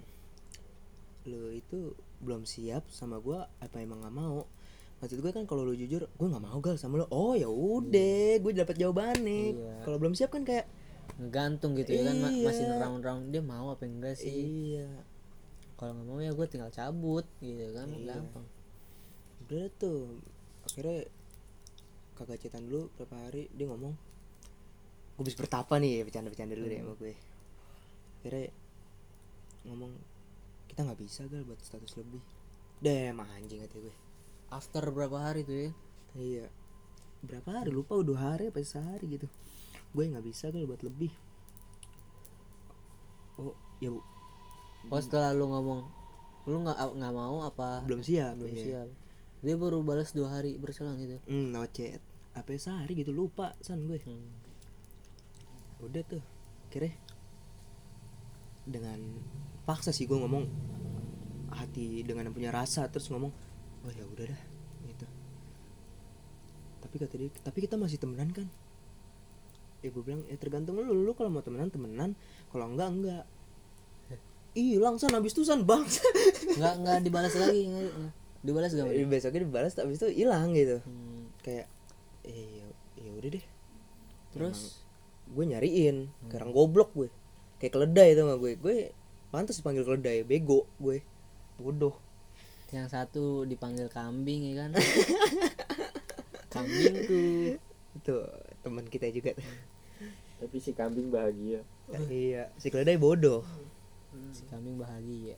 Lu 1.28 1.50
itu 1.54 1.98
belum 2.22 2.46
siap 2.46 2.86
sama 2.94 3.18
gua 3.18 3.50
apa 3.58 3.82
emang 3.82 4.06
nggak 4.06 4.16
mau 4.16 4.46
maksud 5.02 5.18
gue 5.18 5.32
kan 5.32 5.44
kalau 5.44 5.64
lu 5.64 5.74
jujur 5.74 6.06
gue 6.06 6.28
nggak 6.28 6.40
mau 6.40 6.58
gal 6.60 6.78
sama 6.78 6.96
lu. 6.96 7.08
Oh 7.10 7.34
ya 7.34 7.50
udah 7.50 8.38
gue 8.38 8.52
dapet 8.54 8.78
jawabannya 8.78 9.42
Iya. 9.52 9.74
kalau 9.82 9.98
belum 9.98 10.14
siap 10.14 10.30
kan 10.30 10.42
kayak 10.42 10.70
ngegantung 11.18 11.74
gitu 11.74 11.92
ya 11.92 12.06
kan 12.06 12.16
ma- 12.18 12.30
Iya. 12.30 12.46
masih 12.46 12.66
round 12.72 13.02
round 13.02 13.24
dia 13.30 13.42
mau 13.42 13.70
apa 13.70 13.84
enggak 13.84 14.16
sih? 14.16 14.30
Iya. 14.78 14.90
Kalau 15.74 15.92
nggak 15.92 16.06
mau 16.06 16.20
ya 16.20 16.32
gue 16.32 16.46
tinggal 16.48 16.70
cabut 16.70 17.26
gitu 17.40 17.66
kan 17.72 17.90
Iya. 17.90 18.14
gampang. 18.16 18.46
Udah 19.42 19.66
tuh 19.76 20.22
akhirnya 20.62 21.10
kagak 22.14 22.38
cetan 22.40 22.64
dulu 22.64 22.94
berapa 22.96 23.18
hari 23.20 23.50
dia 23.52 23.66
ngomong 23.66 23.98
gue 25.12 25.24
bisa 25.24 25.36
bertapa 25.36 25.74
nih 25.76 26.02
bercanda-bercanda 26.04 26.54
dulu 26.54 26.68
deh 26.68 26.78
Hmm. 26.78 26.88
sama 26.88 27.00
gue. 27.00 27.14
Akhirnya 28.16 28.46
ngomong 29.64 29.92
kita 30.68 30.80
nggak 30.84 31.00
bisa 31.00 31.26
gal 31.26 31.42
buat 31.42 31.58
status 31.60 31.98
lebih. 31.98 32.22
Deh 32.80 33.10
emang 33.10 33.26
anjing 33.32 33.60
kata 33.60 33.78
gue 33.80 33.96
after 34.52 34.84
berapa 34.92 35.16
hari 35.16 35.48
tuh 35.48 35.56
ya? 35.56 35.72
Iya. 36.20 36.46
Berapa 37.24 37.64
hari? 37.64 37.72
Lupa 37.72 37.96
udah 37.96 38.36
hari 38.36 38.52
apa 38.52 38.60
sehari 38.62 39.08
gitu. 39.08 39.28
Gue 39.96 40.12
nggak 40.12 40.26
bisa 40.28 40.52
gal 40.52 40.68
buat 40.68 40.84
lebih. 40.84 41.12
Oh 43.40 43.56
ya 43.80 43.90
bu. 43.90 44.04
Oh 44.92 45.00
setelah 45.00 45.32
lu 45.32 45.48
ngomong 45.48 45.88
lu 46.50 46.58
nggak 46.68 46.78
nggak 46.78 47.14
mau 47.16 47.48
apa? 47.48 47.82
Belum 47.88 48.04
siap 48.04 48.36
belum 48.36 48.52
iya. 48.52 48.64
siap. 48.68 48.88
Dia 49.42 49.56
baru 49.58 49.82
balas 49.82 50.12
dua 50.12 50.38
hari 50.38 50.60
berselang 50.60 51.00
gitu. 51.00 51.18
Hmm 51.32 51.56
lewat 51.56 51.72
chat. 51.72 52.02
Apa 52.36 52.52
sehari 52.60 52.92
gitu 53.00 53.16
lupa 53.16 53.56
san 53.64 53.88
gue. 53.88 54.04
Hmm. 54.04 54.30
udah 55.82 56.04
tuh. 56.06 56.24
Kira 56.70 56.92
dengan 58.68 59.00
paksa 59.64 59.96
sih 59.96 60.06
gue 60.06 60.20
ngomong. 60.20 60.46
Hati 61.52 62.08
dengan 62.08 62.32
yang 62.32 62.36
punya 62.36 62.52
rasa 62.52 62.88
terus 62.88 63.12
ngomong 63.12 63.51
oh 63.86 63.92
ya 63.92 64.04
udah 64.06 64.26
dah 64.30 64.42
gitu. 64.86 65.06
Tapi 66.82 66.96
kata 66.98 67.14
dia 67.18 67.30
tapi 67.42 67.60
kita 67.64 67.76
masih 67.78 67.98
temenan 68.02 68.30
kan? 68.34 68.48
Ya 69.82 69.90
gue 69.90 70.04
bilang 70.06 70.22
ya 70.30 70.38
tergantung 70.38 70.78
lu. 70.78 70.94
Lu 70.94 71.14
kalau 71.18 71.34
mau 71.34 71.42
temenan 71.42 71.74
temenan. 71.74 72.14
Kalau 72.54 72.70
enggak 72.70 72.90
enggak. 72.94 73.24
Hilang 74.54 75.02
san. 75.02 75.14
Habis 75.14 75.34
itu 75.34 75.48
san 75.48 75.64
bang. 75.66 75.82
Nggak 76.60 76.74
nggak 76.84 76.98
dibalas 77.08 77.34
lagi. 77.38 77.62
Nggak 77.72 77.84
nggak. 77.88 78.14
dibalas 78.42 78.74
gak 78.74 78.90
Madi? 78.90 79.06
besoknya 79.06 79.42
dibalas 79.46 79.74
habis 79.78 80.02
itu 80.02 80.10
hilang 80.18 80.50
gitu. 80.58 80.82
Hmm. 80.82 81.30
kayak 81.46 81.70
eh 82.26 82.50
ya, 82.58 82.66
ya 82.98 83.12
udah 83.14 83.30
deh. 83.38 83.46
Terus? 84.34 84.82
Gue 85.30 85.46
nyariin. 85.46 86.10
Sekarang 86.26 86.50
goblok 86.50 86.90
gue. 86.98 87.10
Kayak 87.62 87.74
keledai 87.78 88.18
itu 88.18 88.22
nggak 88.26 88.40
gue. 88.42 88.52
Gue 88.58 88.76
pantas 89.30 89.62
dipanggil 89.62 89.86
keledai. 89.86 90.26
Bego 90.26 90.66
gue. 90.82 91.06
Bodoh 91.62 92.11
yang 92.72 92.88
satu 92.88 93.44
dipanggil 93.44 93.92
kambing 93.92 94.52
ya 94.52 94.66
kan? 94.66 94.72
Kambingku. 96.54 97.56
Itu 98.00 98.16
teman 98.64 98.88
kita 98.88 99.12
juga. 99.12 99.36
Tuh. 99.36 99.48
tapi 100.42 100.58
si 100.58 100.74
kambing 100.74 101.14
bahagia. 101.14 101.62
Iya. 102.10 102.50
Si 102.58 102.74
keledai 102.74 102.98
bodoh. 102.98 103.46
Si 104.34 104.42
kambing 104.50 104.80
bahagia. 104.82 105.38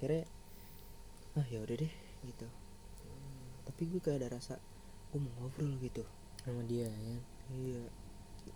Kira 0.00 0.26
ah 1.38 1.46
ya 1.46 1.62
udah 1.62 1.76
deh 1.78 1.92
gitu. 2.26 2.46
Tapi 3.64 3.82
gue 3.90 4.00
kayak 4.02 4.18
ada 4.22 4.28
rasa 4.34 4.58
gue 5.14 5.22
mau 5.22 5.30
ngobrol 5.38 5.78
gitu. 5.78 6.02
Sama 6.42 6.66
dia 6.66 6.90
ya 6.90 7.16
iya. 7.54 7.84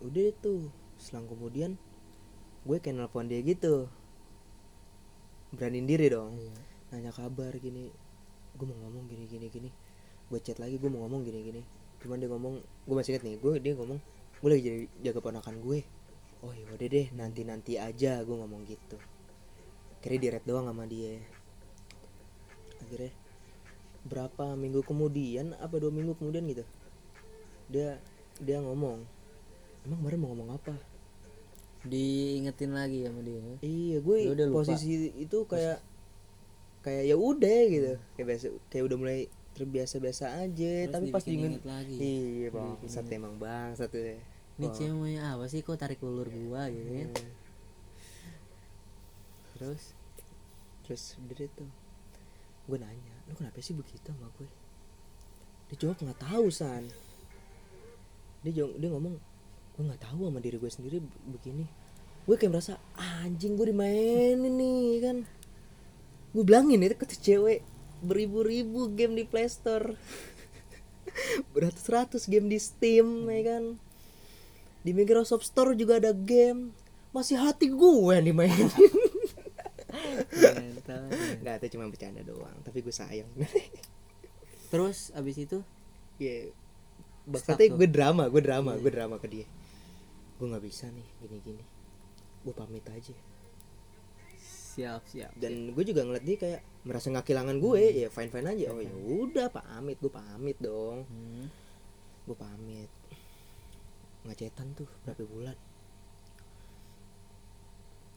Udah 0.03 0.27
tuh. 0.43 0.67
Selang 0.99 1.31
kemudian 1.31 1.79
gue 2.67 2.77
kayak 2.83 2.99
nelpon 2.99 3.31
dia 3.31 3.39
gitu. 3.39 3.87
Beraniin 5.55 5.87
diri 5.87 6.11
dong. 6.11 6.35
Iya. 6.35 6.57
Nanya 6.89 7.13
kabar 7.13 7.53
gini 7.57 7.89
gue 8.57 8.65
mau 8.65 8.77
ngomong 8.87 9.05
gini 9.07 9.25
gini 9.29 9.47
gini. 9.47 9.69
Gue 10.29 10.39
chat 10.41 10.57
lagi 10.57 10.77
gue 10.77 10.89
mau 10.89 11.05
ngomong 11.05 11.21
gini 11.25 11.39
gini. 11.41 11.61
Cuman 12.01 12.17
dia 12.17 12.29
ngomong 12.31 12.59
gue 12.59 12.95
masih 12.95 13.17
inget 13.17 13.23
nih 13.25 13.35
gue 13.37 13.53
dia 13.61 13.73
ngomong 13.77 13.99
gue 14.39 14.49
lagi 14.49 14.63
jadi 14.63 14.79
jaga 15.03 15.19
ponakan 15.19 15.59
gue 15.59 15.83
oh 16.39 16.55
ya 16.55 16.71
udah 16.71 16.87
deh 16.87 17.07
nanti 17.11 17.43
nanti 17.43 17.75
aja 17.75 18.23
gue 18.23 18.35
ngomong 18.35 18.63
gitu. 18.65 18.97
Akhirnya 19.99 20.19
di 20.19 20.27
red 20.31 20.43
doang 20.47 20.65
sama 20.67 20.87
dia. 20.87 21.19
Akhirnya 22.79 23.11
berapa 24.07 24.55
minggu 24.55 24.79
kemudian 24.87 25.53
apa 25.59 25.75
dua 25.75 25.91
minggu 25.91 26.15
kemudian 26.15 26.47
gitu 26.47 26.63
dia 27.67 27.99
dia 28.39 28.57
ngomong 28.63 29.03
emang 29.83 29.97
kemarin 29.99 30.19
mau 30.19 30.29
ngomong 30.33 30.49
apa? 30.55 30.75
Diingetin 31.87 32.75
lagi 32.75 33.07
sama 33.07 33.23
dia. 33.23 33.39
Iya 33.63 33.97
gue 34.03 34.17
lupa. 34.35 34.63
posisi 34.63 35.11
itu 35.15 35.37
kayak 35.47 35.79
kayak 36.79 37.03
ya 37.11 37.15
udah 37.19 37.59
gitu. 37.67 37.93
Kayak 38.15 38.27
biasa 38.31 38.45
kayak 38.71 38.83
udah 38.87 38.97
mulai 38.97 39.19
terbiasa 39.57 39.95
biasa 39.99 40.25
aja 40.39 40.73
Terus 40.87 40.93
tapi 40.95 41.07
pas 41.11 41.23
diinget 41.27 41.51
inget 41.59 41.65
lagi. 41.67 41.95
Iya 41.99 42.47
bang. 42.55 42.71
Satu 42.87 43.11
emang 43.11 43.35
bang 43.35 43.69
satu 43.75 43.97
deh 43.99 44.19
ini 44.59 44.67
cewek 44.75 44.91
maunya 44.91 45.23
apa 45.35 45.47
sih? 45.47 45.63
Kok 45.63 45.79
tarik 45.79 46.03
ulur 46.03 46.27
gua 46.27 46.67
gitu 46.67 46.91
kan 46.91 47.09
terus? 49.55 49.83
Terus 50.87 51.03
udah 51.19 51.35
deh 51.35 51.49
tuh. 51.51 51.69
Gue 52.69 52.77
nanya 52.79 53.15
lu 53.27 53.33
kenapa 53.37 53.61
sih 53.61 53.77
begitu 53.77 54.09
sama 54.09 54.25
gue 54.41 54.49
dia 55.69 55.85
jawab 55.85 56.01
nggak 56.01 56.17
tahu 56.17 56.49
san. 56.49 56.89
Dia 58.41 58.51
jawab, 58.63 58.73
dia 58.81 58.89
ngomong 58.89 59.15
gue 59.77 59.83
nggak 59.85 60.01
tahu 60.01 60.25
sama 60.25 60.39
diri 60.41 60.57
gue 60.57 60.71
sendiri 60.71 60.97
be- 60.97 61.23
begini. 61.37 61.65
Gue 62.25 62.35
kayak 62.41 62.57
merasa 62.57 62.81
anjing 62.97 63.53
gue 63.53 63.69
dimainin 63.69 64.53
nih 64.57 64.89
kan 65.01 65.17
gue 66.33 66.43
bilangin 66.45 66.81
itu 66.85 66.95
ke 66.95 67.05
cewek. 67.09 67.61
Beribu-ribu 67.99 68.87
game 68.95 69.19
di 69.19 69.23
Playstore 69.27 69.99
beratus-ratus 71.53 72.31
game 72.31 72.47
di 72.47 72.59
Steam 72.61 73.27
ya 73.27 73.41
kan? 73.55 73.63
Di 74.85 74.95
Microsoft 74.95 75.43
Store 75.43 75.75
juga 75.75 75.99
ada 75.99 76.15
game. 76.15 76.71
Masih 77.11 77.41
hati 77.41 77.67
gue 77.73 78.13
yang 78.13 78.23
dimainin. 78.23 78.69
Nggak, 81.41 81.55
itu 81.65 81.77
cuma 81.77 81.89
bercanda 81.89 82.21
doang 82.21 82.53
Tapi 82.61 82.85
gue 82.85 82.93
sayang. 82.93 83.29
Terus 84.71 85.09
abis 85.17 85.35
itu? 85.41 85.59
Ya 86.21 86.49
Maksudnya 87.25 87.69
tuh. 87.73 87.77
gue 87.77 87.89
drama 87.89 88.29
Gue 88.29 88.41
drama 88.41 88.77
Gue 88.77 88.91
drama 88.93 89.15
ke 89.17 89.27
dia. 89.29 89.47
Gue 90.37 90.47
gak 90.49 90.61
bisa 90.61 90.85
nih 90.93 91.07
Gini-gini. 91.25 91.63
Gue 92.45 92.53
pamit 92.53 92.85
aja 92.89 93.15
siap 94.79 95.01
siap 95.03 95.31
Dan 95.35 95.75
gue 95.75 95.83
juga 95.83 96.07
ngeliat 96.07 96.23
dia 96.23 96.37
kayak 96.39 96.61
Merasa 96.87 97.11
gak 97.11 97.27
kehilangan 97.27 97.59
gue 97.59 97.83
Ya 97.99 98.07
fine 98.07 98.31
fine 98.31 98.47
aja. 98.47 98.65
Oh 98.71 98.79
ya 98.79 98.93
udah 98.95 99.47
pamit 99.51 99.99
Gue 99.99 100.07
pamit 100.07 100.55
dong. 100.63 101.03
Hmm. 101.03 101.51
Gue 102.23 102.37
pamit. 102.39 102.87
Ngacetan 104.23 104.71
tuh 104.79 104.87
Berapa 105.03 105.23
bulan? 105.27 105.57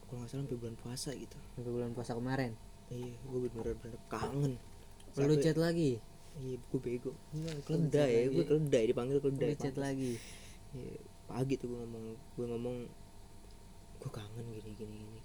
Kalau 0.06 0.22
gak 0.22 0.28
salah 0.30 0.44
sampai 0.44 0.58
bulan 0.60 0.76
puasa 0.78 1.10
gitu. 1.16 1.38
Sampai 1.56 1.72
bulan 1.72 1.90
puasa 1.90 2.12
kemarin? 2.14 2.52
Iya 2.92 3.16
gue 3.26 3.38
bener-bener 3.48 3.98
kangen. 4.06 4.52
Lu 4.56 5.16
Sampai- 5.16 5.40
chat 5.40 5.58
lagi? 5.58 5.98
Iya 6.38 6.56
gue 6.60 6.80
bego. 6.80 7.12
Iya, 7.32 7.52
Keledai 7.64 8.12
ya 8.12 8.28
Gue 8.32 8.44
keledai 8.44 8.84
Dipanggil 8.88 9.18
keledai 9.20 9.52
lu 9.52 9.60
chat 9.60 9.76
lagi? 9.76 10.16
Iya, 10.72 10.96
pagi 11.24 11.56
tuh 11.56 11.72
gue 11.72 11.78
ngomong 11.80 12.04
gue 12.36 12.46
ngomong 12.48 12.76
gue 14.02 14.10
kangen 14.10 14.46
gini 14.52 14.70
gini 14.76 14.94
gini 14.98 15.20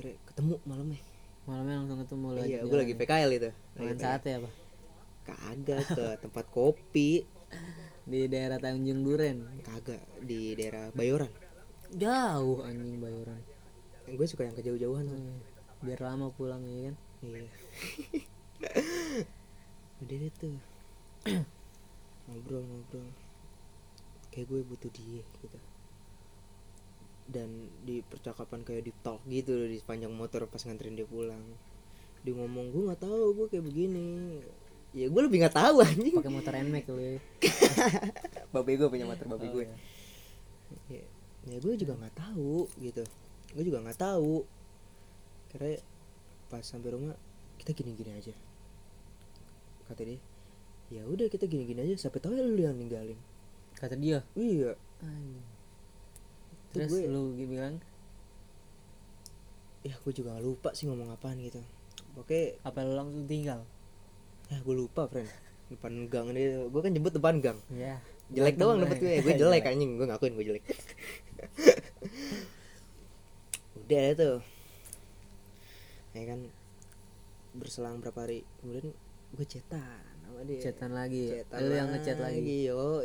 akhirnya 0.00 0.16
ketemu 0.24 0.54
malamnya. 0.64 1.00
Malamnya 1.44 1.76
langsung 1.84 1.98
ketemu 2.00 2.26
lu 2.32 2.40
iya 2.40 2.58
gue 2.64 2.78
lagi. 2.80 2.94
PKL 2.96 3.30
itu. 3.36 3.50
Lagi 3.52 3.76
makan 3.76 3.96
PKL. 3.96 4.00
sate 4.00 4.30
apa? 4.40 4.50
Kagak 5.28 5.84
ke 5.92 6.06
tempat 6.24 6.44
kopi. 6.48 7.10
Di 8.08 8.20
daerah 8.26 8.56
Tanjung 8.56 9.04
Duren. 9.04 9.60
Kagak 9.60 10.00
di 10.24 10.56
daerah 10.56 10.88
Bayoran. 10.96 11.28
Jauh 11.92 12.64
anjing 12.64 12.96
bayoran. 12.96 13.42
Gue 14.08 14.26
suka 14.26 14.48
yang 14.48 14.56
kejauh-jauhan 14.56 15.04
Hmm. 15.04 15.38
biar 15.84 16.00
lama 16.00 16.32
pulang 16.32 16.64
ya 16.64 16.88
kan? 16.88 16.96
Iya. 17.20 17.44
Udah 20.00 20.16
deh 20.16 20.32
tuh. 20.32 20.56
Ngobrol 22.30 22.62
ngobrol 22.62 23.10
kayak 24.30 24.46
gue 24.46 24.60
butuh 24.62 24.90
dia 24.94 25.26
gitu 25.42 25.58
dan 27.30 27.70
di 27.86 28.02
percakapan 28.02 28.66
kayak 28.66 28.90
di 28.90 28.92
talk 29.06 29.22
gitu 29.30 29.54
loh, 29.54 29.68
di 29.70 29.78
sepanjang 29.78 30.10
motor 30.10 30.50
pas 30.50 30.60
nganterin 30.66 30.98
dia 30.98 31.06
pulang. 31.06 31.40
Dia 32.26 32.34
ngomong 32.34 32.74
gue 32.74 32.82
nggak 32.90 33.00
tahu 33.00 33.24
gue 33.38 33.46
kayak 33.54 33.64
begini. 33.64 34.42
Ya 34.90 35.06
gue 35.06 35.22
lebih 35.22 35.46
nggak 35.46 35.54
tahu 35.54 35.86
anjing. 35.86 36.14
Pakai 36.18 36.34
motor 36.34 36.52
nmax 36.58 36.84
lu. 36.90 36.98
Babe 38.52 38.72
gue 38.74 38.88
punya 38.90 39.06
motor 39.06 39.26
babe 39.30 39.46
Oh, 39.46 39.50
gue 39.54 39.64
iya. 39.64 39.78
ya, 40.90 41.04
ya 41.54 41.56
gue 41.62 41.74
juga 41.78 41.94
nggak 41.94 42.16
tahu 42.18 42.66
gitu. 42.82 43.06
Gue 43.54 43.64
juga 43.64 43.78
nggak 43.86 43.98
tahu. 44.02 44.42
Karena 45.54 45.78
pas 46.50 46.66
sampai 46.66 46.90
rumah 46.98 47.14
kita 47.62 47.70
gini-gini 47.70 48.10
aja. 48.18 48.34
Kata 49.86 50.02
dia 50.02 50.18
ya 50.90 51.06
udah 51.06 51.30
kita 51.30 51.46
gini-gini 51.46 51.86
aja. 51.86 52.10
Sampai 52.10 52.18
tahu 52.18 52.34
ya 52.34 52.42
lu 52.42 52.58
yang 52.58 52.74
ninggalin. 52.74 53.16
Kata 53.78 53.94
dia? 53.94 54.26
Iya. 54.34 54.74
Anjing 55.06 55.59
terus 56.70 56.90
gue- 56.90 57.08
lu 57.08 57.34
bilang? 57.36 57.78
Ya 59.80 59.96
gue 59.96 60.12
juga 60.12 60.36
lupa 60.38 60.76
sih 60.76 60.84
ngomong 60.86 61.10
apaan 61.10 61.40
gitu. 61.40 61.60
Oke. 62.20 62.60
Apa 62.62 62.84
lu 62.84 62.94
langsung 62.94 63.24
tinggal? 63.24 63.64
Ya 64.52 64.60
gue 64.60 64.74
lupa 64.74 65.08
friend. 65.08 65.30
Depan 65.70 66.06
gang 66.06 66.30
ini. 66.34 66.68
Gue 66.68 66.80
kan 66.82 66.92
jemput 66.92 67.14
depan 67.16 67.40
gang. 67.40 67.58
Ya 67.72 67.96
jelek 68.30 68.54
Ganteng 68.54 68.62
doang 68.62 68.78
dapet 68.86 68.98
gue 69.02 69.14
gue 69.22 69.34
jelek 69.34 69.64
anjing. 69.66 69.98
Gue 69.98 70.06
ngakuin 70.06 70.34
gue 70.38 70.46
jelek. 70.46 70.64
Udah 73.80 74.00
deh 74.06 74.14
tuh 74.14 74.38
ya 76.10 76.26
kan 76.26 76.40
berselang 77.54 78.02
berapa 78.02 78.26
hari 78.26 78.42
kemudian 78.58 78.90
gue 79.34 79.46
cetan 79.46 80.02
sama 80.26 80.42
dia. 80.46 80.58
Chatan 80.62 80.90
lagi 80.94 81.20
ya? 81.26 81.42
Cetan 81.42 81.58
lu 81.62 81.74
yang 81.74 81.88
ngechat 81.94 82.18
lagi? 82.18 82.66
yo 82.66 83.02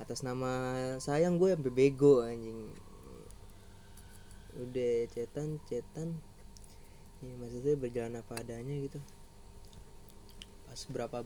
atas 0.00 0.24
nama 0.24 0.50
sayang 0.96 1.36
gue 1.36 1.52
sampai 1.52 1.70
bego 1.70 2.24
anjing. 2.24 2.72
Udah 4.56 5.06
cetan 5.08 5.60
cetan. 5.64 6.16
Ya 7.20 7.36
maksudnya 7.36 7.76
berjalan 7.76 8.16
apa 8.16 8.32
adanya 8.34 8.74
gitu. 8.80 8.96
Pas 10.64 10.80
berapa 10.88 11.20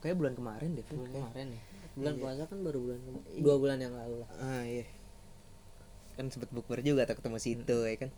kayak 0.00 0.16
bulan 0.16 0.34
kemarin 0.34 0.74
deh 0.74 0.84
bulan 0.86 1.06
Kayak- 1.06 1.14
kemarin 1.22 1.46
ya? 1.48 1.62
Bulan 1.90 2.14
Iya. 2.14 2.22
puasa 2.22 2.42
kan 2.46 2.58
baru 2.60 2.78
bulan 2.80 3.00
kema- 3.00 3.26
dua 3.38 3.54
bulan 3.56 3.78
yang 3.78 3.94
lalu 3.94 4.16
lah. 4.18 4.30
Ah 4.38 4.62
iya. 4.62 4.86
Kan 6.14 6.28
sempet 6.28 6.50
bukber 6.50 6.82
juga 6.82 7.02
tak 7.04 7.18
ketemu 7.18 7.38
situ 7.38 7.76
ya 7.80 7.96
kan? 7.96 8.10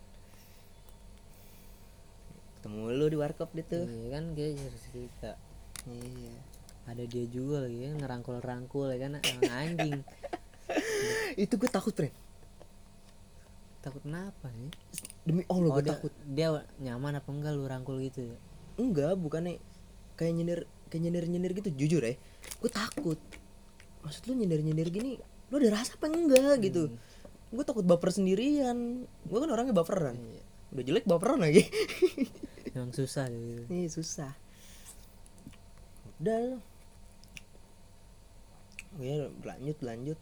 Ketemu 2.57 2.79
lu 2.91 3.05
di 3.07 3.17
warkop 3.17 3.49
deh 3.51 3.63
tuh. 3.63 3.85
Iya 3.85 4.07
kan 4.11 4.23
kayak 4.33 4.51
cerita. 4.83 5.31
Iya 5.85 6.33
ada 6.83 7.03
dia 7.07 7.25
juga 7.31 7.63
lagi 7.63 7.79
ya 7.87 7.91
ngerangkul-rangkul 7.95 8.91
ya 8.91 8.97
kan 9.07 9.11
emang 9.23 9.51
anjing. 9.51 10.01
Itu 11.39 11.57
gue 11.57 11.69
takut 11.71 11.95
friend 11.95 12.23
takut 13.83 13.99
kenapa 13.99 14.47
nih 14.47 14.71
demi 15.27 15.43
allah 15.51 15.75
oh 15.75 15.75
gue 15.75 15.83
dia, 15.83 15.91
takut. 15.99 16.13
dia 16.23 16.47
nyaman 16.79 17.19
apa 17.19 17.29
enggak 17.35 17.51
lu 17.51 17.67
rangkul 17.67 17.99
gitu 17.99 18.31
ya? 18.31 18.37
Enggak 18.79 19.19
bukannya 19.19 19.59
kayak 20.15 20.33
nyindir 20.39 20.59
kayak 20.87 21.01
nyindir 21.03 21.23
nyindir 21.27 21.51
gitu. 21.59 21.69
Jujur 21.75 22.01
ya 22.07 22.15
gue 22.63 22.71
takut. 22.71 23.19
Maksud 24.07 24.23
lu 24.31 24.39
nyindir 24.39 24.63
nyindir 24.63 24.87
gini 24.87 25.19
lu 25.51 25.59
ada 25.59 25.83
rasa 25.83 25.99
apa 25.99 26.07
enggak 26.07 26.63
gitu? 26.63 26.95
Gue 27.51 27.63
takut 27.67 27.83
baper 27.83 28.15
sendirian. 28.15 29.03
Gue 29.27 29.37
kan 29.43 29.51
orangnya 29.51 29.75
baperan. 29.75 30.15
Iya. 30.15 30.41
udah 30.73 30.83
jelek 30.89 31.05
baperan 31.05 31.43
lagi. 31.43 31.67
Emang 32.73 32.95
susah 32.95 33.27
gitu 33.29 33.67
ini 33.67 33.91
susah. 33.91 34.31
Udah 36.23 36.55
oh 38.93 39.03
ya 39.03 39.27
berlanjut 39.41 39.77
berlanjut 39.81 40.19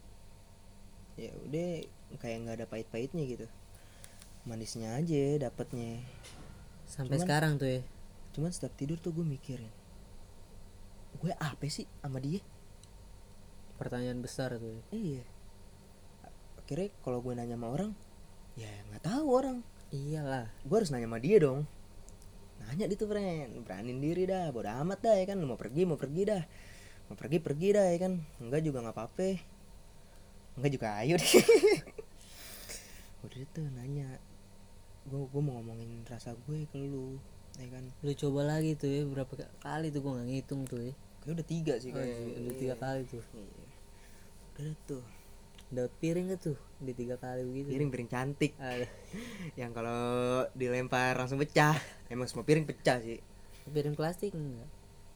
ya 1.20 1.32
udah 1.44 1.70
kayak 2.18 2.38
nggak 2.48 2.56
ada 2.64 2.68
pahit-pahitnya 2.68 3.24
gitu. 3.28 3.46
Manisnya 4.48 4.98
aja 4.98 5.48
dapatnya. 5.48 6.02
Sampai 6.90 7.20
Cuman- 7.20 7.26
sekarang 7.28 7.54
tuh 7.60 7.70
ya? 7.70 7.82
cuman 8.32 8.48
setiap 8.48 8.72
tidur 8.80 8.96
tuh 8.96 9.12
gue 9.12 9.28
mikirin. 9.28 9.68
Gue 11.20 11.36
apa 11.36 11.68
sih 11.68 11.84
sama 12.00 12.24
dia? 12.24 12.40
Pertanyaan 13.76 14.24
besar 14.24 14.56
tuh 14.56 14.72
ya. 14.72 14.82
iya. 14.96 15.24
Akhirnya 16.64 16.88
kalau 17.04 17.20
gue 17.20 17.36
nanya 17.36 17.60
sama 17.60 17.68
orang 17.76 17.92
ya 18.56 18.72
nggak 18.92 19.04
tahu 19.04 19.26
orang. 19.36 19.58
Iyalah. 19.92 20.48
Gue 20.64 20.76
harus 20.80 20.92
nanya 20.96 21.12
sama 21.12 21.20
dia 21.20 21.38
dong. 21.44 21.68
Nanya 22.64 22.88
di 22.88 22.96
tuh 22.96 23.12
friend 23.12 23.68
beraniin 23.68 24.00
diri 24.00 24.24
dah 24.24 24.48
bodo 24.56 24.72
amat 24.72 25.00
dah 25.04 25.16
ya 25.20 25.26
kan. 25.28 25.38
Mau 25.44 25.60
pergi 25.60 25.84
mau 25.84 26.00
pergi 26.00 26.24
dah 26.24 26.44
mau 27.12 27.20
pergi 27.20 27.44
pergi 27.44 27.76
dah 27.76 27.92
ya 27.92 27.98
kan. 28.08 28.14
Enggak 28.40 28.64
juga 28.64 28.80
nggak 28.80 28.96
apa-apa. 28.96 29.36
Enggak 30.56 30.72
juga 30.72 30.88
ayo. 31.04 31.20
Deh 31.20 31.36
udah 33.28 33.44
tuh 33.52 33.68
nanya. 33.76 34.08
Gue 35.04 35.28
gue 35.28 35.42
mau 35.44 35.60
ngomongin 35.60 36.08
rasa 36.08 36.32
gue 36.48 36.64
ke 36.72 36.80
lu 36.80 37.20
ya 37.60 37.68
kan. 37.68 37.84
Lu 38.00 38.16
coba 38.16 38.56
lagi 38.56 38.80
tuh 38.80 38.88
ya. 38.88 39.04
Berapa 39.04 39.28
ka- 39.36 39.52
kali 39.60 39.92
tuh 39.92 40.00
gua 40.00 40.24
nggak 40.24 40.28
ngitung 40.32 40.64
tuh 40.64 40.80
ya. 40.80 40.96
Kayak 41.20 41.34
udah 41.36 41.48
tiga 41.52 41.74
sih 41.84 41.92
oh, 41.92 42.00
kayak 42.00 42.16
iya, 42.16 42.40
udah 42.40 42.54
tiga 42.56 42.76
kali 42.80 43.02
tuh. 43.12 43.24
Iya. 43.36 43.66
udah 44.56 44.76
tuh. 44.88 45.04
Dapat 45.72 45.94
piring 46.04 46.26
gak 46.32 46.42
tuh? 46.52 46.58
Di 46.80 46.92
tiga 46.96 47.16
kali 47.20 47.44
begitu. 47.44 47.68
Piring 47.76 47.90
piring 47.92 48.10
cantik. 48.12 48.56
Yang 49.60 49.72
kalau 49.76 50.02
dilempar 50.56 51.20
langsung 51.20 51.44
pecah. 51.44 51.76
Emang 52.08 52.32
semua 52.32 52.48
piring 52.48 52.64
pecah 52.64 53.04
sih. 53.04 53.20
Piring 53.68 54.00
plastik 54.00 54.32
enggak 54.32 54.68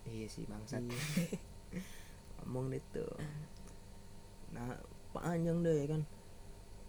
iya 0.06 0.28
sih 0.30 0.46
bangsat. 0.46 0.86
Iya. 0.86 1.38
ngomong 2.44 2.76
tuh. 2.92 3.14
Nah 4.52 4.76
panjang 5.16 5.64
deh 5.64 5.76
ya 5.84 5.86
kan. 5.96 6.02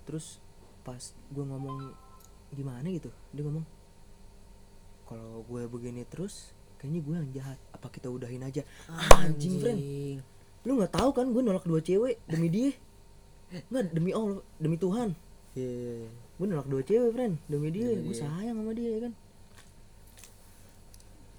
Terus 0.09 0.43
pas 0.87 1.03
gue 1.31 1.45
ngomong 1.45 1.95
gimana 2.55 2.87
gitu 2.87 3.11
dia 3.35 3.43
ngomong 3.43 3.67
kalau 5.03 5.43
gue 5.51 5.67
begini 5.67 6.07
terus 6.07 6.55
kayaknya 6.79 7.01
gue 7.03 7.15
yang 7.15 7.31
jahat. 7.35 7.59
Apa 7.71 7.91
kita 7.91 8.11
udahin 8.11 8.43
aja? 8.43 8.63
Anjing 8.91 9.63
friend 9.63 9.81
lu 10.67 10.75
nggak 10.83 10.99
tahu 10.99 11.15
kan 11.15 11.31
gue 11.31 11.43
nolak 11.47 11.63
dua 11.63 11.79
cewek 11.79 12.19
demi 12.27 12.51
dia? 12.51 12.75
Nggak 13.71 13.95
demi 13.95 14.11
allah 14.11 14.43
demi 14.59 14.75
tuhan. 14.75 15.15
Iya 15.55 15.63
iya, 15.63 15.95
iya. 16.03 16.11
gue 16.11 16.47
nolak 16.51 16.69
dua 16.69 16.83
cewek 16.83 17.11
friend 17.15 17.35
demi 17.47 17.71
dia. 17.71 17.95
Demi 17.95 18.11
gue 18.11 18.19
dia. 18.19 18.27
sayang 18.27 18.57
sama 18.59 18.73
dia 18.75 18.91
ya 18.91 19.01
kan. 19.07 19.13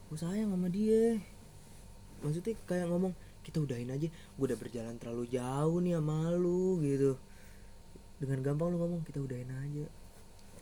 Gue 0.08 0.18
sayang 0.18 0.50
sama 0.56 0.68
dia. 0.72 1.20
Maksudnya 2.24 2.56
kayak 2.64 2.88
ngomong 2.88 3.14
kita 3.48 3.58
udahin 3.58 3.88
aja. 3.88 4.08
Gue 4.10 4.46
udah 4.46 4.60
berjalan 4.60 4.96
terlalu 4.98 5.24
jauh 5.30 5.80
nih 5.80 5.96
sama 5.96 6.18
lu 6.32 6.78
gitu. 6.80 7.16
Dengan 8.18 8.44
gampang 8.44 8.70
lu 8.70 8.78
ngomong 8.78 9.02
kita 9.02 9.20
udahin 9.20 9.48
aja. 9.48 9.88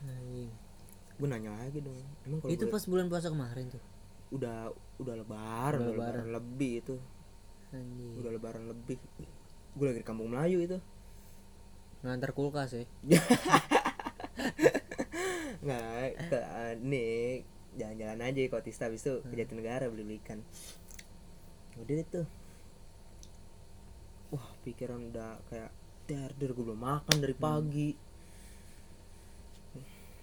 Anjing. 0.05 0.53
gue 1.15 1.25
nanya 1.25 1.47
lagi 1.55 1.79
dong 1.79 1.95
emang 2.27 2.43
kalau 2.43 2.51
itu 2.51 2.61
gue- 2.61 2.73
pas 2.75 2.83
bulan 2.83 3.07
puasa 3.07 3.31
kemarin 3.31 3.71
tuh? 3.71 3.79
Udah 4.29 4.67
udah 4.99 5.15
lebaran 5.15 5.79
Udah 5.79 5.87
udah 5.87 5.95
lebaran. 6.11 6.27
lebih 6.29 6.71
itu. 6.77 6.95
Anjing. 7.71 8.13
Udah 8.19 8.31
lebaran 8.31 8.63
lebih. 8.67 8.97
Gue 9.73 9.85
lagi 9.87 9.99
di 9.99 10.05
kampung 10.05 10.29
Melayu 10.29 10.59
itu. 10.61 10.77
Ngantar 12.03 12.31
kulkas 12.31 12.69
ya 12.71 12.83
nggak 15.65 15.81
ke 16.29 16.39
nih 16.83 17.41
jalan-jalan 17.73 18.19
aja 18.21 18.39
ke 18.45 18.55
Otista 18.55 18.85
habis 18.85 19.01
itu 19.01 19.25
ke 19.25 19.33
Jatinegara 19.33 19.89
beli 19.89 20.03
beli 20.05 20.17
ikan. 20.21 20.39
Udah 21.75 22.05
tuh 22.05 22.25
wah 24.33 24.47
pikiran 24.65 25.11
udah 25.13 25.41
kayak 25.49 25.71
der 26.05 26.31
der 26.37 26.51
gue 26.53 26.63
belum 26.65 26.81
makan 26.81 27.17
dari 27.17 27.35
pagi. 27.35 27.89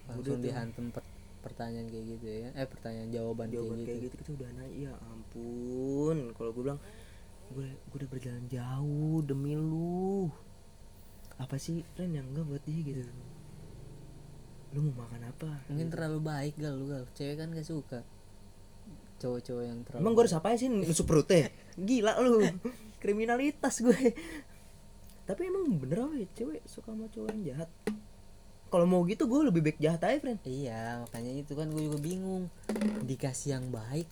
Langsung 0.07 0.39
tuh. 0.39 0.43
dihantam 0.43 0.91
per- 0.91 1.11
pertanyaan 1.43 1.87
kayak 1.91 2.05
gitu 2.17 2.25
ya. 2.27 2.49
Eh 2.55 2.67
pertanyaan 2.67 3.09
jawaban, 3.11 3.47
jawaban 3.51 3.83
kayak 3.83 3.87
kayak 3.87 3.99
gitu, 3.99 4.15
gitu 4.15 4.15
kita 4.23 4.29
udah 4.39 4.49
nanya 4.55 4.67
ya 4.71 4.93
ampun 5.11 6.17
kalau 6.35 6.49
gue 6.55 6.63
bilang 6.63 6.79
gue 7.51 7.67
gue 7.67 7.97
udah 7.99 8.09
berjalan 8.09 8.45
jauh 8.47 9.19
demi 9.23 9.53
lu. 9.55 10.31
Apa 11.39 11.59
sih 11.59 11.83
friend 11.95 12.15
yang 12.15 12.27
enggak 12.31 12.45
buat 12.47 12.63
dia 12.63 12.79
gitu? 12.79 13.01
Lu 14.73 14.89
mau 14.89 15.05
makan 15.05 15.21
apa? 15.27 15.51
Mungkin 15.67 15.87
terlalu 15.91 16.19
baik 16.23 16.55
gal 16.57 16.79
lu 16.79 16.87
gal. 16.87 17.03
Cewek 17.13 17.35
kan 17.37 17.51
gak 17.51 17.67
suka. 17.67 17.99
Cowok-cowok 19.21 19.63
yang 19.63 19.79
terlalu 19.85 20.01
Emang 20.03 20.13
gue 20.15 20.23
harus 20.25 20.35
apa 20.35 20.55
sih 20.55 20.67
nusuk 20.71 21.05
perutnya? 21.05 21.51
Gila 21.77 22.19
lu 22.23 22.43
Kriminalitas 23.03 23.83
gue. 23.83 23.93
Tapi 25.27 25.41
emang 25.43 25.75
bener 25.75 26.07
apa 26.07 26.15
ya 26.15 26.27
cewek 26.39 26.63
suka 26.63 26.95
sama 26.95 27.11
cowok 27.11 27.35
yang 27.35 27.43
jahat? 27.51 27.69
Kalau 28.71 28.87
mau 28.87 29.03
gitu 29.03 29.27
gue 29.27 29.51
lebih 29.51 29.59
baik 29.59 29.83
jahat 29.83 30.07
aja 30.07 30.23
friend. 30.23 30.39
Iya 30.47 31.03
makanya 31.03 31.31
itu 31.35 31.51
kan 31.51 31.67
gue 31.67 31.83
juga 31.83 31.99
bingung. 31.99 32.47
Dikasih 33.03 33.59
yang 33.59 33.67
baik 33.75 34.07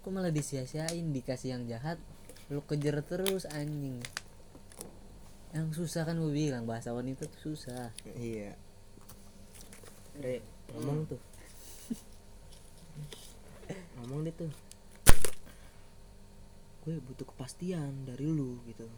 kok 0.00 0.08
malah 0.08 0.32
disia-siain? 0.32 1.12
Dikasih 1.12 1.52
yang 1.52 1.68
jahat 1.68 2.00
lu 2.48 2.64
kejar 2.64 3.04
terus 3.04 3.44
anjing. 3.44 4.00
Yang 5.52 5.84
susah 5.84 6.08
kan 6.08 6.16
gue 6.16 6.32
bilang 6.32 6.64
bahasa 6.64 6.96
wanita 6.96 7.28
tuh 7.28 7.52
susah. 7.52 7.92
Iya. 8.16 8.56
Re, 10.16 10.40
ngomong 10.72 11.12
tuh. 11.12 11.20
Ngomong 14.00 14.24
deh 14.24 14.32
tuh 14.32 14.69
Gue 16.80 16.96
butuh 17.04 17.28
kepastian 17.28 18.08
dari 18.08 18.24
lu 18.24 18.56
gitu. 18.64 18.88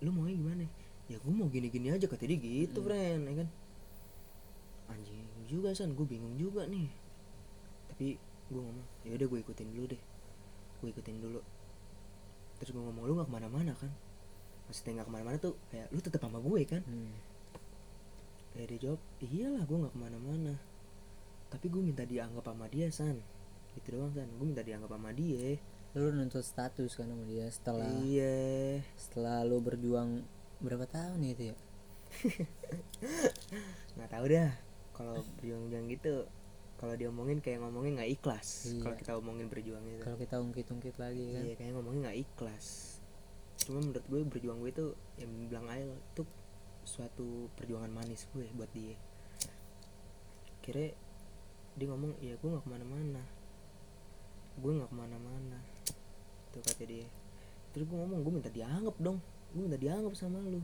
Lu 0.00 0.12
maunya 0.12 0.36
gimana? 0.36 0.64
Ya 1.06 1.20
gue 1.20 1.32
mau 1.32 1.46
gini-gini 1.46 1.92
aja 1.92 2.08
kata 2.08 2.24
dia 2.24 2.38
gitu 2.40 2.80
friend 2.82 3.22
ya 3.28 3.34
kan? 3.44 3.48
Anjing 4.90 5.26
juga 5.46 5.70
san, 5.76 5.94
gue 5.94 6.06
bingung 6.08 6.34
juga 6.34 6.66
nih. 6.66 6.90
Tapi 7.92 8.18
gue 8.50 8.60
ngomong 8.62 8.86
ya 9.06 9.14
udah 9.14 9.26
gue 9.28 9.38
ikutin 9.44 9.68
dulu 9.70 9.86
deh. 9.92 10.02
Gue 10.82 10.88
ikutin 10.90 11.16
dulu. 11.22 11.40
Terus 12.58 12.70
gue 12.72 12.82
ngomong 12.82 13.04
lu 13.04 13.12
gak 13.20 13.28
ke 13.28 13.34
mana-mana 13.36 13.72
kan? 13.76 13.92
Maksudnya 14.66 15.04
gak 15.04 15.08
ke 15.08 15.12
mana-mana 15.12 15.36
tuh 15.38 15.54
kayak 15.70 15.88
lu 15.92 16.00
tetap 16.00 16.20
sama 16.24 16.40
gue 16.40 16.60
kan? 16.64 16.82
Hmm. 16.82 17.14
Kayak 18.56 18.66
dia 18.72 18.78
jawab, 18.88 19.00
iyalah 19.20 19.62
gue 19.68 19.76
gak 19.84 19.94
ke 19.94 20.00
mana-mana. 20.00 20.54
Tapi 21.52 21.66
gue 21.68 21.82
minta 21.84 22.02
dianggap 22.02 22.48
sama 22.48 22.66
dia 22.72 22.88
San. 22.88 23.20
Gitu 23.76 23.94
doang 23.94 24.10
San, 24.16 24.26
gue 24.26 24.46
minta 24.48 24.64
dianggap 24.64 24.90
sama 24.90 25.12
dia 25.12 25.60
lu 25.96 26.12
nuntut 26.12 26.44
status 26.44 26.92
kan 26.92 27.08
sama 27.08 27.24
dia 27.24 27.48
setelah 27.48 27.88
Iya. 28.04 28.84
setelah 29.00 29.40
lu 29.48 29.64
berjuang 29.64 30.28
berapa 30.60 30.84
tahun 30.84 31.24
itu 31.24 31.56
ya? 31.56 31.56
Gak 33.96 34.08
tau 34.12 34.28
dah. 34.28 34.52
Kalau 34.92 35.24
berjuang-juang 35.40 35.88
gitu 35.88 36.28
kalau 36.76 36.92
diomongin 36.92 37.40
kayak 37.40 37.64
ngomongin 37.64 37.96
nggak 37.96 38.12
ikhlas. 38.12 38.68
Iya. 38.68 38.84
Kalau 38.84 38.96
kita 39.00 39.12
omongin 39.16 39.48
berjuang 39.48 39.80
itu 39.88 40.04
kalau 40.04 40.20
kita 40.20 40.36
ungkit-ungkit 40.36 41.00
lagi 41.00 41.24
kan. 41.32 41.42
Iya 41.48 41.54
kayak 41.56 41.72
ngomongin 41.80 42.00
nggak 42.04 42.18
ikhlas. 42.28 42.66
Cuma 43.64 43.80
menurut 43.80 44.04
gue 44.04 44.20
berjuang 44.28 44.58
gue 44.60 44.70
itu 44.76 44.86
yang 45.16 45.32
bilang 45.48 45.64
Ail 45.72 45.96
itu 46.12 46.28
suatu 46.84 47.48
perjuangan 47.56 47.88
manis 47.88 48.28
gue 48.36 48.44
buat 48.52 48.68
dia. 48.76 49.00
Kira 50.60 50.92
dia 51.72 51.86
ngomong 51.88 52.20
ya 52.20 52.36
gue 52.36 52.48
nggak 52.52 52.64
ke 52.64 52.70
mana-mana. 52.70 53.24
Gue 54.60 54.76
nggak 54.76 54.92
ke 54.92 54.96
mana-mana 55.00 55.75
tuh 56.56 56.64
kata 56.64 56.82
dia 56.82 57.04
terus 57.70 57.84
gue 57.84 57.94
ngomong 57.94 58.18
gue 58.18 58.32
minta 58.32 58.48
dianggap 58.48 58.96
dong 58.98 59.20
gue 59.52 59.60
minta 59.60 59.76
dianggap 59.76 60.12
sama 60.12 60.36
lu 60.40 60.58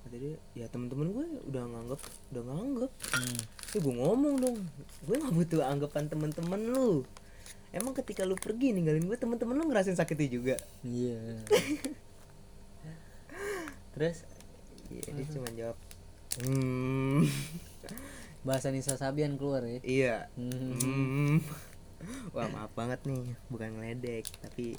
kata 0.00 0.14
dia 0.14 0.34
ya 0.52 0.64
temen-temen 0.66 1.06
gue 1.10 1.24
udah 1.46 1.62
nganggap 1.64 2.00
udah 2.28 2.42
nganggap 2.44 2.90
Hmm. 3.14 3.38
ya 3.70 3.76
gue 3.80 3.94
ngomong 3.94 4.34
dong 4.36 4.56
gue 5.00 5.14
nggak 5.16 5.32
butuh 5.32 5.60
anggapan 5.62 6.02
temen-temen 6.06 6.60
lu 6.68 7.02
emang 7.70 7.92
ketika 7.92 8.22
lu 8.22 8.34
pergi 8.34 8.70
ninggalin 8.70 9.02
gue 9.02 9.14
temen-temen 9.14 9.52
lu 9.52 9.62
ngerasain 9.64 9.94
sakitnya 9.94 10.26
juga 10.28 10.54
Iya. 10.82 11.42
Terus 13.92 14.22
Iya, 14.86 15.02
dia 15.08 15.26
cuma 15.28 15.48
jawab 15.50 15.76
hmm 16.36 17.24
bahasa 18.42 18.68
Nisa 18.68 18.94
Sabian 18.94 19.34
keluar 19.34 19.62
ya. 19.62 19.78
iya 19.80 20.14
Hmm. 20.34 20.74
hmm. 20.76 21.36
Wah 22.34 22.48
maaf 22.50 22.72
banget 22.76 23.00
nih 23.06 23.36
bukan 23.48 23.80
ngeledek 23.80 24.26
tapi 24.42 24.76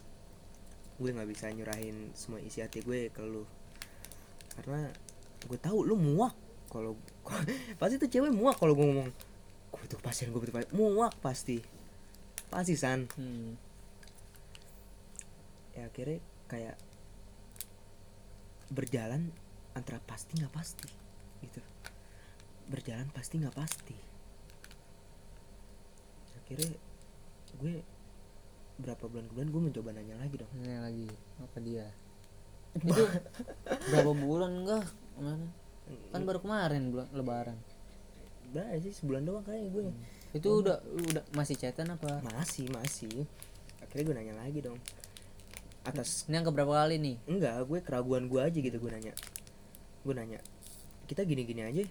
gue 0.95 1.09
nggak 1.11 1.28
bisa 1.28 1.51
nyurahin 1.51 2.15
semua 2.15 2.39
isi 2.39 2.63
hati 2.63 2.80
gue 2.80 3.11
ke 3.11 3.19
lu. 3.23 3.43
Karena 4.55 4.88
gue 5.45 5.59
tahu 5.59 5.84
lu 5.84 5.99
muak 5.99 6.32
kalau 6.71 6.95
pasti 7.80 7.99
tuh 7.99 8.07
cewek 8.07 8.32
muak 8.32 8.55
kalau 8.57 8.73
gue 8.73 8.86
ngomong 8.88 9.11
gue 9.76 9.80
butuh 9.84 9.99
pasien 9.99 10.32
gue 10.32 10.39
butuh 10.39 10.55
pasien. 10.55 10.71
Muak 10.71 11.13
pasti. 11.19 11.59
Pasti 12.47 12.73
san. 12.80 13.07
Hmm. 13.19 13.59
ya 15.76 15.91
akhirnya 15.91 16.23
kayak 16.47 16.80
berjalan 18.71 19.36
antara 19.76 19.99
pasti 20.07 20.39
nggak 20.39 20.55
pasti 20.55 20.88
gitu. 21.43 21.59
Berjalan 22.71 23.11
pasti 23.11 23.43
nggak 23.43 23.55
pasti. 23.59 23.97
Akhirnya 26.39 26.71
gue 27.56 27.82
berapa 28.76 29.03
bulan 29.06 29.26
kemudian 29.28 29.49
gue 29.49 29.62
mencoba 29.64 29.89
nanya 29.91 30.16
lagi 30.18 30.36
dong 30.36 30.51
Ini 30.58 30.76
lagi 30.78 31.08
apa 31.39 31.58
dia? 31.60 31.88
Itu 32.84 33.03
berapa 33.88 34.12
bulan 34.12 34.51
enggak? 34.62 34.86
Kemarin. 35.16 35.49
Kan 36.12 36.22
baru 36.24 36.39
kemarin 36.41 36.84
bulan 36.91 37.08
lebaran. 37.16 37.58
Udah 38.51 38.68
sih 38.78 38.91
sebulan 38.91 39.24
doang 39.24 39.43
kayaknya 39.43 39.70
gue 39.72 39.84
Itu 40.34 40.60
udah 40.60 40.78
udah 40.84 41.24
masih 41.32 41.56
chatan 41.56 41.88
apa? 41.89 42.20
masih 42.26 42.68
masih 42.70 43.24
akhirnya 43.80 44.03
gue 44.03 44.16
nanya 44.16 44.36
lagi 44.36 44.60
dong 44.60 44.80
atas 45.82 46.26
Ini 46.26 46.36
yang 46.36 46.45
keberapa 46.45 46.74
kali 46.74 46.97
nih? 46.97 47.16
enggak 47.30 47.64
gue 47.64 47.80
keraguan 47.80 48.28
gue 48.28 48.41
aja 48.41 48.58
gitu 48.58 48.76
gue 48.76 48.91
nanya 48.91 49.14
gue 50.03 50.14
nanya 50.14 50.39
kita 51.06 51.24
gini-gini 51.24 51.62
aja 51.62 51.84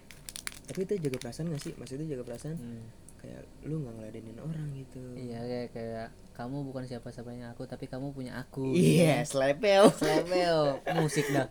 tapi 0.64 0.82
kita 0.82 0.98
jaga 0.98 1.18
perasaan 1.18 1.48
gak 1.48 1.62
sih 1.62 1.72
maksudnya 1.76 2.04
jaga 2.10 2.24
perasaan 2.26 2.56
Hmm. 2.58 2.84
Kayak 3.24 3.42
lu 3.62 3.80
nggak 3.80 3.94
ngeladenin 3.96 4.36
orang 4.38 4.68
gitu 4.74 5.00
Iya 5.14 5.40
kayak 5.40 5.68
kayak 5.70 6.06
kamu 6.32 6.56
bukan 6.62 6.84
siapa-siapanya 6.84 7.50
aku 7.50 7.64
tapi 7.64 7.86
kamu 7.86 8.10
punya 8.10 8.36
aku. 8.36 8.68
iya 8.70 9.24
slepel 9.24 9.88
Slepeo 9.90 10.76
musik 10.98 11.24
dah. 11.26 11.48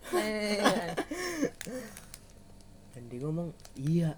Dan 2.93 3.03
dia 3.05 3.19
ngomong 3.19 3.49
iya 3.75 4.13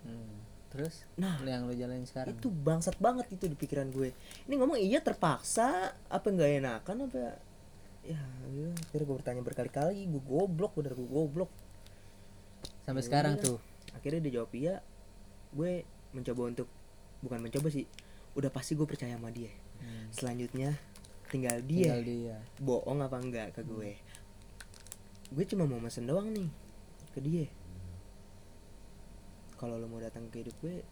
Hmm. 0.00 0.40
Terus 0.70 1.04
nah 1.14 1.36
yang 1.44 1.68
lu 1.68 1.74
jalanin 1.74 2.08
sekarang. 2.08 2.32
itu 2.32 2.48
bangsat 2.48 2.96
banget 2.96 3.28
itu 3.28 3.44
di 3.44 3.52
pikiran 3.52 3.90
gue 3.90 4.16
ini 4.46 4.54
ngomong 4.56 4.80
iya 4.80 4.96
terpaksa 4.98 5.92
apa 6.08 6.24
nggak 6.24 6.50
enakan 6.56 7.04
apa 7.04 7.36
ya 8.00 8.16
gitu. 8.48 8.72
akhirnya 8.80 9.04
gue 9.04 9.16
bertanya 9.18 9.42
berkali-kali 9.42 10.08
gue 10.08 10.22
goblok 10.22 10.72
bener 10.72 10.96
gue 10.96 11.04
goblok 11.04 11.52
Sampai 12.80 13.02
Ya 13.02 13.06
sekarang 13.06 13.34
udah. 13.34 13.44
tuh. 13.44 13.58
akhirnya 13.92 14.20
dia 14.22 14.32
jawab 14.40 14.50
iya 14.54 14.80
gue 15.52 15.84
mencoba 16.10 16.42
untuk 16.50 16.68
bukan 17.20 17.38
mencoba 17.42 17.68
sih 17.68 17.84
udah 18.34 18.50
pasti 18.50 18.78
gue 18.78 18.86
percaya 18.86 19.14
sama 19.18 19.30
dia. 19.34 19.50
Hmm. 19.80 20.12
selanjutnya 20.12 20.76
tinggal 21.32 21.56
dia. 21.64 21.94
Tinggal 21.94 22.02
dia. 22.04 22.36
bohong 22.60 23.00
apa 23.00 23.16
enggak 23.18 23.48
ke 23.56 23.62
gue? 23.64 23.96
Gue 25.30 25.44
cuma 25.46 25.64
mau 25.64 25.78
mesen 25.78 26.06
doang 26.06 26.30
nih 26.30 26.50
ke 27.14 27.20
dia. 27.22 27.46
Kalau 29.58 29.76
lo 29.76 29.86
mau 29.86 30.00
datang 30.00 30.26
ke 30.32 30.40
hidup 30.42 30.56
gue 30.62 30.82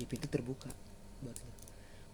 ya 0.00 0.06
pintu 0.08 0.26
terbuka 0.32 0.72
buat 1.20 1.36
lo 1.36 1.52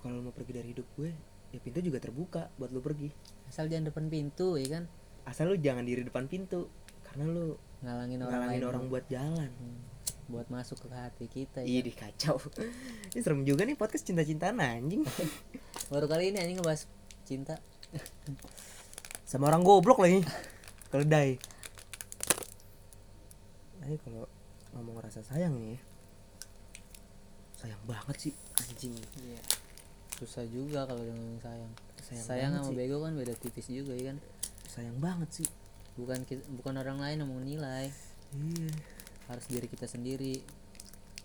kalau 0.03 0.19
lo 0.19 0.31
mau 0.31 0.35
pergi 0.35 0.53
dari 0.59 0.75
hidup 0.75 0.87
gue 0.99 1.11
ya 1.55 1.59
pintu 1.63 1.79
juga 1.79 1.99
terbuka 2.03 2.51
buat 2.59 2.71
lo 2.71 2.83
pergi. 2.83 3.11
Asal 3.47 3.71
jangan 3.71 3.91
depan 3.91 4.07
pintu 4.11 4.59
ya 4.59 4.81
kan. 4.81 4.85
asal 5.27 5.51
lo 5.51 5.59
jangan 5.59 5.83
diri 5.83 6.07
depan 6.07 6.31
pintu 6.31 6.71
karena 7.03 7.27
lo 7.31 7.59
Ngalangin 7.85 8.19
orang 8.25 8.33
ngalangin 8.33 8.61
lain 8.63 8.71
orang 8.71 8.85
buat 8.89 9.05
jalan. 9.11 9.51
Hmm. 9.53 9.81
Buat 10.27 10.51
masuk 10.51 10.83
ke 10.83 10.89
hati 10.91 11.27
kita 11.31 11.63
ya. 11.63 11.83
Ih, 11.83 11.95
kacau. 11.95 12.43
Ini 13.15 13.21
serem 13.23 13.47
juga 13.47 13.63
nih 13.63 13.79
podcast 13.79 14.03
cinta-cintaan 14.07 14.59
anjing. 14.59 15.07
Baru 15.93 16.11
kali 16.11 16.35
ini 16.35 16.43
anjing 16.43 16.59
ngebahas 16.59 16.91
cinta. 17.23 17.55
Sama 19.31 19.47
orang 19.51 19.63
goblok 19.63 20.03
lagi. 20.03 20.27
Keledai. 20.91 21.39
Ini 23.87 23.97
kalau 24.03 24.27
ngomong 24.75 24.99
rasa 24.99 25.23
sayang 25.23 25.55
nih. 25.63 25.79
ya. 25.79 25.81
Sayang 27.63 27.83
banget 27.87 28.17
sih 28.19 28.35
anjing. 28.67 28.95
Iya. 28.99 29.43
Susah 30.19 30.43
juga 30.51 30.91
kalau 30.91 31.07
dengan 31.07 31.39
sayang. 31.39 31.73
Sayang 32.03 32.27
Sayang, 32.27 32.53
sama 32.59 32.71
sih. 32.71 32.77
bego 32.79 32.97
kan 33.03 33.15
beda 33.15 33.35
tipis 33.39 33.67
juga 33.71 33.95
ya 33.95 34.11
kan. 34.11 34.19
Sayang 34.67 34.99
banget 34.99 35.31
sih. 35.43 35.49
Bukan 35.95 36.27
bukan 36.59 36.75
orang 36.83 36.99
lain 36.99 37.23
yang 37.23 37.31
menilai. 37.31 37.95
Iya. 38.35 38.75
Harus 39.27 39.47
diri 39.47 39.67
kita 39.67 39.87
sendiri. 39.87 40.41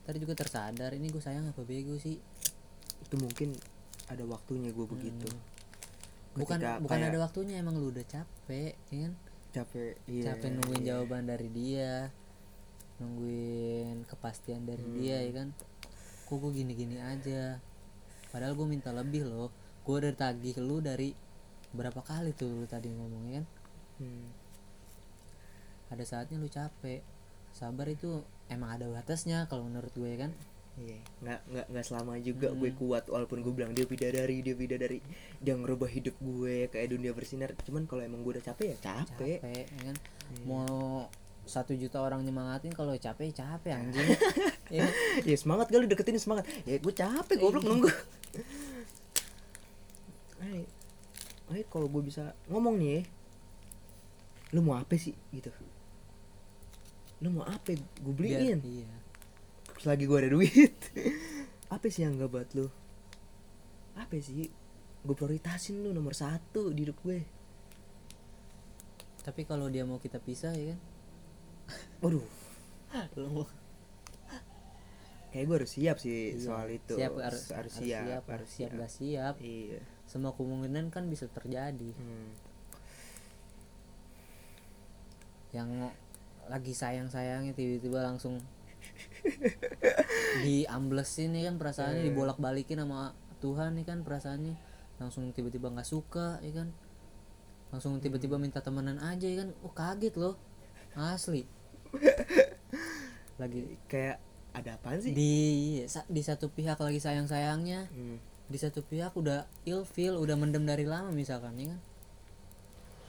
Tadi 0.02 0.18
juga 0.18 0.34
tersadar 0.34 0.92
ini 0.94 1.10
gue 1.10 1.22
sayang 1.22 1.50
apa 1.50 1.62
bego 1.62 1.96
sih. 1.98 2.18
Itu 3.06 3.16
mungkin 3.18 3.54
ada 4.10 4.26
waktunya 4.26 4.74
gue 4.74 4.86
begitu. 4.90 5.30
Bukan 6.32 6.58
Ketika 6.60 6.80
bukan 6.80 6.98
kayak 6.98 7.12
ada 7.12 7.20
waktunya 7.22 7.56
emang 7.60 7.76
lu 7.76 7.92
udah 7.92 8.06
capek, 8.08 8.74
ya 8.90 9.00
kan? 9.08 9.14
capek. 9.52 10.00
Iya. 10.08 10.24
capek 10.32 10.50
nungguin 10.56 10.80
iya. 10.80 10.88
jawaban 10.96 11.28
dari 11.28 11.52
dia 11.52 12.08
nungguin 13.04 14.08
kepastian 14.08 14.64
dari 14.64 14.80
Hmm. 14.80 14.96
dia 14.96 15.18
ya 15.26 15.32
kan 15.36 15.48
kok 16.24 16.38
gue 16.40 16.52
gini-gini 16.56 17.02
aja 17.02 17.60
padahal 18.32 18.56
gue 18.56 18.64
minta 18.64 18.96
lebih 18.96 19.28
loh 19.28 19.52
gue 19.84 19.96
udah 19.98 20.16
tagih 20.16 20.56
lu 20.64 20.80
dari 20.80 21.12
berapa 21.76 22.00
kali 22.00 22.32
tuh 22.32 22.48
lu 22.48 22.64
tadi 22.64 22.88
ngomongnya 22.88 23.44
kan 23.44 23.46
Hmm. 24.00 24.28
ada 25.92 26.04
saatnya 26.08 26.40
lu 26.40 26.48
capek 26.48 27.04
sabar 27.52 27.88
itu 27.88 28.24
emang 28.48 28.76
ada 28.76 28.88
batasnya 28.88 29.46
kalau 29.48 29.68
menurut 29.68 29.92
gue 29.94 30.10
ya 30.10 30.20
kan? 30.28 30.32
Iya, 30.80 30.98
nggak 31.20 31.40
nggak 31.52 31.66
nggak 31.68 31.86
selama 31.86 32.16
juga 32.24 32.48
Hmm. 32.50 32.58
gue 32.58 32.72
kuat 32.74 33.04
walaupun 33.12 33.44
gue 33.44 33.54
bilang 33.54 33.76
dia 33.76 33.84
bidadari 33.84 34.40
dia 34.40 34.56
bidadari 34.56 35.04
dia 35.38 35.54
ngerubah 35.54 35.92
hidup 35.92 36.16
gue 36.18 36.72
kayak 36.72 36.88
dunia 36.90 37.12
bersinar. 37.12 37.52
Cuman 37.68 37.84
kalau 37.86 38.02
emang 38.02 38.24
gue 38.24 38.40
udah 38.40 38.46
capek 38.46 38.74
ya 38.74 38.78
capek, 38.80 39.40
capek 39.44 39.66
ya 39.68 39.82
kan? 39.92 39.98
Iya. 40.32 40.44
mau 40.48 41.06
satu 41.44 41.76
juta 41.76 42.00
orang 42.00 42.24
nyemangatin 42.24 42.72
kalau 42.72 42.96
capek 42.96 43.36
capek 43.36 43.74
anjing. 43.76 44.08
Ya 44.72 44.88
ya 45.28 45.36
semangat 45.36 45.68
kali 45.68 45.84
deketin 45.84 46.16
semangat. 46.16 46.48
Ya 46.64 46.80
gue 46.80 46.94
capek 46.96 47.36
goblok 47.36 47.68
nunggu. 47.68 47.92
Ay 51.52 51.68
kalau 51.68 51.92
gue 51.92 52.02
bisa 52.08 52.32
ngomong 52.48 52.80
nih 52.80 52.90
ya, 52.96 53.02
lu 54.56 54.64
mau 54.64 54.80
apa 54.80 54.96
sih 54.96 55.12
gitu 55.36 55.52
lu 57.22 57.30
mau 57.30 57.46
apa? 57.46 57.78
Gue 58.02 58.14
Biar- 58.14 58.42
beliin. 58.42 58.60
iya. 58.66 58.90
Selagi 59.78 60.06
gue 60.06 60.18
ada 60.18 60.30
duit. 60.30 60.78
Apa 61.74 61.88
sih 61.88 62.04
yang 62.04 62.20
gak 62.20 62.30
buat 62.30 62.50
lu? 62.54 62.68
Apa 63.96 64.14
sih? 64.20 64.52
Gue 65.02 65.16
prioritasin 65.16 65.82
lu 65.82 65.90
nomor 65.90 66.14
satu 66.14 66.70
di 66.70 66.84
hidup 66.86 67.00
gue. 67.02 67.24
Tapi 69.22 69.42
kalau 69.46 69.70
dia 69.70 69.86
mau 69.86 69.98
kita 69.98 70.18
pisah 70.20 70.54
ya 70.54 70.74
kan? 70.74 70.80
Waduh. 72.02 72.26
Lu 73.22 73.28
mau 73.32 73.46
kayak 75.32 75.48
gue 75.48 75.56
harus 75.64 75.72
siap 75.72 75.96
sih 75.96 76.36
Iya, 76.36 76.44
soal 76.44 76.68
itu. 76.76 76.94
Siap 77.00 77.14
harus, 77.16 77.44
harus 77.56 77.72
siap 77.72 78.24
harus 78.28 78.50
siap. 78.52 78.70
gak 78.76 78.92
siap 78.92 79.36
iya. 79.40 79.80
semua 80.04 80.36
kemungkinan 80.36 80.92
kan 80.92 81.08
bisa 81.08 81.26
terjadi. 81.32 81.96
Hmm. 81.96 82.30
yang 85.52 85.92
lagi 86.52 86.76
sayang 86.76 87.08
sayangnya 87.08 87.56
tiba-tiba 87.56 88.04
langsung 88.04 88.36
diamblesin 90.44 91.32
nih 91.32 91.48
kan 91.48 91.56
perasaannya 91.56 92.02
Eh. 92.02 92.08
dibolak 92.10 92.38
balikin 92.38 92.78
sama 92.78 93.16
Tuhan 93.40 93.74
nih 93.74 93.86
kan 93.86 94.04
perasaannya. 94.04 94.56
Langsung 94.98 95.32
tiba-tiba 95.32 95.70
nggak 95.70 95.88
suka 95.88 96.38
ya 96.40 96.52
kan? 96.54 96.70
Langsung 97.72 97.98
tiba-tiba 97.98 98.36
Hmm. 98.36 98.44
minta 98.44 98.60
temenan 98.60 99.00
aja 99.00 99.24
ya 99.24 99.42
kan? 99.42 99.50
Oh 99.62 99.72
kaget 99.72 100.14
loh. 100.16 100.36
Asli. 100.94 101.48
Lagi 103.38 103.60
kayak 103.88 104.20
ada 104.52 104.76
apaan 104.76 105.00
sih? 105.00 105.16
Di 105.16 105.34
di 105.88 106.22
satu 106.22 106.52
pihak 106.52 106.78
lagi 106.78 107.00
sayang 107.00 107.26
sayangnya 107.26 107.88
Hmm. 107.90 108.20
di 108.46 108.58
satu 108.60 108.84
pihak 108.84 109.16
udah 109.16 109.48
ilfeel 109.64 110.20
udah 110.20 110.36
mendem 110.36 110.68
dari 110.68 110.84
lama 110.84 111.10
misalkan 111.10 111.56
ya 111.56 111.72
kan? 111.72 111.80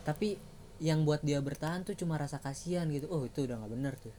Tapi 0.05 0.39
yang 0.83 1.07
buat 1.07 1.23
dia 1.23 1.39
bertahan 1.39 1.87
tuh 1.87 1.95
cuma 1.95 2.19
rasa 2.19 2.43
kasihan 2.43 2.91
gitu. 2.91 3.07
Oh 3.07 3.23
itu 3.23 3.47
udah 3.47 3.55
nggak 3.57 3.71
bener 3.71 3.95
tuh. 3.97 4.11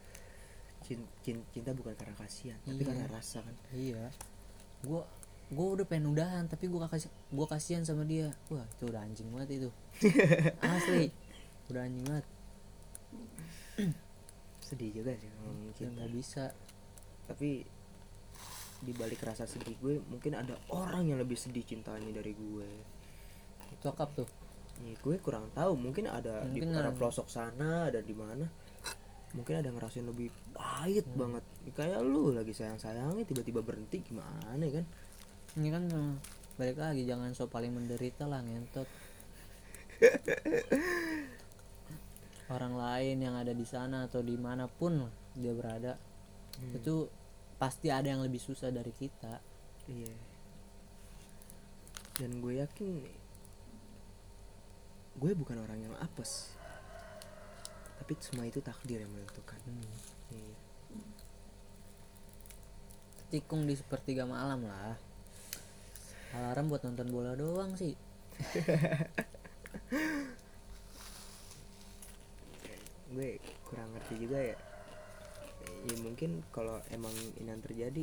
Cin- 0.80 1.08
cin- 1.20 1.44
cinta 1.52 1.72
bukan 1.72 1.92
karena 1.92 2.16
kasihan 2.16 2.56
tapi 2.60 2.80
Iya. 2.80 2.88
karena 2.88 3.06
rasa 3.12 3.38
kan. 3.40 3.54
Iya. 3.70 4.04
Gua 4.80 5.04
gua 5.52 5.66
udah 5.76 5.84
pengen 5.84 6.08
udahan 6.10 6.48
tapi 6.48 6.66
gua 6.66 6.88
kasih 6.88 7.12
gua 7.28 7.44
kasihan 7.44 7.84
sama 7.84 8.04
dia. 8.04 8.32
Wah 8.48 8.64
itu 8.64 8.88
udah 8.88 9.00
anjing 9.00 9.28
banget 9.28 9.60
itu. 9.60 9.70
Asli. 10.64 11.12
Udah 11.68 11.84
anjing 11.84 12.04
banget. 12.04 12.26
Sedih 14.64 14.90
juga 14.92 15.12
sih 15.14 15.28
ngomongin 15.28 15.68
ya 15.68 15.72
cinta. 15.76 15.92
nggak 16.00 16.10
bisa. 16.12 16.44
Tapi 17.24 17.50
di 18.84 18.92
balik 18.92 19.24
rasa 19.24 19.48
sedih 19.48 19.72
gue 19.80 19.96
mungkin 20.12 20.36
ada 20.36 20.60
orang 20.68 21.08
yang 21.08 21.16
lebih 21.16 21.36
sedih 21.36 21.64
cintanya 21.64 22.08
dari 22.12 22.32
gue. 22.32 22.68
Cokap 23.80 24.12
tuh 24.14 24.28
ya, 24.82 24.94
gue 24.98 25.16
kurang 25.22 25.50
tahu. 25.54 25.78
Mungkin 25.78 26.10
ada 26.10 26.42
Mungkin 26.48 26.70
di 26.70 26.74
ada. 26.74 26.90
pelosok 26.90 27.30
sana 27.30 27.92
ada 27.92 28.02
di 28.02 28.14
mana. 28.16 28.46
Mungkin 29.34 29.54
ada 29.62 29.70
ngerasain 29.70 30.06
lebih 30.06 30.30
pahit 30.54 31.06
banget. 31.14 31.42
Kayak 31.74 32.02
lu 32.06 32.30
lagi 32.30 32.54
sayang 32.54 32.78
sayangnya 32.78 33.26
tiba-tiba 33.26 33.62
berhenti 33.62 34.02
gimana 34.02 34.62
ya 34.62 34.82
kan? 34.82 34.86
Ini 35.58 35.68
kan 35.70 35.84
balik 36.54 36.78
lagi 36.78 37.02
jangan 37.02 37.34
so 37.34 37.50
paling 37.50 37.74
menderita 37.74 38.30
lah 38.30 38.42
ngentot. 38.42 38.86
Orang 42.54 42.78
lain 42.78 43.18
yang 43.18 43.34
ada 43.34 43.50
di 43.50 43.66
sana 43.66 44.06
atau 44.06 44.22
di 44.22 44.38
mana 44.38 44.70
pun 44.70 45.02
dia 45.34 45.50
berada 45.50 45.98
itu 46.70 47.10
pasti 47.58 47.90
ada 47.90 48.06
yang 48.06 48.22
lebih 48.22 48.38
susah 48.38 48.70
dari 48.70 48.94
kita. 48.94 49.42
Iya. 49.90 50.14
Dan 52.14 52.38
gue 52.38 52.62
yakin 52.62 53.02
gue 55.14 55.32
bukan 55.34 55.56
orang 55.62 55.78
yang 55.78 55.94
apes. 56.02 56.54
Tapi 57.98 58.12
semua 58.18 58.44
itu 58.44 58.58
takdir 58.58 59.00
yang 59.00 59.12
menentukan. 59.14 59.58
Iya. 60.34 60.54
tikung 63.32 63.66
di 63.66 63.74
sepertiga 63.74 64.22
malam 64.30 64.62
lah. 64.62 64.94
Alarm 66.34 66.70
buat 66.70 66.82
nonton 66.86 67.10
bola 67.10 67.34
doang 67.34 67.74
sih. 67.74 67.94
Gue 73.14 73.38
kurang 73.66 73.94
ngerti 73.94 74.14
juga 74.18 74.38
ya. 74.42 74.58
Ya 75.86 75.96
mungkin 76.02 76.42
kalau 76.50 76.82
emang 76.90 77.14
ini 77.38 77.46
yang 77.46 77.62
terjadi 77.62 78.02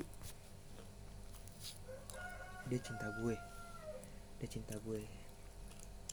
dia 2.72 2.80
cinta 2.80 3.12
gue. 3.20 3.36
Dia 4.39 4.47
cinta 4.47 4.80
gue. 4.80 5.03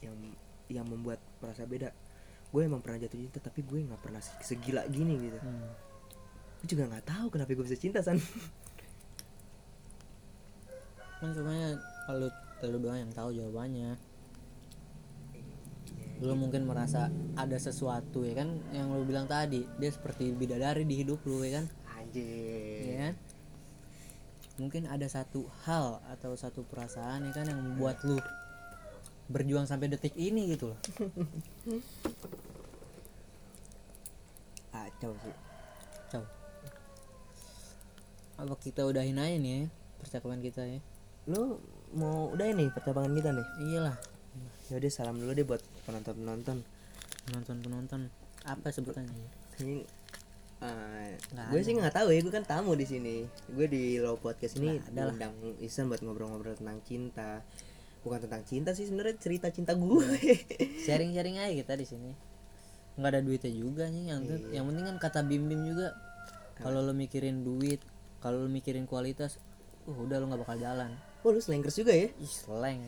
Yang 0.03 0.15
yang 0.69 0.85
membuat 0.85 1.19
merasa 1.41 1.65
beda. 1.65 1.89
Gue 2.49 2.65
emang 2.65 2.81
pernah 2.81 3.01
jatuh 3.01 3.17
cinta 3.17 3.37
tapi 3.41 3.61
gue 3.61 3.85
nggak 3.85 4.01
pernah 4.01 4.21
se- 4.21 4.37
segila 4.45 4.85
gini 4.89 5.17
gitu. 5.17 5.39
Hmm. 5.41 5.69
gue 6.59 6.67
juga 6.75 6.91
nggak 6.91 7.05
tahu 7.07 7.27
kenapa 7.31 7.55
gue 7.55 7.65
bisa 7.65 7.79
cinta 7.79 7.99
san. 8.03 8.19
Kan 11.19 11.29
sebenarnya 11.35 11.79
kalau 12.07 12.29
lu 12.69 12.77
doang 12.83 12.99
yang 12.99 13.11
tahu 13.15 13.31
jawabannya 13.31 13.95
lu 16.19 16.35
mungkin 16.35 16.67
merasa 16.67 17.07
ada 17.39 17.55
sesuatu 17.55 18.27
ya 18.27 18.43
kan 18.43 18.51
yang 18.75 18.91
lu 18.91 19.07
bilang 19.07 19.23
tadi 19.23 19.63
dia 19.79 19.87
seperti 19.87 20.35
bidadari 20.35 20.83
di 20.83 20.99
hidup 20.99 21.23
lu 21.23 21.39
ya 21.47 21.63
kan? 21.63 21.65
Anjir. 21.95 22.83
Ya 22.83 22.95
kan? 23.07 23.13
Mungkin 24.59 24.83
ada 24.91 25.07
satu 25.07 25.47
hal 25.63 26.03
atau 26.11 26.35
satu 26.35 26.67
perasaan 26.67 27.23
ya 27.23 27.31
kan 27.31 27.47
yang 27.47 27.63
membuat 27.63 28.03
lu 28.03 28.19
berjuang 29.29 29.69
sampai 29.69 29.93
detik 29.93 30.17
ini 30.17 30.57
gitu 30.57 30.73
loh. 30.73 30.79
Kacau 34.73 35.13
sih. 35.21 35.35
Coba. 36.09 36.27
apa 38.39 38.55
kita 38.63 38.87
udahin 38.87 39.19
aja 39.19 39.35
nih 39.35 39.51
ya 39.51 39.61
percakapan 40.01 40.39
kita 40.41 40.63
ya? 40.65 40.79
Lu 41.29 41.61
mau 41.93 42.33
udah 42.33 42.47
ini 42.49 42.73
percakapan 42.73 43.13
kita 43.13 43.29
nih? 43.31 43.47
Iyalah. 43.69 43.97
Yaudah 44.73 44.91
salam 44.91 45.21
dulu 45.21 45.31
deh 45.33 45.45
buat 45.45 45.61
penonton 45.85 46.13
penonton 46.17 46.57
penonton 47.29 47.57
penonton 47.61 48.01
apa 48.47 48.73
sebutannya? 48.73 49.29
Ini 49.61 49.85
Nggak 50.59 51.47
gue 51.55 51.61
sih 51.63 51.73
nggak 51.79 51.95
tahu 51.95 52.07
ya 52.11 52.19
gue 52.19 52.33
kan 52.33 52.43
tamu 52.43 52.75
di 52.75 52.83
sini. 52.83 53.23
Gue 53.47 53.71
di 53.71 53.95
low 54.01 54.19
podcast 54.19 54.59
ini 54.59 54.83
lah. 54.91 55.11
undang 55.15 55.33
Isan 55.63 55.87
buat 55.87 56.03
ngobrol-ngobrol 56.03 56.59
tentang 56.59 56.83
cinta 56.83 57.39
bukan 57.99 58.19
tentang 58.23 58.43
cinta 58.47 58.71
sih 58.71 58.87
sebenarnya 58.87 59.19
cerita 59.19 59.51
cinta 59.51 59.75
gue 59.75 60.07
sharing 60.87 61.11
sharing 61.11 61.37
aja 61.39 61.53
kita 61.53 61.73
di 61.75 61.85
sini. 61.87 62.11
Nggak 62.95 63.09
ada 63.15 63.21
duitnya 63.23 63.51
juga 63.51 63.83
nih 63.87 64.03
yang 64.11 64.21
yang 64.51 64.65
penting 64.71 64.85
kan 64.87 64.97
kata 64.99 65.19
bim 65.23 65.47
bim 65.47 65.61
juga 65.67 65.95
kalau 66.59 66.83
lo 66.83 66.91
mikirin 66.91 67.43
duit 67.43 67.79
kalau 68.19 68.43
lo 68.43 68.49
mikirin 68.51 68.83
kualitas 68.83 69.39
uh 69.87 69.95
udah 69.95 70.19
lo 70.19 70.31
nggak 70.31 70.41
bakal 70.43 70.57
jalan. 70.59 70.91
Oh 71.23 71.31
lu 71.35 71.39
slankers 71.39 71.75
juga 71.79 71.91
ya? 71.91 72.07
Ih 72.11 72.31
slang. 72.31 72.83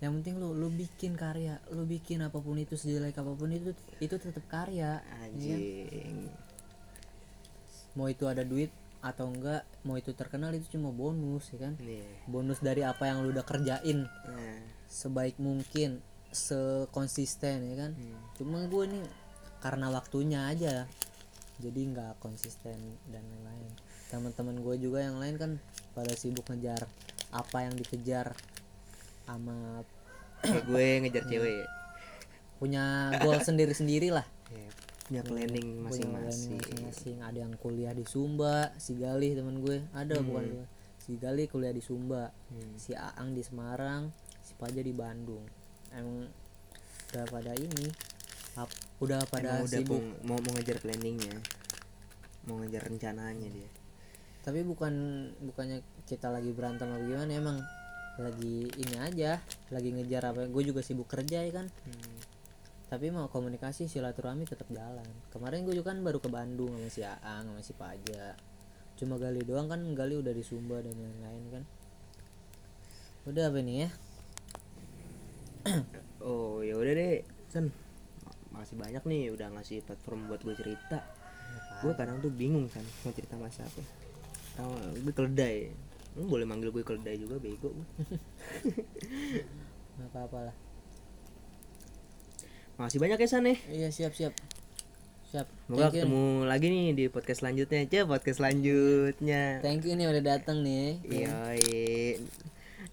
Yang 0.00 0.12
penting 0.20 0.34
lo 0.40 0.52
lo 0.52 0.68
bikin 0.72 1.16
karya 1.16 1.60
lo 1.72 1.84
bikin 1.84 2.24
apa 2.24 2.40
pun 2.40 2.56
itu 2.60 2.76
sejelek 2.76 3.16
apa 3.16 3.32
pun 3.32 3.52
itu 3.52 3.72
itu 4.00 4.14
tetap 4.16 4.44
karya 4.48 5.00
anjing. 5.24 6.28
Mau 7.96 8.08
itu 8.08 8.24
ada 8.28 8.44
duit 8.44 8.72
atau 9.04 9.28
enggak 9.28 9.68
mau 9.84 10.00
itu 10.00 10.16
terkenal 10.16 10.56
itu 10.56 10.80
cuma 10.80 10.88
bonus 10.88 11.52
ya 11.52 11.68
kan? 11.68 11.76
Nih 11.76 12.00
bonus 12.24 12.64
dari 12.64 12.80
apa 12.80 13.04
yang 13.04 13.20
lo 13.20 13.28
udah 13.28 13.44
kerjain. 13.44 14.08
Nah 14.08 14.58
sebaik 14.88 15.36
mungkin 15.36 16.00
sekonsisten 16.32 17.68
ya 17.68 17.76
kan? 17.84 17.92
Cuma 18.40 18.64
gue 18.64 18.84
nih 18.88 19.04
karena 19.60 19.92
waktunya 19.92 20.48
aja. 20.48 20.88
Jadi 21.60 21.80
nggak 21.92 22.18
konsisten 22.24 22.96
dan 23.12 23.22
lain-lain. 23.28 23.70
Teman-teman 24.08 24.56
gue 24.64 24.74
juga 24.80 25.04
yang 25.04 25.20
lain 25.20 25.36
kan 25.36 25.50
pada 25.92 26.16
sibuk 26.16 26.48
ngejar 26.48 26.88
apa 27.28 27.68
yang 27.68 27.76
dikejar 27.76 28.32
sama 29.28 29.84
gue 30.42 30.86
ngejar 31.04 31.28
cewek. 31.28 31.62
Ya 31.62 31.68
punya 32.54 33.12
goal 33.20 33.42
sendiri-sendiri 33.44 34.08
lah. 34.08 34.24
Ya, 34.48 34.70
punya 35.14 35.22
planning 35.24 35.68
punya 35.78 36.10
masing-masing. 36.10 37.16
ada 37.22 37.38
yang 37.38 37.54
kuliah 37.54 37.94
di 37.94 38.02
Sumba 38.02 38.74
si 38.76 38.94
Galih 38.94 39.32
teman 39.32 39.60
gue. 39.60 39.78
Ada 39.92 40.18
bukan 40.18 40.44
gue 40.44 40.66
si 40.98 41.14
Galih 41.14 41.46
kuliah 41.46 41.70
di 41.70 41.78
Sumba 41.78 42.34
Hmm. 42.50 42.74
si 42.74 42.92
Aang 42.92 43.30
di 43.30 43.40
Semarang 43.40 44.10
si 44.40 44.52
Paja 44.54 44.80
di 44.80 44.90
Bandung. 44.90 45.46
Emang 45.90 46.26
udah 47.08 47.24
pada 47.24 47.54
ini 47.54 47.86
ap- 48.56 48.74
udah 48.98 49.22
pada 49.24 49.62
Emang 49.62 49.66
udah 49.66 49.78
sibuk. 49.78 50.02
mau 50.22 50.34
mau 50.36 50.52
ngejar 50.52 50.82
planningnya 50.82 51.38
mau 52.44 52.58
ngejar 52.58 52.82
rencananya 52.84 53.48
dia. 53.48 53.70
Tapi 54.42 54.60
bukan 54.60 54.92
bukannya 55.40 55.78
kita 56.04 56.28
lagi 56.28 56.50
berantem 56.50 56.90
apa 56.90 57.00
gimana 57.00 57.30
emang 57.30 57.58
lagi 58.14 58.66
ini 58.68 58.96
aja 58.98 59.38
lagi 59.70 59.90
ngejar 59.90 60.22
apa 60.28 60.46
gue 60.46 60.62
juga 60.62 60.82
sibuk 60.82 61.06
kerja 61.06 61.38
ya 61.40 61.50
kan 61.50 61.66
tapi 62.94 63.10
mau 63.10 63.26
komunikasi 63.26 63.90
silaturahmi 63.90 64.46
tetap 64.46 64.70
jalan. 64.70 65.02
Kemarin 65.34 65.66
gue 65.66 65.74
juga 65.74 65.90
kan 65.90 65.98
baru 66.06 66.22
ke 66.22 66.30
Bandung 66.30 66.70
sama 66.78 66.86
si 66.86 67.02
Aang 67.02 67.50
sama 67.50 67.58
si 67.66 67.74
Paja. 67.74 68.38
Cuma 68.94 69.18
Gali 69.18 69.42
doang 69.42 69.66
kan 69.66 69.82
Gali 69.98 70.14
udah 70.14 70.30
di 70.30 70.46
Sumba 70.46 70.78
dan 70.78 70.94
lain-lain 70.94 71.44
kan. 71.50 71.62
Udah 73.26 73.50
apa 73.50 73.58
nih 73.58 73.76
ya? 73.82 73.88
Oh 76.24 76.62
ya 76.62 76.78
udah 76.78 76.94
deh. 76.94 77.20
Sen. 77.50 77.68
Ma- 78.22 78.38
makasih 78.56 78.80
banyak 78.80 79.02
nih 79.04 79.22
udah 79.34 79.52
ngasih 79.58 79.82
platform 79.82 80.30
buat 80.30 80.40
gue 80.46 80.54
cerita. 80.54 81.02
Gue 81.82 81.98
kadang 81.98 82.22
tuh 82.22 82.30
bingung 82.30 82.70
kan 82.70 82.86
mau 83.02 83.10
cerita 83.10 83.34
masa 83.36 83.66
apa 83.66 83.82
tahu 84.54 84.70
gue 85.02 85.12
keledai. 85.12 85.68
Lu 86.14 86.30
boleh 86.30 86.46
manggil 86.46 86.70
gue 86.70 86.86
keledai 86.86 87.18
juga 87.18 87.42
bego 87.42 87.74
gue 87.74 87.86
nggak 89.94 90.10
apa-apa 90.10 90.38
lah 90.50 90.56
makasih 92.78 92.98
banyak 92.98 93.18
ya 93.22 93.28
san 93.28 93.46
ya. 93.46 93.56
Iya 93.70 93.88
siap 93.94 94.12
siap. 94.14 94.34
Siap. 95.30 95.46
Semoga 95.66 95.90
ketemu 95.90 96.46
lagi 96.46 96.66
nih 96.70 96.86
di 96.94 97.04
podcast 97.10 97.42
selanjutnya. 97.42 97.86
Aja 97.86 98.00
podcast 98.06 98.38
selanjutnya. 98.38 99.42
Thank 99.62 99.86
you 99.86 99.94
nih 99.98 100.06
udah 100.10 100.22
datang 100.22 100.62
nih 100.62 101.02
iya 101.10 101.58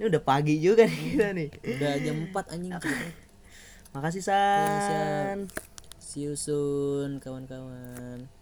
ini 0.02 0.10
udah 0.10 0.22
pagi 0.26 0.58
juga 0.58 0.90
nih 0.90 1.02
kita 1.14 1.28
nih. 1.38 1.50
Udah 1.78 1.94
jam 2.02 2.18
4 2.34 2.54
anjing. 2.58 2.74
Makasih 3.94 4.24
san. 4.26 5.46
See 6.02 6.26
you 6.26 6.34
soon 6.34 7.22
kawan-kawan 7.22 8.41